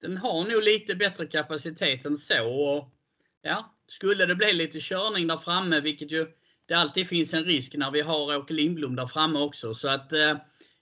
den 0.00 0.16
har 0.16 0.44
nog 0.44 0.62
lite 0.62 0.94
bättre 0.94 1.26
kapacitet 1.26 2.06
än 2.06 2.18
så. 2.18 2.48
Och, 2.48 2.94
ja, 3.42 3.74
skulle 3.86 4.26
det 4.26 4.34
bli 4.34 4.52
lite 4.52 4.78
körning 4.80 5.26
där 5.26 5.36
framme, 5.36 5.80
vilket 5.80 6.10
ju 6.10 6.32
det 6.66 6.74
alltid 6.74 7.08
finns 7.08 7.34
en 7.34 7.44
risk 7.44 7.74
när 7.74 7.90
vi 7.90 8.00
har 8.00 8.36
Åke 8.36 8.54
Lindblom 8.54 8.96
där 8.96 9.06
framme 9.06 9.38
också. 9.38 9.74
Så 9.74 9.88
att 9.88 10.12
eh, 10.12 10.36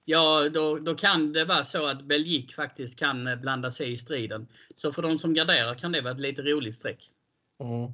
ja, 0.05 0.49
då, 0.49 0.79
då 0.79 0.95
kan 0.95 1.33
det 1.33 1.45
vara 1.45 1.65
så 1.65 1.87
att 1.87 2.03
Belgique 2.03 2.55
faktiskt 2.55 2.99
kan 2.99 3.27
eh, 3.27 3.37
blanda 3.37 3.73
sig 3.73 3.93
i 3.93 3.99
striden. 3.99 4.49
Så 4.77 4.93
för 4.93 5.03
de 5.03 5.19
som 5.19 5.35
garderar 5.35 5.75
kan 5.75 5.93
det 5.93 6.01
vara 6.01 6.13
ett 6.13 6.21
lite 6.21 6.43
roligt 6.43 6.75
streck. 6.75 7.11
Mm. 7.63 7.93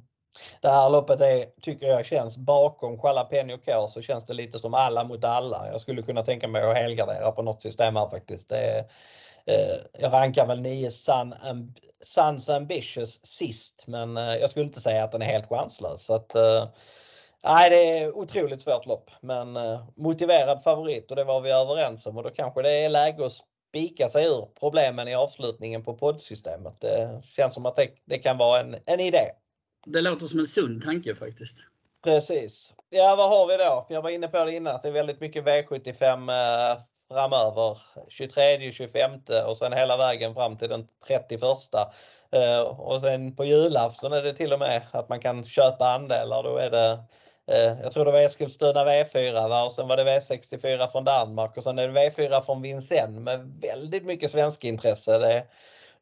Det 0.61 0.69
här 0.69 0.89
loppet 0.89 1.21
är, 1.21 1.45
tycker 1.61 1.87
jag 1.87 2.05
känns 2.05 2.37
bakom 2.37 2.99
Jalapeno 3.03 3.57
K 3.57 3.87
så 3.87 4.01
känns 4.01 4.25
det 4.25 4.33
lite 4.33 4.59
som 4.59 4.73
alla 4.73 5.03
mot 5.03 5.23
alla. 5.23 5.67
Jag 5.71 5.81
skulle 5.81 6.01
kunna 6.01 6.23
tänka 6.23 6.47
mig 6.47 6.61
att 6.61 6.77
helgardera 6.77 7.31
på 7.31 7.41
något 7.41 7.61
system 7.61 7.95
här 7.95 8.09
faktiskt. 8.09 8.49
Det 8.49 8.57
är, 8.57 8.79
eh, 9.45 9.77
jag 9.99 10.13
rankar 10.13 10.45
väl 10.45 10.61
9 10.61 10.91
Sun, 10.91 11.35
Suns 12.01 12.49
Ambitious 12.49 13.25
sist 13.25 13.83
men 13.87 14.17
eh, 14.17 14.35
jag 14.35 14.49
skulle 14.49 14.65
inte 14.65 14.81
säga 14.81 15.03
att 15.03 15.11
den 15.11 15.21
är 15.21 15.25
helt 15.25 15.49
chanslös. 15.49 16.05
Så 16.05 16.13
att, 16.13 16.35
eh, 16.35 16.67
nej, 17.43 17.69
det 17.69 17.99
är 17.99 18.17
otroligt 18.17 18.61
svårt 18.61 18.85
lopp 18.85 19.11
men 19.21 19.57
eh, 19.57 19.83
motiverad 19.95 20.63
favorit 20.63 21.09
och 21.09 21.15
det 21.15 21.23
var 21.23 21.41
vi 21.41 21.51
överens 21.51 22.05
om 22.05 22.17
och 22.17 22.23
då 22.23 22.29
kanske 22.29 22.61
det 22.61 22.85
är 22.85 22.89
läge 22.89 23.25
att 23.25 23.31
spika 23.69 24.09
sig 24.09 24.25
ur 24.25 24.47
problemen 24.59 25.07
i 25.07 25.15
avslutningen 25.15 25.83
på 25.83 25.93
poddsystemet. 25.93 26.81
Det 26.81 27.21
känns 27.23 27.53
som 27.53 27.65
att 27.65 27.75
det, 27.75 27.87
det 28.05 28.19
kan 28.19 28.37
vara 28.37 28.59
en, 28.59 28.75
en 28.85 28.99
idé. 28.99 29.23
Det 29.85 30.01
låter 30.01 30.27
som 30.27 30.39
en 30.39 30.47
sund 30.47 30.83
tanke 30.83 31.15
faktiskt. 31.15 31.57
Precis. 32.03 32.75
Ja, 32.89 33.15
vad 33.15 33.29
har 33.29 33.47
vi 33.47 33.57
då? 33.57 33.85
Jag 33.89 34.01
var 34.01 34.09
inne 34.09 34.27
på 34.27 34.45
det 34.45 34.55
innan 34.55 34.75
att 34.75 34.83
det 34.83 34.89
är 34.89 34.93
väldigt 34.93 35.19
mycket 35.19 35.45
V75 35.45 36.31
eh, 36.31 36.77
framöver. 37.11 37.77
23, 38.09 38.71
25 38.71 39.11
och 39.47 39.57
sen 39.57 39.73
hela 39.73 39.97
vägen 39.97 40.33
fram 40.33 40.57
till 40.57 40.69
den 40.69 40.87
31. 41.07 41.41
Eh, 42.31 42.59
och 42.59 43.01
sen 43.01 43.35
på 43.35 43.45
julafton 43.45 44.13
är 44.13 44.21
det 44.21 44.33
till 44.33 44.53
och 44.53 44.59
med 44.59 44.81
att 44.91 45.09
man 45.09 45.19
kan 45.19 45.43
köpa 45.43 45.85
andelar. 45.85 46.43
Då 46.43 46.57
är 46.57 46.71
det 46.71 46.99
Eh, 47.47 47.81
jag 47.81 47.91
tror 47.91 48.05
det 48.05 48.11
var 48.11 48.19
Eskilstuna 48.19 48.85
V4 48.85 49.49
va? 49.49 49.63
och 49.63 49.71
sen 49.71 49.87
var 49.87 49.97
det 49.97 50.03
V64 50.03 50.87
från 50.87 51.03
Danmark 51.03 51.57
och 51.57 51.63
sen 51.63 51.79
är 51.79 51.87
det 51.87 52.09
V4 52.09 52.41
från 52.41 52.61
Vincennes 52.61 53.19
med 53.19 53.59
väldigt 53.61 54.05
mycket 54.05 54.31
svensk 54.31 54.63
intresse. 54.63 55.17
Det, 55.17 55.37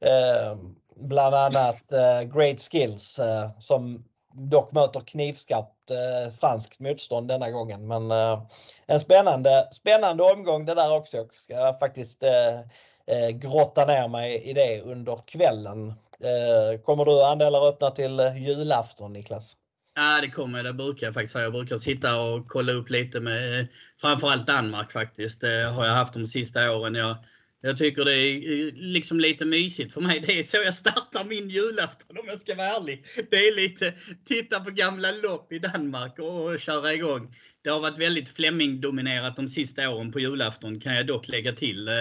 eh, 0.10 0.58
bland 0.96 1.36
annat 1.36 1.92
eh, 1.92 2.22
Great 2.22 2.60
Skills 2.60 3.20
eh, 3.20 3.50
som 3.60 4.06
dock 4.34 4.72
möter 4.72 5.00
knivskarpt 5.00 5.92
eh, 5.92 6.34
franskt 6.40 6.80
motstånd 6.80 7.28
denna 7.28 7.52
gången. 7.52 7.88
Men 7.88 8.12
eh, 8.12 8.42
en 8.86 9.00
spännande, 9.00 9.68
spännande 9.72 10.24
omgång 10.24 10.66
det 10.66 10.76
där 10.76 10.96
också. 10.96 11.18
Jag 11.18 11.30
ska 11.38 11.74
faktiskt 11.74 12.24
eh, 12.24 12.60
eh, 13.08 13.30
grotta 13.30 13.86
ner 13.86 14.08
mig 14.08 14.44
i 14.44 14.54
det 14.54 14.82
under 14.82 15.16
kvällen. 15.26 15.94
Eh, 16.20 16.80
kommer 16.82 17.06
du 17.06 17.24
andelar 17.24 17.68
öppna 17.68 17.92
till 17.92 18.20
eh, 18.20 18.44
julafton 18.44 19.14
Niklas? 19.14 19.58
Ja 19.96 20.22
det 20.22 20.30
kommer 20.30 20.64
det 20.64 20.74
brukar 20.74 21.08
jag 21.08 21.14
faktiskt 21.14 21.36
Jag 21.36 21.54
brukar 21.54 21.78
sitta 21.78 22.22
och 22.22 22.48
kolla 22.48 22.72
upp 22.72 22.90
lite 22.90 23.20
med 23.20 23.68
framförallt 24.02 24.48
Danmark 24.48 24.92
faktiskt. 24.92 25.42
Det 25.42 25.64
har 25.64 25.86
jag 25.86 25.94
haft 25.94 26.14
de 26.14 26.28
sista 26.28 26.72
åren. 26.72 26.96
Jag 26.96 27.18
jag 27.66 27.78
tycker 27.78 28.06
det 28.06 28.14
är 28.14 28.68
eh, 28.68 28.74
liksom 28.74 29.20
lite 29.20 29.46
mysigt 29.46 29.94
för 29.94 30.02
mig. 30.02 30.20
Det 30.28 30.40
är 30.40 30.44
så 30.44 30.58
jag 30.58 30.76
startar 30.76 31.24
min 31.26 31.50
julafton 31.50 32.18
om 32.18 32.28
jag 32.28 32.40
ska 32.40 32.56
vara 32.56 32.68
ärlig. 32.68 33.06
Det 33.30 33.48
är 33.48 33.56
lite 33.56 33.94
titta 34.26 34.60
på 34.60 34.72
gamla 34.72 35.12
lopp 35.12 35.54
i 35.54 35.60
Danmark 35.60 36.20
och 36.20 36.60
köra 36.60 36.94
igång. 36.94 37.36
Det 37.62 37.70
har 37.70 37.80
varit 37.80 37.98
väldigt 37.98 38.30
Flemming-dominerat 38.30 39.36
de 39.36 39.48
sista 39.48 39.90
åren 39.90 40.12
på 40.12 40.20
julafton 40.20 40.80
kan 40.80 40.96
jag 40.96 41.08
dock 41.08 41.28
lägga 41.28 41.54
till. 41.54 41.88
Eh, 41.88 41.94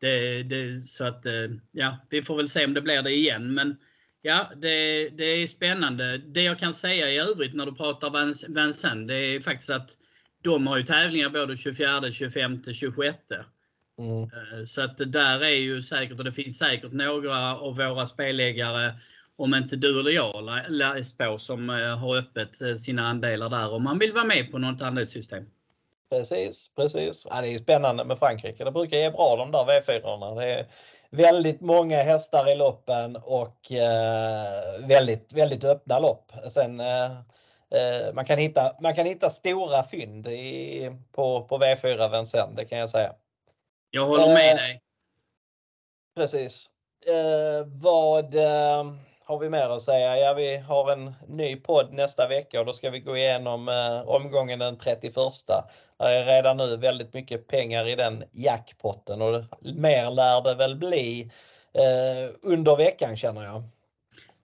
det, 0.00 0.42
det, 0.42 0.80
så 0.80 1.04
att 1.04 1.26
eh, 1.26 1.50
ja, 1.72 1.98
vi 2.10 2.22
får 2.22 2.36
väl 2.36 2.48
se 2.48 2.64
om 2.64 2.74
det 2.74 2.82
blir 2.82 3.02
det 3.02 3.14
igen. 3.14 3.54
Men 3.54 3.76
ja, 4.22 4.50
det, 4.56 5.08
det 5.08 5.24
är 5.24 5.46
spännande. 5.46 6.18
Det 6.18 6.42
jag 6.42 6.58
kan 6.58 6.74
säga 6.74 7.10
i 7.10 7.18
övrigt 7.18 7.54
när 7.54 7.66
du 7.66 7.74
pratar 7.74 8.10
Vincennes, 8.54 9.08
det 9.08 9.14
är 9.14 9.40
faktiskt 9.40 9.70
att 9.70 9.90
de 10.42 10.66
har 10.66 10.76
ju 10.78 10.84
tävlingar 10.84 11.30
både 11.30 11.56
24, 11.56 12.12
25, 12.12 12.58
26. 12.74 13.18
Mm. 13.98 14.22
Eh, 14.22 14.64
så 14.66 14.80
att 14.80 14.98
det 14.98 15.04
där 15.04 15.44
är 15.44 15.56
ju 15.56 15.82
säkert, 15.82 16.18
och 16.18 16.24
det 16.24 16.32
finns 16.32 16.58
säkert 16.58 16.92
några 16.92 17.56
av 17.56 17.76
våra 17.76 18.06
spelägare, 18.06 18.92
om 19.36 19.54
inte 19.54 19.76
du 19.76 20.00
eller 20.00 20.10
jag 20.10 20.50
läst 20.68 21.18
på, 21.18 21.38
som 21.38 21.70
eh, 21.70 21.98
har 21.98 22.16
öppet 22.16 22.60
eh, 22.60 22.76
sina 22.76 23.02
andelar 23.02 23.48
där 23.48 23.72
om 23.72 23.84
man 23.84 23.98
vill 23.98 24.12
vara 24.12 24.24
med 24.24 24.50
på 24.50 24.58
något 24.58 24.82
andelssystem. 24.82 25.44
Precis, 26.10 26.70
precis. 26.76 27.26
Ja, 27.30 27.40
det 27.40 27.54
är 27.54 27.58
spännande 27.58 28.04
med 28.04 28.18
Frankrike. 28.18 28.64
Det 28.64 28.72
brukar 28.72 28.96
ge 28.96 29.10
bra 29.10 29.36
de 29.36 29.50
där 29.50 29.64
V4. 29.64 30.40
Det 30.40 30.44
är 30.44 30.66
väldigt 31.12 31.60
många 31.60 32.02
hästar 32.02 32.50
i 32.50 32.54
loppen 32.54 33.16
och 33.16 33.72
eh, 33.72 34.86
väldigt, 34.86 35.32
väldigt 35.32 35.64
öppna 35.64 35.98
lopp. 35.98 36.32
Sen, 36.50 36.80
eh, 36.80 38.14
man, 38.14 38.24
kan 38.24 38.38
hitta, 38.38 38.76
man 38.80 38.94
kan 38.94 39.06
hitta 39.06 39.30
stora 39.30 39.82
fynd 39.82 40.26
i, 40.26 40.90
på, 41.12 41.44
på 41.44 41.58
V4 41.58 42.10
Vincennes, 42.10 42.56
det 42.56 42.64
kan 42.64 42.78
jag 42.78 42.90
säga. 42.90 43.12
Jag 43.90 44.06
håller 44.06 44.34
med 44.34 44.50
eh, 44.50 44.56
dig. 44.56 44.80
Precis. 46.16 46.70
Eh, 47.06 47.66
vad 47.66 48.34
eh, 48.34 48.84
har 49.24 49.38
vi 49.38 49.50
mer 49.50 49.68
att 49.68 49.82
säga? 49.82 50.18
Ja, 50.18 50.34
vi 50.34 50.56
har 50.56 50.92
en 50.92 51.12
ny 51.28 51.56
podd 51.56 51.92
nästa 51.92 52.28
vecka 52.28 52.60
och 52.60 52.66
då 52.66 52.72
ska 52.72 52.90
vi 52.90 53.00
gå 53.00 53.16
igenom 53.16 53.68
eh, 53.68 54.08
omgången 54.08 54.58
den 54.58 54.78
31. 54.78 55.14
Det 55.98 56.04
är 56.04 56.24
redan 56.26 56.56
nu 56.56 56.76
väldigt 56.76 57.14
mycket 57.14 57.46
pengar 57.48 57.88
i 57.88 57.96
den 57.96 58.24
jackpotten 58.32 59.22
och 59.22 59.44
mer 59.60 60.10
lär 60.10 60.42
det 60.42 60.54
väl 60.54 60.76
bli 60.76 61.30
eh, 61.74 62.52
under 62.52 62.76
veckan 62.76 63.16
känner 63.16 63.42
jag. 63.42 63.62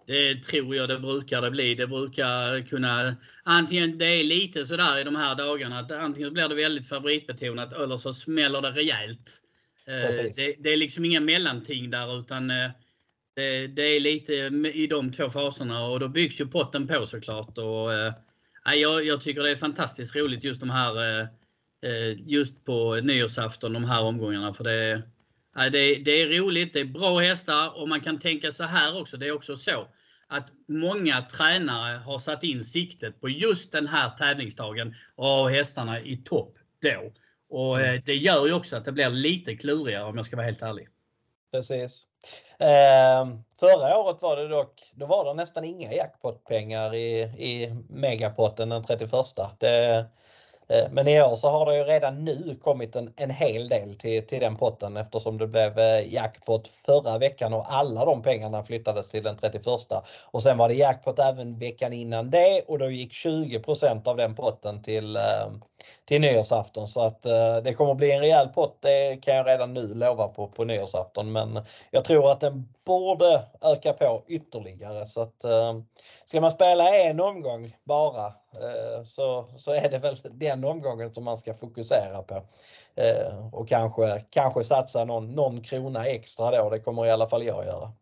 Det 0.06 0.42
tror 0.42 0.76
jag 0.76 0.88
det 0.88 0.98
brukar 0.98 1.42
det 1.42 1.50
bli. 1.50 1.74
Det 1.74 1.86
brukar 1.86 2.68
kunna, 2.68 3.16
antingen 3.42 3.98
det 3.98 4.06
är 4.06 4.24
lite 4.24 4.66
sådär 4.66 5.00
i 5.00 5.04
de 5.04 5.16
här 5.16 5.34
dagarna 5.34 5.78
att 5.78 5.90
antingen 5.90 6.32
blir 6.32 6.48
det 6.48 6.54
väldigt 6.54 6.88
favoritbetonat 6.88 7.72
eller 7.72 7.98
så 7.98 8.14
smäller 8.14 8.62
det 8.62 8.70
rejält. 8.70 9.42
Eh, 9.86 10.14
det, 10.36 10.54
det, 10.58 10.72
är 10.72 10.76
liksom 10.76 11.04
inga 11.04 11.20
mellanting 11.20 11.90
där 11.90 12.20
utan 12.20 12.50
eh, 12.50 12.70
det, 13.38 13.66
det, 13.66 13.82
är 13.82 14.00
lite 14.00 14.32
i 14.74 14.86
de 14.86 15.12
två 15.12 15.30
faserna 15.30 15.86
och 15.86 16.00
då 16.00 16.08
byggs 16.08 16.40
ju 16.40 16.46
potten 16.46 16.86
på 16.86 17.06
såklart. 17.06 17.58
Och, 17.58 17.94
eh, 17.94 18.12
jag, 18.74 19.06
jag 19.06 19.20
tycker 19.20 19.42
det 19.42 19.50
är 19.50 19.56
fantastiskt 19.56 20.16
roligt 20.16 20.44
just 20.44 20.60
de 20.60 20.70
här 20.70 21.20
eh, 21.20 21.26
eh, 21.90 22.16
just 22.26 22.64
på 22.64 22.94
nyårsafton 22.94 23.72
de 23.72 23.84
här 23.84 24.04
omgångarna. 24.04 24.54
För 24.54 24.64
det, 24.64 25.02
det, 25.54 25.94
det 25.94 26.22
är 26.22 26.40
roligt, 26.40 26.72
det 26.72 26.80
är 26.80 26.84
bra 26.84 27.18
hästar 27.18 27.80
och 27.80 27.88
man 27.88 28.00
kan 28.00 28.20
tänka 28.20 28.52
så 28.52 28.64
här 28.64 29.00
också. 29.00 29.16
Det 29.16 29.26
är 29.26 29.32
också 29.32 29.56
så 29.56 29.88
att 30.26 30.48
många 30.68 31.22
tränare 31.22 31.98
har 31.98 32.18
satt 32.18 32.44
in 32.44 32.64
siktet 32.64 33.20
på 33.20 33.28
just 33.28 33.72
den 33.72 33.86
här 33.86 34.10
tävlingsdagen 34.10 34.94
och 35.14 35.26
har 35.26 35.50
hästarna 35.50 36.00
i 36.00 36.16
topp 36.16 36.54
då. 36.82 37.12
Och 37.50 37.80
eh, 37.80 38.02
det 38.04 38.14
gör 38.14 38.46
ju 38.46 38.52
också 38.52 38.76
att 38.76 38.84
det 38.84 38.92
blir 38.92 39.10
lite 39.10 39.56
klurigare 39.56 40.04
om 40.04 40.16
jag 40.16 40.26
ska 40.26 40.36
vara 40.36 40.46
helt 40.46 40.62
ärlig. 40.62 40.88
Precis. 41.52 42.06
Eh, 42.58 43.26
förra 43.60 43.98
året 43.98 44.22
var 44.22 44.36
det 44.36 44.48
dock, 44.48 44.92
då 44.94 45.06
var 45.06 45.24
det 45.24 45.34
nästan 45.34 45.64
inga 45.64 45.92
jackpotpengar 45.92 46.94
i, 46.94 47.20
i 47.20 47.74
megapotten 47.88 48.68
den 48.68 48.84
31. 48.84 49.10
Det, 49.58 50.06
Eh, 50.68 50.90
men 50.90 51.08
i 51.08 51.22
år 51.22 51.36
så 51.36 51.50
har 51.50 51.66
det 51.66 51.76
ju 51.76 51.84
redan 51.84 52.24
nu 52.24 52.58
kommit 52.62 52.96
en, 52.96 53.12
en 53.16 53.30
hel 53.30 53.68
del 53.68 53.94
till, 53.94 54.26
till 54.26 54.40
den 54.40 54.56
potten 54.56 54.96
eftersom 54.96 55.38
det 55.38 55.46
blev 55.46 55.78
eh, 55.78 56.12
jackpot 56.14 56.68
förra 56.68 57.18
veckan 57.18 57.52
och 57.52 57.72
alla 57.72 58.04
de 58.04 58.22
pengarna 58.22 58.64
flyttades 58.64 59.08
till 59.08 59.22
den 59.22 59.36
31. 59.36 59.66
Och 60.24 60.42
sen 60.42 60.58
var 60.58 60.68
det 60.68 60.74
jackpot 60.74 61.18
även 61.18 61.58
veckan 61.58 61.92
innan 61.92 62.30
det 62.30 62.62
och 62.66 62.78
då 62.78 62.90
gick 62.90 63.12
20% 63.12 64.08
av 64.08 64.16
den 64.16 64.34
potten 64.34 64.82
till, 64.82 65.16
eh, 65.16 65.22
till 66.08 66.20
nyårsafton. 66.20 66.88
Så 66.88 67.00
att 67.02 67.26
eh, 67.26 67.56
det 67.56 67.74
kommer 67.74 67.94
bli 67.94 68.12
en 68.12 68.20
rejäl 68.20 68.48
pott, 68.48 68.82
det 68.82 69.16
kan 69.16 69.34
jag 69.34 69.46
redan 69.46 69.74
nu 69.74 69.94
lova 69.94 70.28
på, 70.28 70.48
på 70.48 70.64
nyårsafton. 70.64 71.32
Men 71.32 71.60
jag 71.90 72.04
tror 72.04 72.30
att 72.30 72.40
den 72.40 72.68
borde 72.84 73.42
öka 73.60 73.92
på 73.92 74.22
ytterligare. 74.26 75.06
Så 75.06 75.20
att, 75.20 75.44
eh, 75.44 75.80
ska 76.26 76.40
man 76.40 76.50
spela 76.50 76.96
en 76.96 77.20
omgång 77.20 77.76
bara 77.84 78.26
eh, 78.26 79.04
så, 79.04 79.48
så 79.56 79.72
är 79.72 79.88
det 79.88 79.98
väl 79.98 80.16
den 80.22 80.38
den 80.58 80.64
omgången 80.64 81.14
som 81.14 81.24
man 81.24 81.36
ska 81.36 81.54
fokusera 81.54 82.22
på. 82.22 82.42
Eh, 82.94 83.54
och 83.54 83.68
kanske, 83.68 84.24
kanske 84.30 84.64
satsa 84.64 85.04
någon, 85.04 85.34
någon 85.34 85.62
krona 85.62 86.06
extra 86.06 86.50
då. 86.50 86.70
Det 86.70 86.80
kommer 86.80 87.06
i 87.06 87.10
alla 87.10 87.28
fall 87.28 87.44
jag 87.44 87.64
göra. 87.64 87.92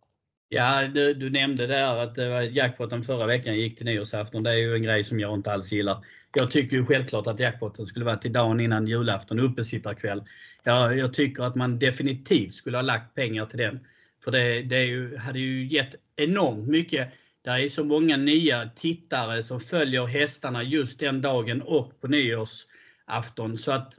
Ja, 0.48 0.88
du, 0.94 1.14
du 1.14 1.30
nämnde 1.30 1.66
där 1.66 1.96
att 1.96 2.14
det 2.14 2.28
var 2.28 2.42
jackpotten 2.42 3.02
förra 3.02 3.26
veckan 3.26 3.56
gick 3.56 3.76
till 3.76 3.86
nyårsafton. 3.86 4.42
Det 4.42 4.50
är 4.50 4.56
ju 4.56 4.74
en 4.74 4.82
grej 4.82 5.04
som 5.04 5.20
jag 5.20 5.34
inte 5.34 5.52
alls 5.52 5.72
gillar. 5.72 6.04
Jag 6.36 6.50
tycker 6.50 6.76
ju 6.76 6.86
självklart 6.86 7.26
att 7.26 7.40
jackpotten 7.40 7.86
skulle 7.86 8.04
vara 8.04 8.16
till 8.16 8.32
dagen 8.32 8.60
innan 8.60 8.86
julafton, 8.86 9.40
uppesittarkväll. 9.40 10.24
Jag, 10.62 10.98
jag 10.98 11.14
tycker 11.14 11.42
att 11.42 11.54
man 11.54 11.78
definitivt 11.78 12.54
skulle 12.54 12.76
ha 12.76 12.82
lagt 12.82 13.14
pengar 13.14 13.46
till 13.46 13.58
den. 13.58 13.80
För 14.24 14.30
det, 14.30 14.62
det 14.62 14.84
ju, 14.84 15.16
hade 15.16 15.38
ju 15.38 15.66
gett 15.66 15.94
enormt 16.16 16.68
mycket 16.68 17.12
det 17.46 17.52
är 17.52 17.68
så 17.68 17.84
många 17.84 18.16
nya 18.16 18.70
tittare 18.76 19.42
som 19.42 19.60
följer 19.60 20.06
hästarna 20.06 20.62
just 20.62 21.00
den 21.00 21.20
dagen 21.20 21.62
och 21.62 22.00
på 22.00 22.08
nyårsafton. 22.08 23.58
Så 23.58 23.72
att 23.72 23.98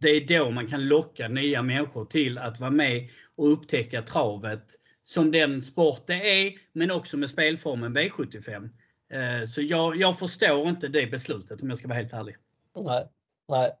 det 0.00 0.08
är 0.08 0.38
då 0.38 0.50
man 0.50 0.66
kan 0.66 0.88
locka 0.88 1.28
nya 1.28 1.62
människor 1.62 2.04
till 2.04 2.38
att 2.38 2.60
vara 2.60 2.70
med 2.70 3.08
och 3.36 3.52
upptäcka 3.52 4.02
travet 4.02 4.64
som 5.04 5.30
den 5.30 5.62
sport 5.62 6.06
det 6.06 6.46
är, 6.46 6.52
men 6.72 6.90
också 6.90 7.16
med 7.16 7.30
spelformen 7.30 7.96
V75. 7.96 8.68
Eh, 9.12 9.46
så 9.46 9.62
jag, 9.62 9.96
jag 9.96 10.18
förstår 10.18 10.68
inte 10.68 10.88
det 10.88 11.06
beslutet 11.06 11.62
om 11.62 11.68
jag 11.68 11.78
ska 11.78 11.88
vara 11.88 11.98
helt 11.98 12.12
ärlig. 12.12 12.36
Nej, 12.76 13.08
nej. 13.48 13.72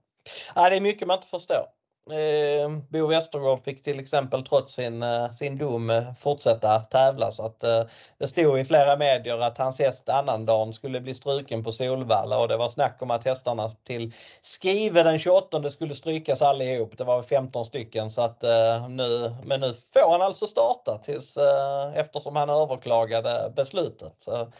nej 0.56 0.70
det 0.70 0.76
är 0.76 0.80
mycket 0.80 1.08
man 1.08 1.16
inte 1.16 1.28
förstår. 1.28 1.66
Eh, 2.10 2.68
Bo 2.88 3.06
Westergård 3.06 3.64
fick 3.64 3.82
till 3.82 4.00
exempel 4.00 4.42
trots 4.42 4.74
sin, 4.74 5.02
eh, 5.02 5.32
sin 5.32 5.58
dom 5.58 5.90
eh, 5.90 6.14
fortsätta 6.14 6.80
tävla 6.80 7.30
så 7.30 7.46
att 7.46 7.64
eh, 7.64 7.84
det 8.18 8.28
stod 8.28 8.60
i 8.60 8.64
flera 8.64 8.96
medier 8.96 9.38
att 9.38 9.58
hans 9.58 9.78
häst 9.78 10.08
annandagen 10.08 10.72
skulle 10.72 11.00
bli 11.00 11.14
struken 11.14 11.64
på 11.64 11.72
Solvalla 11.72 12.38
och 12.38 12.48
det 12.48 12.56
var 12.56 12.68
snack 12.68 13.02
om 13.02 13.10
att 13.10 13.24
hästarna 13.24 13.68
till 13.68 14.14
Skive 14.42 15.02
den 15.02 15.18
28 15.18 15.70
skulle 15.70 15.94
strykas 15.94 16.42
allihop. 16.42 16.98
Det 16.98 17.04
var 17.04 17.22
15 17.22 17.64
stycken 17.64 18.10
så 18.10 18.22
att 18.22 18.44
eh, 18.44 18.88
nu, 18.88 19.34
men 19.44 19.60
nu 19.60 19.74
får 19.74 20.12
han 20.12 20.22
alltså 20.22 20.46
starta 20.46 20.98
tills, 21.04 21.36
eh, 21.36 21.96
eftersom 21.96 22.36
han 22.36 22.50
överklagade 22.50 23.52
beslutet. 23.56 24.14
Så, 24.18 24.52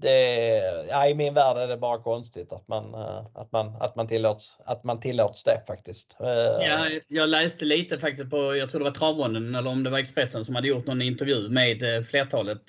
det, 0.00 0.86
ja, 0.88 1.08
I 1.08 1.14
min 1.14 1.34
värld 1.34 1.56
är 1.56 1.68
det 1.68 1.76
bara 1.76 1.98
konstigt 1.98 2.52
att 2.52 2.68
man, 2.68 2.94
eh, 2.94 3.26
att 3.34 3.52
man, 3.52 3.76
att 3.80 3.96
man, 3.96 4.06
tillåts, 4.06 4.58
att 4.64 4.84
man 4.84 5.00
tillåts 5.00 5.44
det 5.44 5.62
faktiskt. 5.66 6.16
Eh, 6.20 6.66
ja, 6.68 6.86
jag 7.08 7.28
läste 7.28 7.64
lite 7.64 7.98
faktiskt 7.98 8.30
på, 8.30 8.56
jag 8.56 8.70
tror 8.70 8.78
det 8.78 8.84
var 8.84 8.90
Travronden 8.90 9.54
eller 9.54 9.70
om 9.70 9.82
det 9.82 9.90
var 9.90 9.98
Expressen 9.98 10.44
som 10.44 10.54
hade 10.54 10.68
gjort 10.68 10.86
någon 10.86 11.02
intervju 11.02 11.48
med 11.48 11.96
eh, 11.96 12.02
flertalet 12.02 12.62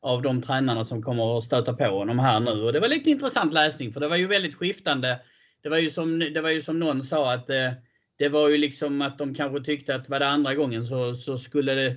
av 0.00 0.22
de 0.22 0.42
tränarna 0.42 0.84
som 0.84 1.02
kommer 1.02 1.38
att 1.38 1.44
stöta 1.44 1.74
på 1.74 1.84
honom 1.84 2.18
här 2.18 2.40
nu. 2.40 2.62
Och 2.62 2.72
det 2.72 2.80
var 2.80 2.88
lite 2.88 3.10
intressant 3.10 3.52
läsning 3.54 3.92
för 3.92 4.00
det 4.00 4.08
var 4.08 4.16
ju 4.16 4.26
väldigt 4.26 4.54
skiftande. 4.54 5.20
Det 5.62 5.68
var 5.68 5.78
ju 5.78 5.90
som, 5.90 6.18
det 6.18 6.40
var 6.40 6.50
ju 6.50 6.62
som 6.62 6.78
någon 6.78 7.04
sa 7.04 7.32
att 7.32 7.46
det, 7.46 7.74
det 8.18 8.28
var 8.28 8.48
ju 8.48 8.56
liksom 8.56 9.02
att 9.02 9.18
de 9.18 9.34
kanske 9.34 9.64
tyckte 9.64 9.94
att 9.94 10.08
var 10.08 10.18
det 10.18 10.28
andra 10.28 10.54
gången 10.54 10.86
så, 10.86 11.14
så 11.14 11.38
skulle 11.38 11.74
det 11.74 11.96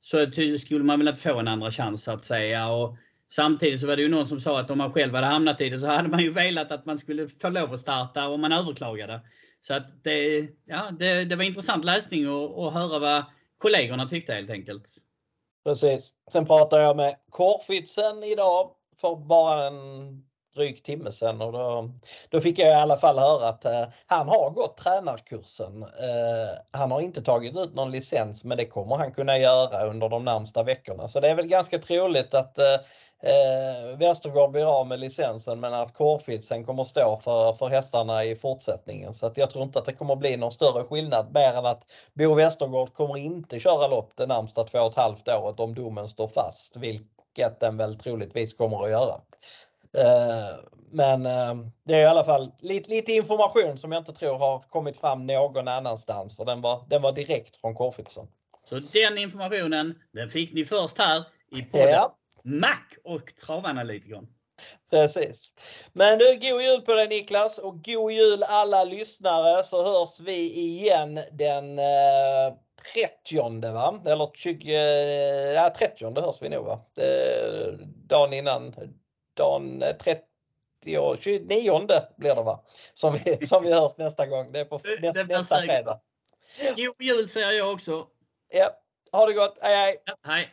så 0.00 0.30
skulle 0.58 0.84
man 0.84 1.04
väl 1.04 1.16
få 1.16 1.38
en 1.38 1.48
andra 1.48 1.70
chans 1.70 2.04
så 2.04 2.10
att 2.10 2.22
säga. 2.22 2.72
Och 2.72 2.96
Samtidigt 3.36 3.80
så 3.80 3.86
var 3.86 3.96
det 3.96 4.02
ju 4.02 4.08
någon 4.08 4.26
som 4.28 4.40
sa 4.40 4.60
att 4.60 4.70
om 4.70 4.78
man 4.78 4.92
själv 4.92 5.14
hade 5.14 5.26
hamnat 5.26 5.60
i 5.60 5.68
det 5.68 5.78
så 5.78 5.86
hade 5.86 6.08
man 6.08 6.20
ju 6.22 6.30
velat 6.30 6.72
att 6.72 6.86
man 6.86 6.98
skulle 6.98 7.28
få 7.28 7.48
lov 7.48 7.72
att 7.72 7.80
starta 7.80 8.28
om 8.28 8.40
man 8.40 8.52
överklagade. 8.52 9.20
Så 9.60 9.74
att 9.74 10.04
det, 10.04 10.48
ja, 10.64 10.90
det, 10.98 11.24
det 11.24 11.36
var 11.36 11.44
intressant 11.44 11.84
läsning 11.84 12.28
och, 12.28 12.64
och 12.64 12.72
höra 12.72 12.98
vad 12.98 13.24
kollegorna 13.58 14.08
tyckte 14.08 14.34
helt 14.34 14.50
enkelt. 14.50 14.88
Precis. 15.64 16.12
Sen 16.32 16.46
pratade 16.46 16.82
jag 16.82 16.96
med 16.96 17.16
Korfitsen 17.28 18.22
idag 18.22 18.70
för 19.00 19.16
bara 19.16 19.66
en 19.66 20.24
dryg 20.54 20.82
timme 20.82 21.12
sedan 21.12 21.40
och 21.40 21.52
då, 21.52 21.90
då 22.30 22.40
fick 22.40 22.58
jag 22.58 22.68
i 22.68 22.72
alla 22.72 22.96
fall 22.96 23.18
höra 23.18 23.48
att 23.48 23.64
eh, 23.64 23.84
han 24.06 24.28
har 24.28 24.50
gått 24.50 24.76
tränarkursen. 24.76 25.82
Eh, 25.82 26.58
han 26.70 26.90
har 26.90 27.00
inte 27.00 27.22
tagit 27.22 27.56
ut 27.56 27.74
någon 27.74 27.90
licens 27.90 28.44
men 28.44 28.56
det 28.56 28.66
kommer 28.66 28.96
han 28.96 29.12
kunna 29.12 29.38
göra 29.38 29.86
under 29.86 30.08
de 30.08 30.24
närmsta 30.24 30.62
veckorna. 30.62 31.08
Så 31.08 31.20
det 31.20 31.30
är 31.30 31.34
väl 31.34 31.46
ganska 31.46 31.78
troligt 31.78 32.34
att 32.34 32.58
eh, 32.58 32.74
eh 33.22 33.98
Västergård 33.98 34.50
blir 34.50 34.80
av 34.80 34.86
med 34.86 35.00
licensen 35.00 35.60
men 35.60 35.74
att 35.74 35.94
Kårfitsen 35.94 36.64
kommer 36.64 36.84
stå 36.84 37.20
för, 37.20 37.52
för 37.52 37.66
hästarna 37.66 38.24
i 38.24 38.36
fortsättningen. 38.36 39.14
Så 39.14 39.26
att 39.26 39.36
jag 39.36 39.50
tror 39.50 39.64
inte 39.64 39.78
att 39.78 39.84
det 39.84 39.92
kommer 39.92 40.16
bli 40.16 40.36
någon 40.36 40.52
större 40.52 40.84
skillnad 40.84 41.34
mer 41.34 41.52
än 41.52 41.66
att 41.66 41.86
Bo 42.14 42.34
Västergård 42.34 42.94
kommer 42.94 43.16
inte 43.16 43.60
köra 43.60 43.86
lopp 43.86 44.10
det 44.14 44.26
närmsta 44.26 44.64
två 44.64 44.78
och 44.78 44.90
ett 44.90 44.96
halvt 44.96 45.28
året 45.28 45.60
om 45.60 45.74
domen 45.74 46.08
står 46.08 46.28
fast, 46.28 46.76
vilket 46.76 47.60
den 47.60 47.76
väl 47.76 47.98
troligtvis 47.98 48.54
kommer 48.54 48.84
att 48.84 48.90
göra. 48.90 49.14
Eh, 49.98 50.58
men 50.90 51.26
eh, 51.26 51.54
det 51.84 51.94
är 51.94 52.00
i 52.00 52.06
alla 52.06 52.24
fall 52.24 52.52
lite, 52.58 52.90
lite, 52.90 53.12
information 53.12 53.78
som 53.78 53.92
jag 53.92 54.00
inte 54.00 54.12
tror 54.12 54.38
har 54.38 54.58
kommit 54.58 54.96
fram 54.96 55.26
någon 55.26 55.68
annanstans 55.68 56.36
för 56.36 56.44
den 56.44 56.60
var, 56.60 56.84
den 56.88 57.02
var 57.02 57.12
direkt 57.12 57.56
från 57.56 57.74
Kårfitsen. 57.74 58.26
Så 58.64 58.78
den 58.78 59.18
informationen, 59.18 59.98
den 60.12 60.28
fick 60.28 60.52
ni 60.52 60.64
först 60.64 60.98
här 60.98 61.24
i 61.56 61.62
podden. 61.62 61.88
Ja. 61.88 62.16
Mac 62.44 62.78
och 63.04 63.36
travanalytikern. 63.46 64.26
Precis. 64.90 65.52
Men 65.92 66.18
du, 66.18 66.24
god 66.34 66.62
jul 66.62 66.80
på 66.80 66.94
dig 66.94 67.08
Niklas 67.08 67.58
och 67.58 67.84
god 67.84 68.12
jul 68.12 68.42
alla 68.42 68.84
lyssnare 68.84 69.62
så 69.62 69.84
hörs 69.84 70.20
vi 70.20 70.52
igen 70.52 71.20
den 71.32 71.78
eh, 71.78 72.54
30 73.26 73.72
va? 73.72 74.00
Eller 74.06 74.30
20, 74.34 74.72
ja 75.54 75.74
30 75.78 76.20
hörs 76.20 76.42
vi 76.42 76.48
nog 76.48 76.64
va? 76.64 76.80
Eh, 76.96 77.72
dagen 78.06 78.32
innan, 78.32 78.74
30 79.98 80.22
29 81.20 81.86
blir 82.16 82.34
det 82.34 82.42
va? 82.42 82.64
Som 82.94 83.18
vi, 83.24 83.46
som 83.46 83.62
vi 83.62 83.72
hörs 83.72 83.96
nästa 83.96 84.26
gång. 84.26 84.52
Det 84.52 84.60
är 84.60 84.64
på 84.64 84.80
nästa, 85.00 85.24
det 85.24 85.38
nästa 85.38 85.56
fredag. 85.56 86.00
God 86.76 87.02
jul 87.02 87.28
säger 87.28 87.52
jag 87.52 87.72
också. 87.72 88.06
Ja, 88.52 88.70
ha 89.12 89.26
det 89.26 89.32
gott. 89.32 89.58
Hej 89.60 89.76
hej. 89.76 90.02
Ja, 90.04 90.16
hej. 90.22 90.50